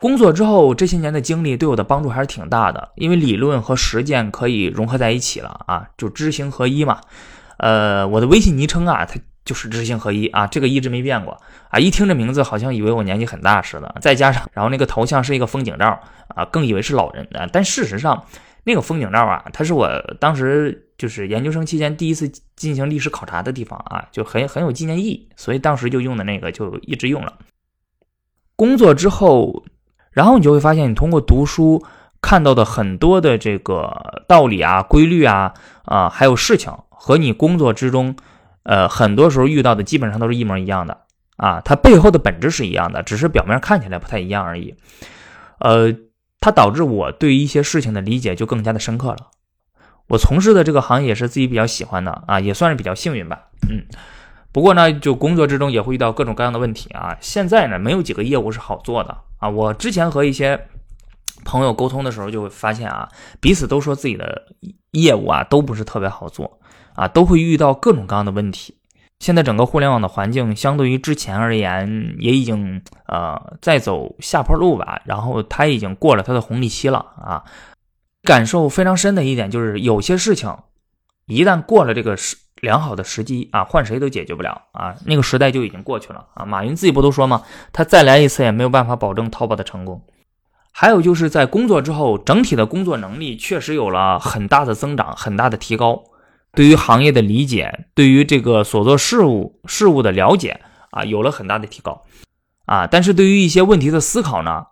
[0.03, 7.01] 工作之后这些年的经历对我的帮助还是挺大的，因为理论和实践可以融合在一起了啊，就知行合一嘛。
[7.59, 9.21] 呃，我的微信昵称啊，它。
[9.45, 11.37] 就是知行合一啊，这个一直没变过
[11.69, 11.77] 啊！
[11.77, 13.93] 一听这名字，好像以为我年纪很大似的。
[14.01, 17.45] 再加上，然后那个头像是一个风景照啊，更以为是老人啊。
[17.53, 18.25] 但事实上，
[18.63, 27.37] 那个风景照啊，它是我当时就是研究生期间第一次进行历史考察的地方啊，就很 很有纪念意义，所以当时就用的那个就一直用了。
[28.55, 29.65] 工作之后，
[30.13, 31.85] 然后你就会发现，你通过读书
[32.21, 38.15] 看到的很多的这个道理啊、规律啊啊，还有事情和你工作之中。
[38.65, 40.97] 呃，很多时候遇到的基本上都是一模一样的
[41.37, 44.77] 啊，它背后的本质是一样的，只是表面看起来不太一样而已。
[45.59, 45.93] 呃，
[46.39, 49.17] 它导致我对一些事情的理解就更加的深刻了。
[50.07, 53.49] 我从事的这个行业是自己比较喜欢的啊，也算是比较幸运吧。
[53.69, 53.83] 嗯，
[54.53, 57.17] 不过呢，就工作之中也会遇到各种各样的问题啊。
[57.21, 59.49] 现在呢，没有几个业务是好做的啊。
[59.49, 60.69] 我之前和一些
[61.45, 63.09] 朋友沟通的时候，就会发现啊，
[63.41, 64.43] 彼此都说自己的
[64.93, 66.59] 业务啊都不是特别好做。
[66.95, 68.77] 啊，都会遇到各种各样的问题。
[69.19, 75.01] 现在整个互联网的环境，相对于之前而言，也已经呃在走下坡路吧。
[75.07, 77.45] 然后它已经过了它的红利期了啊。
[78.23, 80.55] 感受非常深的一点就是，有些事情
[81.25, 84.95] 一旦过了这个时良好的时机啊，换谁都解决不了啊。
[85.05, 86.47] 那个时代就已经过去了啊。
[86.47, 87.43] 马云自己不都说吗？
[87.73, 90.01] 他再来一次也没有办法保证淘宝的成功。
[90.71, 96.05] 还有就是在工作之后，整体的工作能力确实有了很大的增长，很大的提高。
[96.55, 100.61] 对于行业的理解，对于这个所做事物事物的了解
[100.91, 102.05] 啊，有了很大的提高
[102.67, 102.87] 啊。
[102.87, 104.67] 但是对于一些问题的思考呢，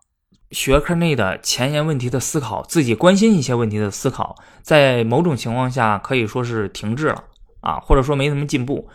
[0.52, 7.24] 学科内的前沿问题的思考，自己关心一些问题的思考，在某种情况下可以说是停滞了
[7.60, 8.88] 啊，或者说没什么进步。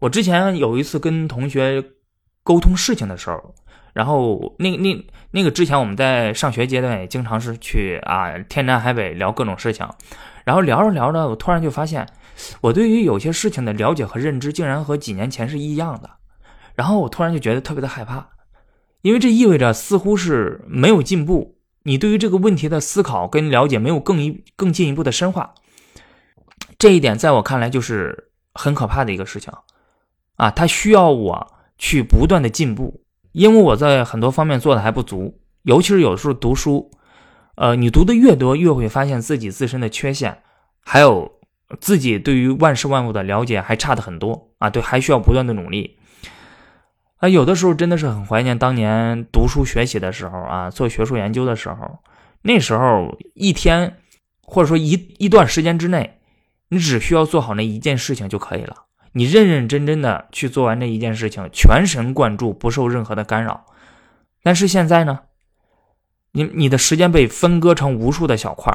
[0.00, 1.84] 我之前有一次跟同学
[2.42, 3.54] 沟通事情的时候，
[3.92, 9.88] 然后那那那个之前我们在上学阶段也经常是去啊天南海北聊各种事情，
[10.44, 12.06] 然后聊着聊着，我突然就发现，
[12.60, 16.08] 我对于有些事情的了解和认知竟然和几年前是一样的，
[16.74, 18.28] 然后我突然就觉得特别的害怕。
[19.02, 25.54] 因为这意味着似乎是没有进步，你对于这个问题的思考跟了解没有更一更进一步的深化，
[26.78, 29.52] 这一点在我看来就是很可怕的一个事情，
[30.36, 33.02] 啊，它需要我去不断的进步，
[33.32, 36.90] 因为我在很多方面做的还不足，尤其是有的时候读书，
[37.56, 40.42] 呃，你读的越多，越会发现自己自身的缺陷，
[40.80, 41.40] 还有
[41.80, 45.98] 自己对于万事万物的了解还差的很多啊，对，还需要不断的努力。
[47.16, 51.98] 啊，有的时候真的是很怀念当年读书学习的时候啊，做学术研究的时候。
[52.42, 53.96] 那时候一天
[54.40, 56.17] 或者说一一段时间之内，
[56.68, 58.74] 你只需要做好那一件事情就可以了。
[59.12, 63.64] 你认认真真的去做完这一件事情，全神贯注，不受任何的干扰。
[64.42, 65.20] 但是现在呢，
[66.32, 68.72] 你你的时间被分割成无数的小块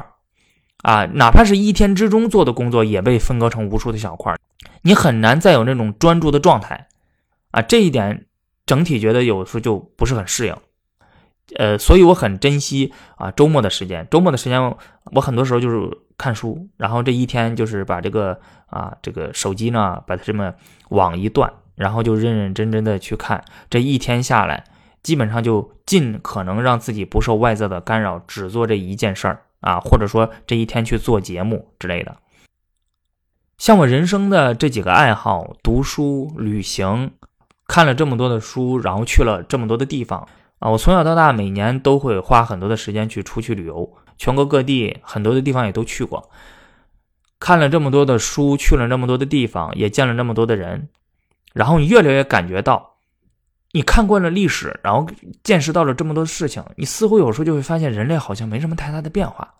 [0.82, 4.34] 啊，哪怕是一天之中做的工作也被分割成无数的小块
[4.82, 6.88] 你很难再有那种专注的状态
[7.50, 8.26] 啊，这一点。
[8.66, 10.56] 整体觉得有时候就不是很适应，
[11.54, 14.06] 呃，所以我很珍惜啊周末的时间。
[14.10, 14.60] 周末的时间，
[15.12, 20.52] 我很多时候就是看书，然后这一天就是把这个啊这个手机呢，把它这么
[20.90, 23.44] 网一断，然后就认认真真的去看。
[23.70, 24.64] 这一天下来，
[25.02, 32.16] 基本上就尽可能让自己不受外在的干扰，只做这一件事儿啊，或者说这一天去做节目之类的。
[33.56, 37.12] 像我人生的这几个爱好，读书、旅行。
[37.66, 40.28] 看了这么多的书，然后去了这么多的地方
[40.64, 40.70] 啊！
[40.70, 46.30] 我从小到大每年都会花很多的时间去出去旅游，全国各地很多的地方也都去过。
[47.38, 50.88] 看了这么多的书，去了那么多的地方，也见了那么多的人，
[51.52, 52.94] 然后你越来越感觉到，
[53.72, 55.06] 你看惯了历史，然后
[55.42, 59.52] 见识到了这么多事情，你似乎有时候就会发现人类好像没什么太大的变化。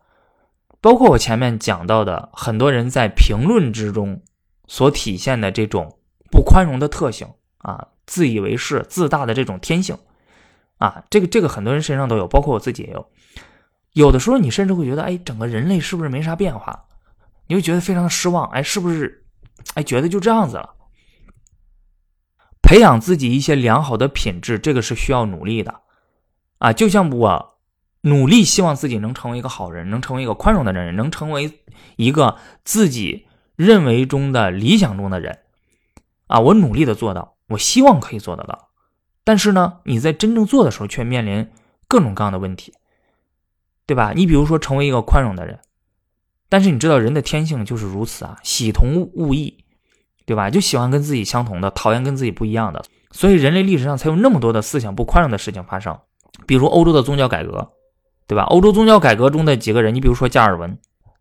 [0.81, 4.23] 包括我前面讲到的，很多人在评论之中
[4.67, 5.99] 所体现的这种
[6.31, 7.29] 不宽容的特性
[7.59, 7.89] 啊。
[8.07, 9.99] 自以为是、自大的这种天性，
[10.85, 13.07] 啊，这个这个很多人身上都有，包括我自己也有。
[13.95, 16.85] 有的时候你甚至会觉得，哎，整个人类是不是没啥变化？
[17.47, 19.25] 你会觉得非常的失望，哎，是不是？
[19.73, 20.75] 哎，觉得就这样子了。
[22.61, 25.81] 培养自己一些良好的品质，这个是需要努力的，
[26.59, 27.59] 啊，就像我
[28.03, 31.61] 努力希望自己能成为一个好人，能成为一个宽容的人，能成为
[31.97, 35.39] 一个自己认为中的理想中的人，
[36.27, 37.37] 啊，我努力的做到。
[37.49, 38.71] 我希望可以做得到，
[39.25, 41.49] 但是呢，你在真正做的时候却面临
[41.89, 42.75] 各种各样的问题，
[43.87, 44.13] 对吧？
[44.15, 45.59] 你比如说成为一个宽容的人，
[46.49, 49.65] 但是你知道人的天性就是如此啊，喜同物异，
[50.27, 50.51] 对吧？
[50.51, 55.99] 就喜欢跟自己相同的，讨厌跟自己不一样的，所以人类历史上才有那么多的思想不宽容的事情发生，
[56.47, 57.73] 比如欧洲的宗教改革，
[58.27, 58.43] 对吧？
[58.45, 60.79] 欧洲宗教改革中的几个人，你比如说加尔文。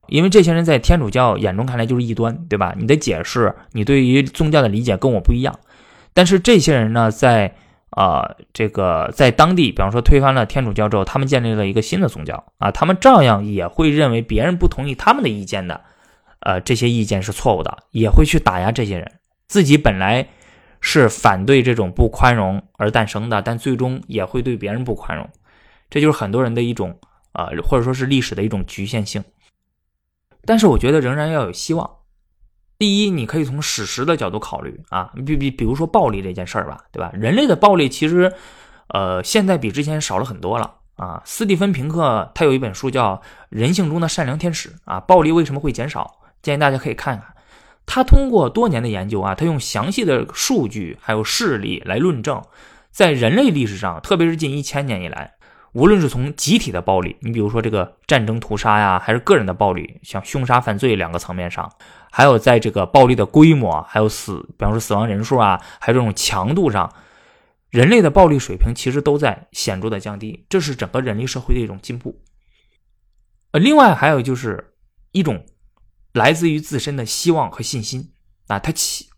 [0.10, 2.76] 因为这些人在天主教眼中看来就是异端，对吧？
[2.78, 5.58] 你的解释，你对于宗教的理解跟我不一样。
[6.14, 7.56] 但是这些人呢，在
[7.96, 15.82] 啊，这个在当地，比方说推翻了天主教之后，他们建立了一个新的宗教啊，他们照样也会认为别人不同意他们的意见的，
[16.40, 19.12] 呃，这些意见是错误的，也会去打压这些人。
[19.48, 20.28] 自己本来
[20.82, 25.30] 是反对这种不宽容而诞生的，但最终也会对别人不宽容。
[25.90, 26.98] 这就是很多人的一种
[27.34, 29.24] 啊，或者说是历史的一种局限性。
[30.46, 31.90] 但是我觉得仍然要有希望。
[32.84, 37.10] 第一，你可以从史实的角度考虑啊，比比比如说暴力这件事儿吧，对吧？
[37.14, 38.34] 人类的暴力其实，
[38.90, 41.22] 呃，现在比之前少了很多了啊。
[41.24, 43.16] 斯蒂芬平克他有一本书叫
[43.48, 46.20] 《人性中的善良天使》啊，暴力为什么会减少？
[46.42, 47.34] 建议大家可以看看。
[47.86, 52.42] 他通过多年的研究啊，他用详细的数据还有事例来论证，
[52.92, 55.36] 在人类历史上，特别是近一千年以来。
[55.72, 61.72] 无论是从集体的暴力，你比如说这个战争屠杀呀，还是个人的暴力，像凶杀犯罪两个层面上，
[62.16, 66.94] 还有在这个暴力的规模，还有死，比方说死亡人数啊，还有这种强度上，
[67.72, 72.22] 人类的暴力水平其实都在显著的降低，这是整个人类社会的一种进步。
[73.50, 74.76] 呃，另外还有就是
[75.12, 75.44] 一种
[76.14, 78.12] 来自于自身的希望和信心
[78.46, 78.72] 啊，他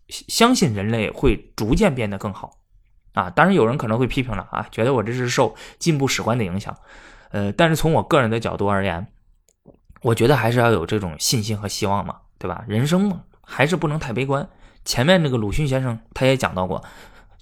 [0.08, 2.58] 相信人类会逐渐变得更好。
[3.12, 6.74] 啊，当然有人可能会批评了啊，觉得我这是受进步史观的影响，
[7.30, 9.06] 呃，但是从我个人的角度而言，
[10.00, 12.64] 我觉得还是要有这种信心和希望嘛，对吧？
[12.68, 14.48] 人生嘛，还是不能太悲观。
[14.84, 16.82] 前面那个鲁迅先生他也讲到过，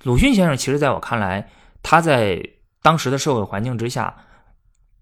[0.02, 1.50] 鲁迅先生其实在我看来，
[1.82, 2.42] 他在
[2.80, 4.16] 当时的社会环境之下，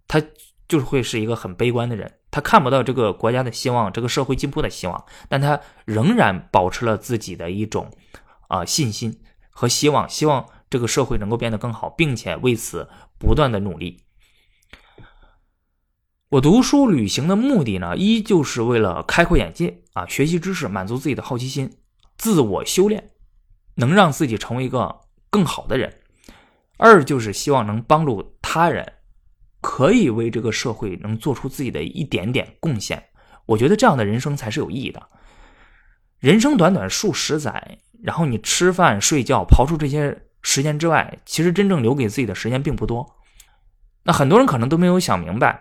[0.09, 0.21] 他
[0.69, 7.91] 就是会是一个很悲观的人，他看不到这个国家的希望，这个社会进步的希望，但他仍然保持了自己的一种
[8.49, 9.21] 啊信心
[9.51, 12.89] 和希望，希望这个社会能够变得更好，并且为此
[13.19, 14.03] 不断的努力。
[16.33, 21.71] 我读书旅行的目的呢，一就是为了开阔眼界啊，学习知识，满足自己的好奇心，
[22.17, 23.11] 自我修炼，
[23.75, 25.95] 能让自己成为一个更好的人。
[26.79, 28.95] 二就是希望能帮助他人，
[29.61, 33.11] 可以为这个社会能做出自己的一点点贡献。
[33.45, 35.07] 我觉得这样的人生才是有意义的。
[36.19, 43.17] 人生短短数十载，然后你吃饭睡觉，刨出这些时间之外，其实真正留给自己的时间并不多。
[44.05, 45.61] 那很多人可能都没有想明白。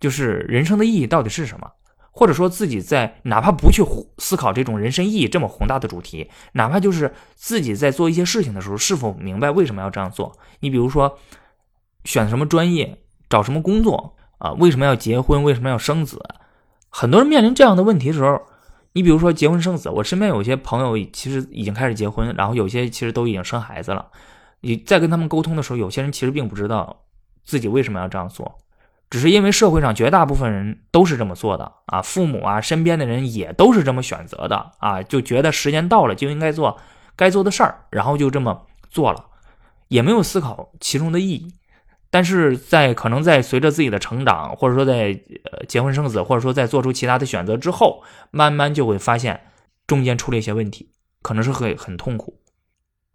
[0.00, 1.70] 就是人生的意义到底是什么？
[2.12, 3.84] 或者说自己在哪怕不去
[4.18, 10.36] 思考这种人生意义这么宏大的主题，哪怕就是自己在做一些事情的时候，是否明白为什么要这样做？
[10.58, 11.18] 你比如说
[12.04, 12.98] 选什么专业，
[13.28, 14.52] 找什么工作啊？
[14.54, 15.44] 为什么要结婚？
[15.44, 16.20] 为什么要生子？
[16.88, 18.42] 很多人面临这样的问题的时候，
[18.94, 24.10] 你比如说结婚生子，我身边有些朋友其实已经开始结婚，然后有些其实都已经生孩子了。
[24.62, 27.04] 你在跟他们沟通的时候，有些人其实并不知道
[27.44, 28.58] 自己为什么要这样做。
[29.10, 36.78] 只是因为社会上绝大部分人都是这么做的啊，父母啊，身边的人也都是这么选择的啊，就觉得时间到了就应该做
[37.16, 39.26] 该做的事儿，然后就这么做了，
[39.88, 41.52] 也没有思考其中的意义。
[42.12, 45.20] 但是在可能在随着自己的成长，或者说在
[45.50, 49.40] 呃结婚生子，或者说在做出其他的选择之后，慢慢就会发现
[49.86, 50.90] 中间出了一些问题，
[51.22, 52.40] 可能是会很痛苦。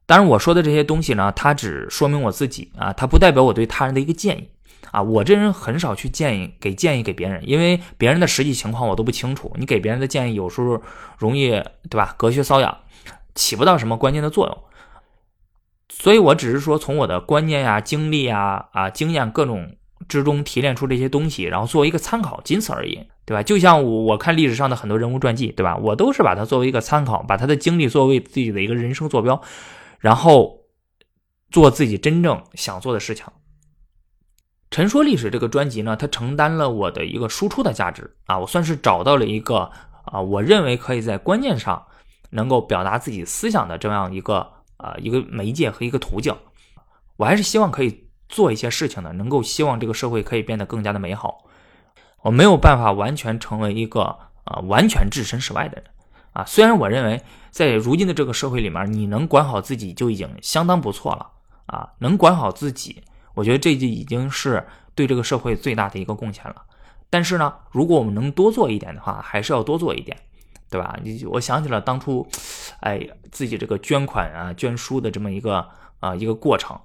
[0.06, 4.50] 当然，我说的这些东西呢，它只说明我自己啊，它不代表我对他人的一个建议。
[4.92, 9.54] 啊，我这人很少去建议给建议给别人，因为别人的实际情况我都不清楚。
[9.58, 10.82] 你给别人的建议有时候
[11.18, 11.50] 容易，
[11.90, 12.14] 对吧？
[12.18, 12.78] 隔靴搔痒，
[13.34, 14.58] 起不到什么关键的作用。
[15.90, 19.76] 所以我只是说从我的观念呀、经历呀、啊经验各种
[20.08, 23.44] 之中提炼出这些东西，然后作为一个参考，仅此而已，对吧？
[23.44, 25.78] 就像我我看历史上的很多人物传记，对吧？
[25.78, 29.42] 我都是把它作为一个参考，把他的经历作为自己的一个人生坐标，
[30.00, 30.62] 然后
[31.50, 33.26] 做自己真正想做的事情。
[34.76, 39.72] 陈说历史这个专辑呢，它承担了我的一个输出的价值啊，我算是找到了一个
[40.04, 41.82] 啊，我认为可以在观念上
[42.32, 46.36] 能够表达自己思想的这样一个啊一个媒介和一个途径。
[47.16, 51.46] 我还是希望可以做一些事情的，能够希望这个社会可以变得更加的美好。
[52.24, 54.02] 我没有办法完全成为一个
[54.44, 55.86] 啊完全置身事外的人
[56.34, 61.32] 啊，虽然我认为在如今的这个社会里面，你能管好自己就已经相当不错了
[61.68, 63.02] 啊，能管好自己。
[63.36, 66.64] 我觉得这就已经是对这个社会最大的一个贡献了。
[67.10, 70.18] 但是呢，如果我们能多做一点的话，还是要多做一点，
[70.70, 70.98] 对吧？
[71.04, 72.28] 你我想起了当初，
[72.80, 73.00] 哎，
[73.32, 75.66] 自己这个捐款啊、捐书的这么一个
[76.00, 76.78] 啊一个过程。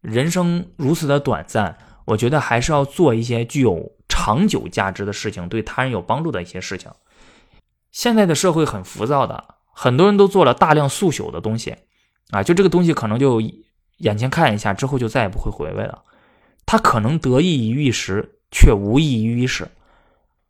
[0.00, 6.90] 人生如此的短暂，我觉得还是要做一些具有长久价值的事情，对他人有帮助的一些事情。
[7.90, 11.76] 现在的社会很浮躁的，很多人都做了大量速朽的东西
[12.30, 13.40] 啊，就这个东西可能就。
[13.98, 16.02] 眼前看一下之后就再也不会回味了，
[16.66, 19.68] 他可能得意于一时，却无益于一世。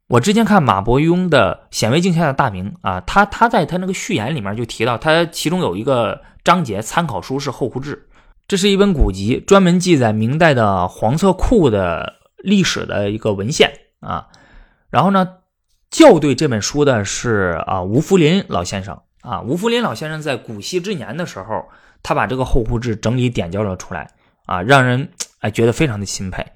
[0.06, 8.08] 我之前看马伯庸的《显微镜下的大明》啊，他他在他那个序言里面就提到，他其中有一个章节参考书是《后胡志》，
[8.46, 14.28] 这是一本古籍，专门记载明代的黄色库的历史的一个文献啊。
[14.90, 15.36] 然后呢，
[15.90, 21.66] 校对这本书的是啊吴福林老先生啊，吴福林老先生在古稀之年的时候。
[22.04, 24.08] 他把这个后户志整理点交了出来
[24.46, 25.08] 啊，让人
[25.40, 26.46] 哎觉得非常的钦佩。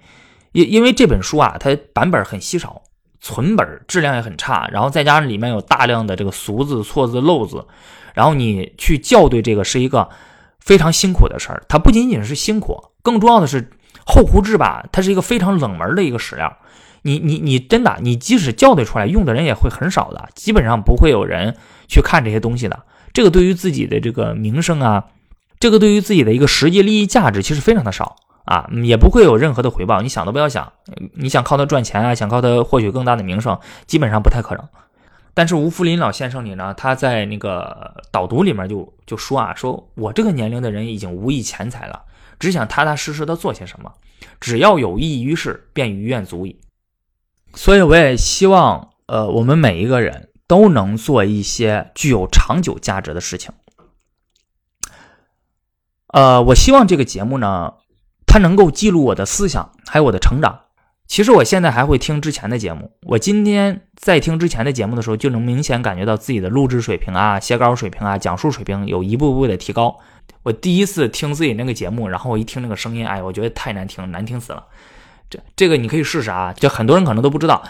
[0.52, 2.82] 因因为这本书啊，它版本很稀少，
[3.20, 7.66] 存本质量也很差，然后再加上里面有大量的这个俗字、错字、漏字，
[8.14, 10.08] 然后你去校对这个是一个
[10.58, 11.62] 非常辛苦的事儿。
[11.68, 13.70] 它不仅仅是辛苦，更重要的是
[14.06, 16.56] 后户志吧，它是一个非常冷门的一个史料。
[17.02, 21.56] 你你你真的，你即使校对出来，用的人也会很少的，基本上不会有人
[21.88, 22.84] 去看这些东西的。
[23.12, 25.04] 这个对于自己的这个名声啊。
[25.60, 30.00] 这个对于自己的一个实际利益价值其实非常的少啊，也不会有任何的回报。
[30.00, 30.72] 你想都不要想，
[31.14, 34.68] 你想靠它赚钱啊，想靠它获取更大的名声，基本上不太可能。
[35.34, 42.02] 但是吴福林老先生里呢，他在那个导读里面就就说啊，说我这个年龄的人已经无意钱财了，
[42.38, 43.92] 只想踏踏实实的做些什么，
[44.40, 46.58] 只要有益于世，便于愿足矣。
[47.54, 53.52] 所以我也希望，呃，我们每一个人都能做一些具有长久价值的事情。
[56.08, 57.74] 呃，我希望这个节目呢，
[58.26, 60.60] 它能够记录我的思想，还有我的成长。
[61.06, 69.98] 其实我现在还会听之前的节目，我今天在听之前的节目的时候，就能明显感觉到自己的录制水平啊、写稿水平啊、讲述水平有一步步的提高。
[70.42, 74.64] 我第一次听自己那个节目，然后我一听那个声音，哎，我觉得太难听，难听死了。
[75.30, 77.62] 这这个你可以试试啊，就很多人可能都不知道，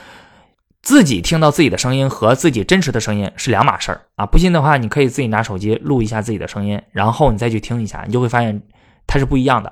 [0.89, 4.25] 自己听到自己的声音和自己真实的声音是两码事儿啊。
[4.25, 8.63] 不信的话，你可以自己拿手机录一下自己的声音，然后你再去听一下，你就会发现
[9.07, 9.71] 它是不一样的。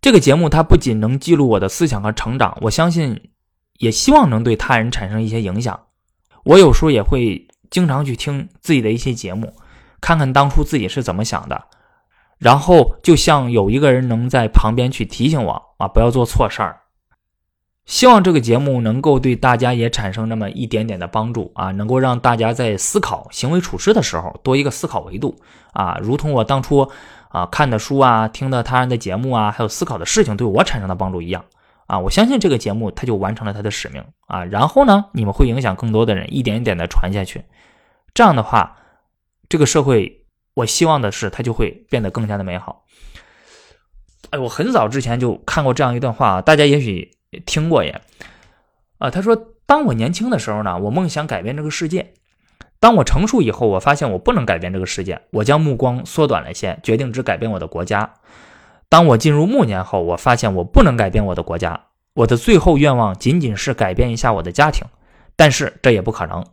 [0.00, 3.30] 这个节目它不仅能记录我的思想和成长，我相信
[3.78, 5.78] 也希望能对他人产生一些影响。
[6.42, 9.54] 我有时候也会经常去听自己的一些节目，
[10.00, 11.66] 看看当初自己是怎么想的。
[12.38, 16.80] 然后就像有一个人能在旁边去提醒我啊，不要做错事儿。
[17.86, 25.36] 希望这个节目能够对大家也产生那么一点点的帮助啊，能够让大家在思考行为处事的时候多一个思考维度
[25.72, 26.90] 啊，如同我当初
[27.28, 31.44] 啊看的书啊、听的他人的节目啊，还有思考的事情对我产生的帮助一样
[31.86, 31.98] 啊。
[31.98, 34.44] 我相信这个节目它就完成了它的使命啊。
[34.44, 37.44] 然后呢，你们会影响更多的人，一点一点的传下去。
[38.12, 38.76] 这样的话，
[39.48, 40.22] 这个社会。
[40.56, 42.86] 我希望的是，它就会变得更加的美好。
[44.30, 47.10] 哎，我很早之前就看过这样一段话，大家也许
[47.44, 48.00] 听过也。
[48.98, 49.36] 啊，他说
[49.66, 52.12] ：“当我年轻的时候呢，我梦想改变这个世界；
[52.80, 58.14] 当我成熟以后，我发现我不能改变这个世界，我将目光缩短了一些，决定只改变我的国家。
[58.88, 64.86] 当我进入暮年后，我发现我不能改变我的国家，我的最后愿望仅仅是改变一下我的家庭，
[65.36, 66.44] 但是这也不可能。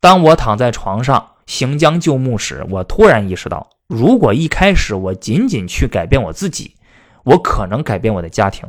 [0.00, 6.76] 当我躺在床上。”行将就木时，我突然意识到，如果一开始我仅仅去改变我自己，
[7.24, 8.66] 我可能改变我的家庭，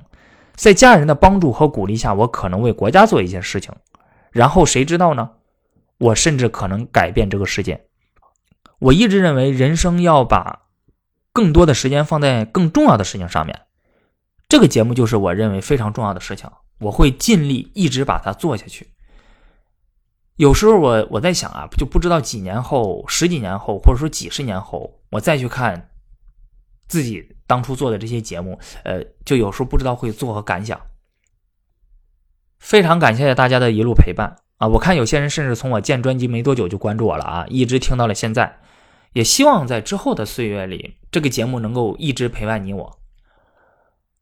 [0.55, 3.73] 在家人的帮助和鼓励下，我可能为国家做一些事情，
[4.31, 5.31] 然后谁知道呢？
[5.97, 7.85] 我甚至可能改变这个世界。
[8.79, 10.63] 我一直认为，人生要把
[11.31, 13.61] 更多的时间放在更重要的事情上面。
[14.49, 16.49] 这个节目就是我认为非常重要的事情，
[16.79, 18.89] 我会尽力一直把它做下去。
[20.35, 25.89] 有时候我我在想啊，就不知道几年后、十几年后，或者说几十年后，我再去看
[26.87, 30.79] 自己当初做的这些节目，呃，就有时候不知道会作何感想。
[32.59, 34.67] 非常感谢大家的一路陪伴啊！
[34.67, 38.59] 我看有些人甚至从我建专辑没多久就关注我了啊，一直听到了现在。
[39.13, 42.99] 也希望在之后的岁月里，这个节目能够一直陪伴你我。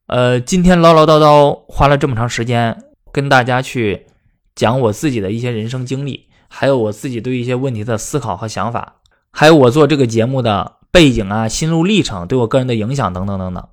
[0.06, 4.06] 呃，今天唠唠叨叨花了这么长时间跟大家去。
[4.54, 8.96] 讲我自己的一些人生经历，还有我自己对一些问题的思考和想法，
[9.30, 13.68] 还有我做这个节目的背景啊、心路历程，对我个人的影响等等等等。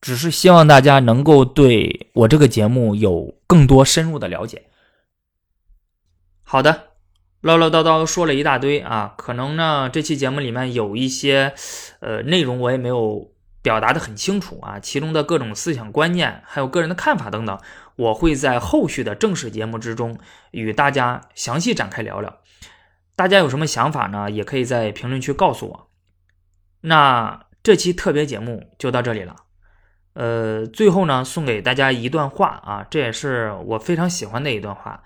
[0.00, 4.64] 只是希望大家能够对我这个节目有更多深入的了解。
[6.42, 6.88] 好的，
[7.40, 11.54] 唠唠叨叨说了一大堆啊，可能呢这期节目里面有一些
[12.00, 17.58] 呃内容我也没有表达的很清楚啊，其中的各种思想观念，还有个人的看法等等。
[17.96, 20.18] 我会在后续的正式节目之中
[20.50, 22.38] 与大家详细展开聊聊，
[23.16, 24.30] 大家有什么想法呢？
[24.30, 25.85] 也可以在评论区告诉我。
[26.86, 29.34] 那这期特别节目就到这里了。
[30.12, 35.02] 呃，最后呢，送给大家一段话啊，这也是我非常喜欢的一段话，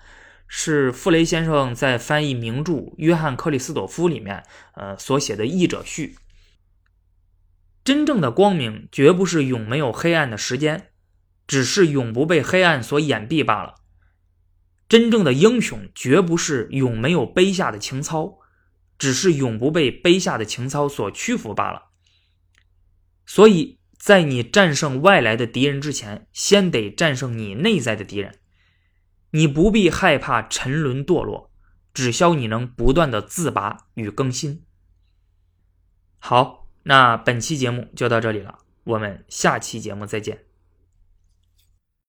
[0.47, 4.43] 是傅雷先生在翻译名著《约翰克里斯朵夫》里面
[4.75, 6.17] 呃所写的译者序。
[7.83, 10.87] 真正的光明绝不是永没有黑暗的时间。
[11.47, 13.75] 只是永不被黑暗所掩蔽罢了。
[14.87, 18.37] 真正的英雄绝不是永没有卑下的情操，
[19.01, 21.85] 只是永不被卑下的情操所屈服罢了。
[23.25, 28.37] 所以在你战胜外来的敌人之前，先得战胜你内在的敌人。
[29.31, 31.49] 你不必害怕沉沦堕落，
[31.95, 34.63] 只需你能不断的自拔与更新。
[36.19, 40.50] 好，那本期节目就到这里了，我们下期节目再见。